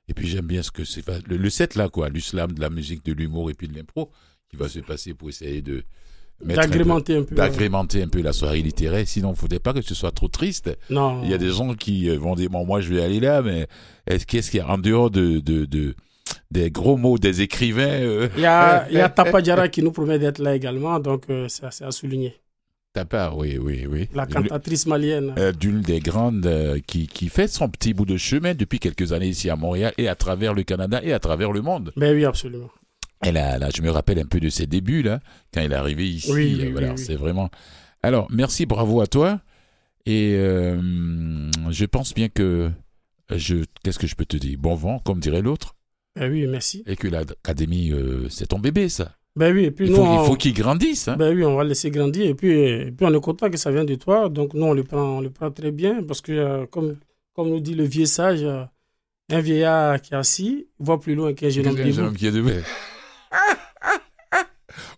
Et 0.07 0.13
puis 0.13 0.28
j'aime 0.28 0.45
bien 0.45 0.61
ce 0.61 0.69
que 0.71 0.84
c'est 0.84 1.03
le, 1.28 1.38
le 1.38 1.49
set 1.49 1.75
là, 1.75 1.89
quoi, 1.89 2.09
l'islam, 2.09 2.51
de 2.51 2.61
la 2.61 2.69
musique, 2.69 3.03
de 3.03 3.13
l'humour 3.13 3.49
et 3.49 3.55
puis 3.55 3.67
de 3.67 3.75
l'impro 3.75 4.11
qui 4.49 4.55
va 4.55 4.69
se 4.69 4.80
passer 4.80 5.13
pour 5.13 5.30
essayer 5.30 5.61
de 5.61 5.84
d'agrémenter 6.44 7.18
un, 7.18 7.24
peu, 7.24 7.36
d'agrémenter 7.36 8.04
un 8.04 8.08
peu 8.08 8.22
la 8.22 8.34
soirée 8.34 8.62
littéraire 8.62 9.08
sinon 9.08 9.30
il 9.30 9.32
ne 9.32 9.38
faudrait 9.38 9.60
pas 9.60 9.74
que 9.74 9.82
ce 9.82 9.96
soit 9.96 10.12
trop 10.12 10.28
triste 10.28 10.78
non 10.90 11.22
il 11.24 11.30
y 11.30 11.34
a 11.34 11.38
des 11.38 11.50
gens 11.50 11.74
qui 11.74 12.10
euh, 12.10 12.18
vont 12.18 12.36
dire 12.36 12.50
bon 12.50 12.66
moi 12.66 12.80
je 12.80 12.94
vais 12.94 13.02
aller 13.02 13.20
là 13.20 13.42
mais 13.42 13.68
qu'est-ce 14.06 14.52
qu'il 14.52 14.60
y 14.60 14.64
a 14.64 14.70
en 14.70 14.78
dehors 14.78 15.10
de, 15.10 15.40
de, 15.40 15.66
de 15.66 15.96
des 16.52 16.70
gros 16.70 16.98
mots 16.98 17.18
des 17.18 17.42
écrivains 17.42 17.88
euh? 17.88 18.30
il 18.36 18.44
y 18.44 18.46
a, 18.46 18.88
y 18.92 19.00
a 19.00 19.10
Tapadjara 19.10 19.68
qui 19.68 19.82
nous 19.82 19.92
promet 19.92 20.20
d'être 20.20 20.40
là 20.40 20.56
également 20.56 21.00
donc 21.00 21.24
euh, 21.30 21.48
c'est 21.48 21.84
à 21.84 21.92
souligner 21.92 22.36
Tapa, 22.94 23.32
oui, 23.36 23.60
oui, 23.62 23.86
oui. 23.88 24.10
La 24.16 24.26
cantatrice 24.26 24.88
malienne. 24.88 25.36
D'une 25.60 25.82
des 25.82 26.00
grandes 26.00 26.50
qui, 26.88 27.06
qui 27.06 27.30
fait 27.30 27.48
son 27.48 27.70
petit 27.70 27.94
bout 27.94 28.06
de 28.06 28.18
chemin 28.18 28.56
depuis 28.56 28.80
quelques 28.80 29.14
années 29.14 29.28
ici 29.28 29.52
à 29.52 29.56
Montréal 29.56 29.94
et 30.00 30.08
à 30.08 30.16
travers 30.16 30.56
le 30.56 30.64
Canada 30.64 31.00
et 31.04 31.14
à 31.14 31.20
travers 31.20 31.52
le 31.52 31.62
monde. 31.62 31.94
Ben 31.96 32.16
oui, 32.16 32.26
absolument. 32.26 32.70
Et 33.26 33.32
là, 33.32 33.57
là, 33.57 33.70
je 33.76 33.82
me 33.82 33.89
rappelle 33.89 34.20
un 34.20 34.26
peu 34.26 34.39
de 34.39 34.49
ses 34.49 34.68
débuts, 34.68 35.01
là, 35.01 35.20
quand 35.53 35.61
il 35.61 35.72
est 35.72 35.76
arrivé 35.76 36.07
ici. 36.07 36.32
Oui, 36.32 36.70
voilà, 36.72 36.95
c'est 36.97 37.15
vraiment. 37.15 37.49
Alors, 38.03 38.28
merci, 38.32 38.65
bravo 38.65 39.01
à 39.01 39.07
toi. 39.07 39.41
Et 40.05 40.36
euh, 40.36 40.80
je 41.70 41.86
pense 41.86 42.13
bien 42.13 42.30
que 42.30 42.72
je. 43.36 43.57
Qu'est-ce 43.84 43.99
que 43.99 44.07
je 44.07 44.15
peux 44.15 44.26
te 44.26 44.38
dire? 44.38 44.57
Bon 44.59 44.76
vent, 44.76 44.99
comme 44.99 45.20
dirait 45.20 45.41
l'autre. 45.41 45.76
Ben 46.15 46.32
oui, 46.32 46.47
merci. 46.47 46.84
Et 46.86 46.95
que 46.95 47.07
l'académie, 47.07 47.91
euh, 47.91 48.30
c'est 48.30 48.47
ton 48.47 48.59
bébé, 48.59 48.89
ça. 48.89 49.11
Ben 49.36 49.53
oui, 49.53 49.65
et 49.65 49.72
puis 49.72 49.86
il 49.86 49.91
nous, 49.91 49.97
faut, 49.97 50.24
il 50.24 50.26
faut 50.26 50.36
qu'il 50.36 50.53
grandisse. 50.53 51.07
Hein. 51.07 51.15
Ben 51.18 51.36
oui, 51.36 51.43
on 51.43 51.55
va 51.55 51.63
le 51.63 51.70
laisser 51.70 51.91
grandir. 51.91 52.26
Et 52.26 52.34
puis, 52.34 52.51
et 52.51 52.91
puis, 52.91 53.05
on 53.05 53.13
est 53.13 53.22
content 53.22 53.49
que 53.49 53.57
ça 53.57 53.72
vienne 53.72 53.86
de 53.86 53.95
toi. 53.95 54.30
Donc, 54.30 54.53
nous, 54.53 54.65
on 54.65 54.74
le 54.74 54.84
prend, 54.84 55.18
on 55.18 55.22
le 55.22 55.30
prend 55.30 55.51
très 55.51 55.72
bien. 55.72 56.01
Parce 56.03 56.22
que, 56.22 56.32
euh, 56.32 56.65
comme, 56.68 56.97
comme 57.36 57.49
nous 57.49 57.59
dit 57.59 57.76
le 57.76 57.84
vieux 57.84 58.05
sage, 58.05 58.43
un 59.30 59.41
vieillard 59.41 60.01
qui 60.01 60.13
est 60.13 60.18
assis 60.18 60.68
voit 60.80 60.99
plus 60.99 61.15
loin 61.15 61.34
qu'un 61.34 61.49
jeune 61.49 61.68
homme 61.68 62.15
qui 62.15 62.28
est 62.28 62.32
debout. 62.32 62.49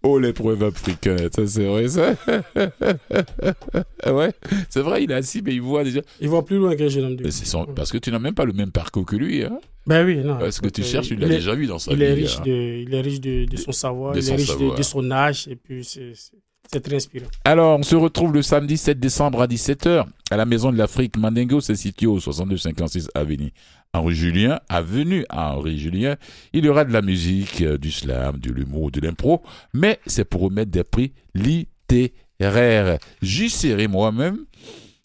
Oh, 0.02 0.18
l'épreuve 0.18 0.64
africaine, 0.64 1.30
ça 1.36 1.46
c'est 1.46 1.66
vrai 1.66 1.90
ça. 1.90 2.16
ouais, 4.14 4.32
c'est 4.70 4.80
vrai, 4.80 5.04
il 5.04 5.12
est 5.12 5.16
assis, 5.16 5.42
mais 5.44 5.54
il 5.54 5.62
voit 5.62 5.84
déjà. 5.84 6.00
Il 6.22 6.30
voit 6.30 6.46
plus 6.46 6.58
loin 6.58 6.74
jeune 6.88 7.04
homme. 7.04 7.32
Son... 7.32 7.66
Parce 7.66 7.92
que 7.92 7.98
tu 7.98 8.10
n'as 8.10 8.20
même 8.20 8.34
pas 8.34 8.46
le 8.46 8.54
même 8.54 8.72
parcours 8.72 9.06
que 9.06 9.18
lui. 9.18 9.44
Hein 9.44 9.60
ben 9.86 10.06
oui, 10.06 10.18
non. 10.18 10.38
Parce 10.38 10.62
que 10.62 10.70
tu 10.70 10.84
cherches, 10.84 11.10
il 11.10 11.20
l'a 11.20 11.28
déjà 11.28 11.54
vu 11.54 11.68
dans 11.68 11.80
sa 11.80 11.92
il 11.92 11.98
vie. 11.98 12.04
Est 12.04 12.14
riche 12.14 12.38
hein. 12.40 12.44
de, 12.46 12.84
il 12.88 12.94
est 12.94 13.02
riche 13.02 13.20
de, 13.20 13.44
de 13.44 13.58
son 13.58 13.74
savoir, 13.74 14.16
il 14.16 14.30
est 14.30 14.36
riche 14.36 14.58
de, 14.58 14.78
de, 14.78 14.84
son 14.84 15.12
âge, 15.12 15.48
et 15.50 15.56
puis 15.58 15.84
c'est 15.84 16.14
c'est 16.72 16.82
très 16.82 16.98
inspirant. 16.98 17.28
Alors, 17.46 17.80
on 17.80 17.84
se 17.84 17.96
retrouve 17.96 18.34
le 18.34 18.42
samedi 18.42 18.78
7 18.78 19.00
décembre 19.00 19.42
à 19.42 19.48
17h 19.48 20.06
à 20.30 20.38
la 20.38 20.46
Maison 20.46 20.72
de 20.72 20.78
l'Afrique. 20.78 21.18
Mandingo, 21.18 21.62
c'est 21.62 21.76
situé 21.76 22.06
au 22.06 22.20
6256 22.20 23.10
Avenue 23.16 23.52
Henri 23.94 24.14
Julien, 24.14 24.60
avenue 24.70 25.26
Henri 25.32 25.80
Julien. 25.80 26.16
Il 26.54 26.66
y 26.66 26.70
aura 26.70 26.86
de 26.86 26.94
la 26.94 27.02
musique, 27.02 27.62
euh, 27.62 27.78
du 27.80 27.92
slam, 27.92 28.38
de 28.38 28.52
l'humour, 28.52 28.92
de 28.92 29.02
l'impro, 29.02 29.42
mais 29.74 30.00
c'est 30.06 30.26
pour 30.26 30.42
remettre 30.42 30.70
des 30.70 30.84
prix 30.84 31.12
littéraires. 31.34 33.00
J'y 33.22 33.50
serai 33.50 33.88
moi-même. 33.88 34.46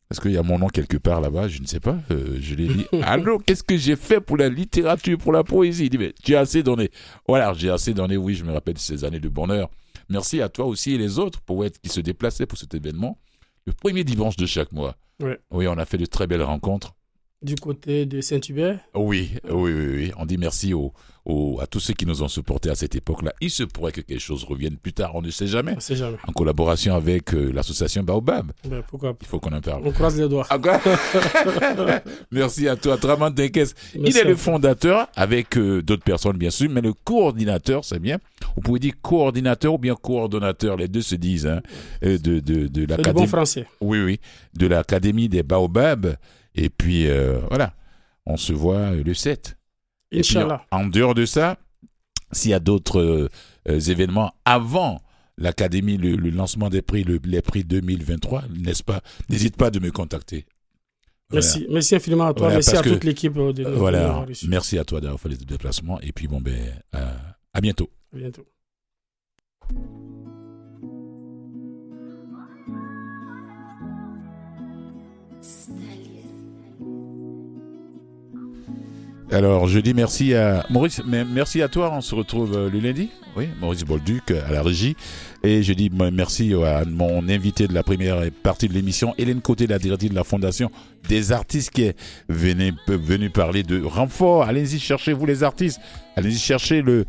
Parce 0.06 0.20
qu'il 0.20 0.32
y 0.32 0.36
a 0.36 0.42
mon 0.42 0.58
nom 0.58 0.68
quelque 0.68 0.98
part 0.98 1.22
là-bas, 1.22 1.48
je 1.48 1.62
ne 1.62 1.66
sais 1.66 1.80
pas. 1.80 1.96
Euh, 2.10 2.36
je 2.38 2.54
l'ai 2.54 2.68
dit. 2.68 2.86
Alors, 3.02 3.42
qu'est-ce 3.42 3.64
que 3.64 3.76
j'ai 3.76 3.96
fait 3.96 4.20
pour 4.20 4.36
la 4.36 4.50
littérature, 4.50 5.16
pour 5.16 5.32
la 5.32 5.42
poésie? 5.42 5.86
Il 5.86 5.90
dit, 5.90 5.98
mais 5.98 6.12
j'ai 6.22 6.36
assez 6.36 6.62
donné. 6.62 6.90
Voilà, 7.26 7.52
j'ai 7.54 7.70
assez 7.70 7.94
donné, 7.94 8.18
oui, 8.18 8.34
je 8.34 8.44
me 8.44 8.52
rappelle 8.52 8.74
de 8.74 8.78
ces 8.78 9.02
années 9.04 9.18
de 9.18 9.30
bonheur. 9.30 9.70
Merci 10.08 10.40
à 10.40 10.48
toi 10.48 10.66
aussi 10.66 10.92
et 10.92 10.98
les 10.98 11.18
autres 11.18 11.40
poètes 11.40 11.78
qui 11.80 11.88
se 11.88 12.00
déplaçaient 12.00 12.46
pour 12.46 12.58
cet 12.58 12.74
événement. 12.74 13.18
Le 13.66 13.72
premier 13.72 14.04
dimanche 14.04 14.36
de 14.36 14.46
chaque 14.46 14.72
mois. 14.72 14.96
Oui, 15.50 15.66
on 15.66 15.78
a 15.78 15.84
fait 15.84 15.98
de 15.98 16.06
très 16.06 16.26
belles 16.26 16.42
rencontres. 16.42 16.94
Du 17.44 17.56
côté 17.56 18.06
de 18.06 18.22
Saint-Hubert 18.22 18.78
oui, 18.94 19.32
oui, 19.50 19.72
oui, 19.74 19.86
oui. 19.96 20.12
On 20.16 20.24
dit 20.24 20.38
merci 20.38 20.72
à 20.72 21.66
tous 21.66 21.78
ceux 21.78 21.92
qui 21.92 22.06
nous 22.06 22.22
ont 22.22 22.28
supportés 22.28 22.70
à 22.70 22.74
cette 22.74 22.94
époque-là. 22.94 23.34
Il 23.42 23.50
se 23.50 23.64
pourrait 23.64 23.92
que 23.92 24.00
quelque 24.00 24.18
chose 24.18 24.44
revienne 24.44 24.78
plus 24.78 24.94
tard, 24.94 25.14
on 25.14 25.20
ne 25.20 25.28
sait 25.30 25.46
jamais. 25.46 25.74
On 25.76 25.80
sait 25.80 25.94
jamais. 25.94 26.16
En 26.26 26.32
collaboration 26.32 26.94
avec 26.94 27.34
euh, 27.34 27.52
l'association 27.52 28.02
Baobab. 28.02 28.50
Ben, 28.66 28.82
pourquoi 28.88 29.14
Il 29.20 29.26
faut 29.26 29.40
qu'on 29.40 29.52
en 29.52 29.60
parle. 29.60 29.82
On 29.84 29.92
croise 29.92 30.18
les 30.18 30.26
doigts. 30.26 30.46
merci 32.32 32.66
à 32.66 32.76
toi, 32.76 32.96
Draman 32.96 33.32
Denkes. 33.34 33.74
Il 33.94 34.16
est 34.16 34.24
le 34.24 34.36
fondateur, 34.36 35.08
avec 35.14 35.58
euh, 35.58 35.82
d'autres 35.82 36.02
personnes 36.02 36.38
bien 36.38 36.50
sûr, 36.50 36.70
mais 36.70 36.80
le 36.80 36.94
coordinateur, 36.94 37.84
c'est 37.84 37.98
bien. 37.98 38.16
Vous 38.56 38.62
pouvez 38.62 38.78
dire 38.80 38.94
coordinateur 39.02 39.74
ou 39.74 39.78
bien 39.78 39.96
coordonnateur, 39.96 40.78
les 40.78 40.88
deux 40.88 41.02
se 41.02 41.14
disent, 41.16 41.46
hein, 41.46 41.60
euh, 42.04 42.16
de, 42.16 42.40
de, 42.40 42.68
de 42.68 42.86
l'académie. 42.86 43.12
bon 43.20 43.26
français. 43.26 43.66
Oui, 43.82 44.02
oui. 44.02 44.18
De 44.54 44.66
l'académie 44.66 45.28
des 45.28 45.42
Baobab. 45.42 46.16
Et 46.54 46.70
puis, 46.70 47.08
voilà, 47.48 47.74
on 48.26 48.36
se 48.36 48.52
voit 48.52 48.92
le 48.92 49.14
7. 49.14 49.56
Inch'Allah. 50.12 50.64
En, 50.70 50.86
dehors 50.86 51.14
de 51.14 51.26
ça, 51.26 51.58
s'il 52.32 52.50
y 52.50 52.54
a 52.54 52.60
d'autres 52.60 53.28
euh, 53.68 53.80
événements 53.80 54.32
avant 54.44 55.00
l'Académie, 55.36 55.96
le, 55.96 56.16
lancement 56.30 56.70
des 56.70 56.82
prix, 56.82 57.04
les 57.24 57.42
prix 57.42 57.64
2023, 57.64 58.44
n'est-ce 58.56 58.82
pas? 58.82 59.00
N'hésite 59.28 59.56
pas 59.56 59.70
de 59.70 59.80
me 59.80 59.90
contacter. 59.90 60.46
Merci, 61.32 61.66
merci 61.70 61.96
infiniment 61.96 62.26
à 62.26 62.34
toi, 62.34 62.48
merci 62.50 62.76
à 62.76 62.82
toute 62.82 63.02
l'équipe 63.02 63.36
euh, 63.36 63.52
de 63.52 63.64
Voilà, 63.64 64.24
merci 64.46 64.78
à 64.78 64.84
toi 64.84 65.00
d'avoir 65.00 65.18
fait 65.18 65.30
les 65.30 65.36
déplacements 65.36 65.98
et 66.00 66.12
puis 66.12 66.28
bon 66.28 66.40
ben 66.40 66.54
euh, 66.94 67.16
à 67.52 67.60
bientôt. 67.60 67.90
À 68.14 68.18
bientôt. 68.18 68.44
Alors, 79.32 79.66
je 79.66 79.80
dis 79.80 79.94
merci 79.94 80.34
à 80.34 80.64
Maurice, 80.70 81.02
merci 81.06 81.62
à 81.62 81.68
toi. 81.68 81.90
On 81.92 82.00
se 82.00 82.14
retrouve 82.14 82.56
euh, 82.56 82.70
le 82.70 82.78
lundi. 82.78 83.08
Oui, 83.36 83.48
Maurice 83.58 83.82
Bolduc 83.82 84.30
à 84.30 84.52
la 84.52 84.62
régie. 84.62 84.96
Et 85.42 85.62
je 85.62 85.72
dis 85.72 85.90
merci 85.90 86.54
à 86.54 86.84
mon 86.84 87.28
invité 87.28 87.66
de 87.66 87.74
la 87.74 87.82
première 87.82 88.30
partie 88.42 88.68
de 88.68 88.74
l'émission, 88.74 89.14
Hélène 89.18 89.40
Côté, 89.40 89.66
la 89.66 89.78
directrice 89.78 90.10
de 90.10 90.14
la 90.14 90.24
Fondation 90.24 90.70
des 91.08 91.32
artistes 91.32 91.70
qui 91.70 91.82
est 91.82 91.96
venue, 92.28 92.74
venu 92.86 93.30
parler 93.30 93.62
de 93.62 93.82
renfort. 93.82 94.44
Allez-y, 94.44 94.78
cherchez-vous 94.78 95.26
les 95.26 95.42
artistes. 95.42 95.80
Allez-y 96.16 96.38
chercher 96.38 96.82
le, 96.82 97.04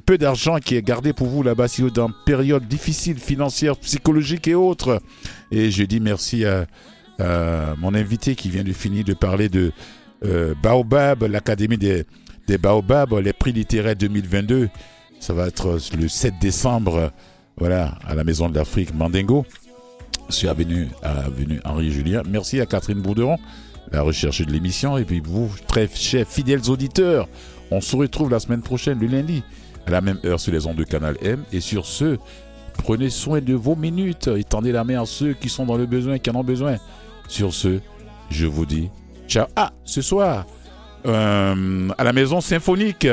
peu 0.00 0.18
d'argent 0.18 0.58
qui 0.58 0.76
est 0.76 0.82
gardé 0.82 1.12
pour 1.12 1.28
vous 1.28 1.42
là-bas 1.42 1.68
si 1.68 1.82
vous 1.82 1.90
dans 1.90 2.08
une 2.08 2.14
période 2.26 2.66
difficile, 2.68 3.18
financière, 3.18 3.76
psychologique 3.78 4.48
et 4.48 4.54
autres. 4.54 5.00
Et 5.50 5.70
je 5.70 5.84
dis 5.84 6.00
merci 6.00 6.44
à 6.44 6.66
mon 7.78 7.94
invité 7.94 8.34
qui 8.34 8.50
vient 8.50 8.64
de 8.64 8.72
finir 8.72 9.04
de 9.04 9.14
parler 9.14 9.48
de 9.48 9.72
euh, 10.24 10.54
Baobab, 10.62 11.24
l'Académie 11.24 11.78
des, 11.78 12.04
des 12.46 12.58
Baobab, 12.58 13.12
les 13.14 13.32
prix 13.32 13.52
littéraires 13.52 13.96
2022. 13.96 14.68
Ça 15.20 15.32
va 15.32 15.48
être 15.48 15.78
le 15.96 16.08
7 16.08 16.34
décembre, 16.40 17.12
voilà, 17.56 17.98
à 18.06 18.14
la 18.14 18.24
Maison 18.24 18.48
de 18.48 18.54
l'Afrique 18.54 18.94
Mandingo, 18.94 19.46
sur 20.28 20.50
Avenue, 20.50 20.88
avenue 21.02 21.60
Henri 21.64 21.90
Julien. 21.90 22.22
Merci 22.28 22.60
à 22.60 22.66
Catherine 22.66 23.00
Bourderon, 23.00 23.38
la 23.92 24.02
recherche 24.02 24.42
de 24.42 24.50
l'émission. 24.50 24.98
Et 24.98 25.04
puis 25.04 25.20
vous, 25.24 25.50
très 25.66 25.88
chers 25.88 26.26
fidèles 26.26 26.68
auditeurs, 26.68 27.28
on 27.70 27.80
se 27.80 27.96
retrouve 27.96 28.30
la 28.30 28.40
semaine 28.40 28.62
prochaine, 28.62 28.98
le 28.98 29.06
lundi, 29.06 29.42
à 29.86 29.90
la 29.90 30.00
même 30.00 30.18
heure 30.24 30.40
sur 30.40 30.52
les 30.52 30.66
ondes 30.66 30.76
de 30.76 30.84
Canal 30.84 31.16
M. 31.22 31.44
Et 31.52 31.60
sur 31.60 31.86
ce, 31.86 32.18
prenez 32.78 33.10
soin 33.10 33.40
de 33.40 33.54
vos 33.54 33.76
minutes 33.76 34.28
et 34.28 34.44
tendez 34.44 34.72
la 34.72 34.84
main 34.84 35.02
à 35.02 35.06
ceux 35.06 35.34
qui 35.34 35.48
sont 35.48 35.66
dans 35.66 35.76
le 35.76 35.86
besoin, 35.86 36.18
qui 36.18 36.30
en 36.30 36.36
ont 36.36 36.44
besoin. 36.44 36.76
Sur 37.28 37.54
ce, 37.54 37.80
je 38.30 38.46
vous 38.46 38.66
dis 38.66 38.90
Ciao. 39.26 39.46
Ah, 39.56 39.72
ce 39.84 40.02
soir, 40.02 40.46
euh, 41.06 41.88
à 41.96 42.04
la 42.04 42.12
maison 42.12 42.40
symphonique, 42.40 43.06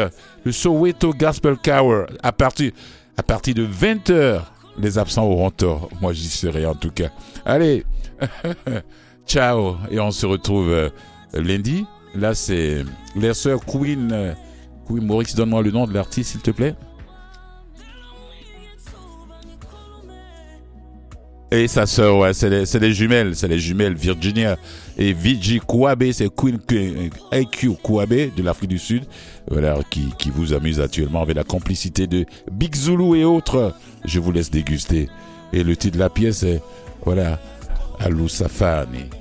le 0.44 0.52
Soweto 0.52 1.14
Gospel 1.14 1.56
Choir, 1.64 2.08
à 2.24 2.32
partir, 2.32 2.72
à 3.18 3.24
partir 3.24 3.56
de 3.56 3.66
20h, 3.66 4.42
les 4.78 4.98
absents 4.98 5.26
auront 5.26 5.52
tort. 5.52 5.90
Moi, 6.02 6.14
j'y 6.14 6.28
serai 6.28 6.66
en 6.66 6.76
tout 6.76 6.92
cas. 6.92 7.10
Allez, 7.46 7.86
ciao. 9.28 9.76
Et 9.90 10.00
on 10.00 10.12
se 10.12 10.26
retrouve 10.26 10.70
euh, 10.70 10.90
lundi. 11.34 11.86
Là, 12.16 12.34
c'est 12.34 12.84
les 13.16 13.34
sœurs 13.34 13.62
Queen. 13.66 14.12
Euh, 14.12 14.34
Queen 14.88 15.06
Maurice, 15.06 15.36
donne-moi 15.36 15.62
le 15.62 15.72
nom 15.72 15.86
de 15.86 15.94
l'artiste, 15.94 16.32
s'il 16.32 16.42
te 16.42 16.52
plaît. 16.52 16.76
Et 21.54 21.68
sa 21.68 21.86
sœur, 21.86 22.18
ouais, 22.18 22.34
c'est 22.34 22.50
les, 22.50 22.64
les, 22.80 22.94
jumelles, 22.94 23.36
c'est 23.36 23.50
les 23.50 23.60
jumelles 23.60 23.94
Virginia 23.94 24.58
et 24.98 25.12
Viji 25.12 25.60
Kouabe, 25.60 26.10
c'est 26.14 26.34
Queen 26.34 26.58
IQ 27.34 27.72
Kouabe 27.84 28.34
de 28.34 28.42
l'Afrique 28.42 28.70
du 28.70 28.80
Sud, 28.80 29.04
voilà, 29.50 29.78
qui, 29.90 30.14
qui 30.18 30.30
vous 30.30 30.54
amuse 30.54 30.80
actuellement 30.80 31.22
avec 31.22 31.36
la 31.36 31.44
complicité 31.44 32.08
de 32.08 32.26
Big 32.50 32.74
Zulu 32.74 33.20
et 33.20 33.26
autres. 33.26 33.74
Je 34.06 34.22
vous 34.22 34.32
laisse 34.32 34.50
déguster. 34.50 35.10
Et 35.52 35.66
le 35.66 35.76
titre 35.76 35.96
de 35.96 36.00
la 36.00 36.10
pièce 36.10 36.44
est, 36.44 36.62
voilà, 37.04 37.38
Alou 38.00 38.30
Safani. 38.30 39.21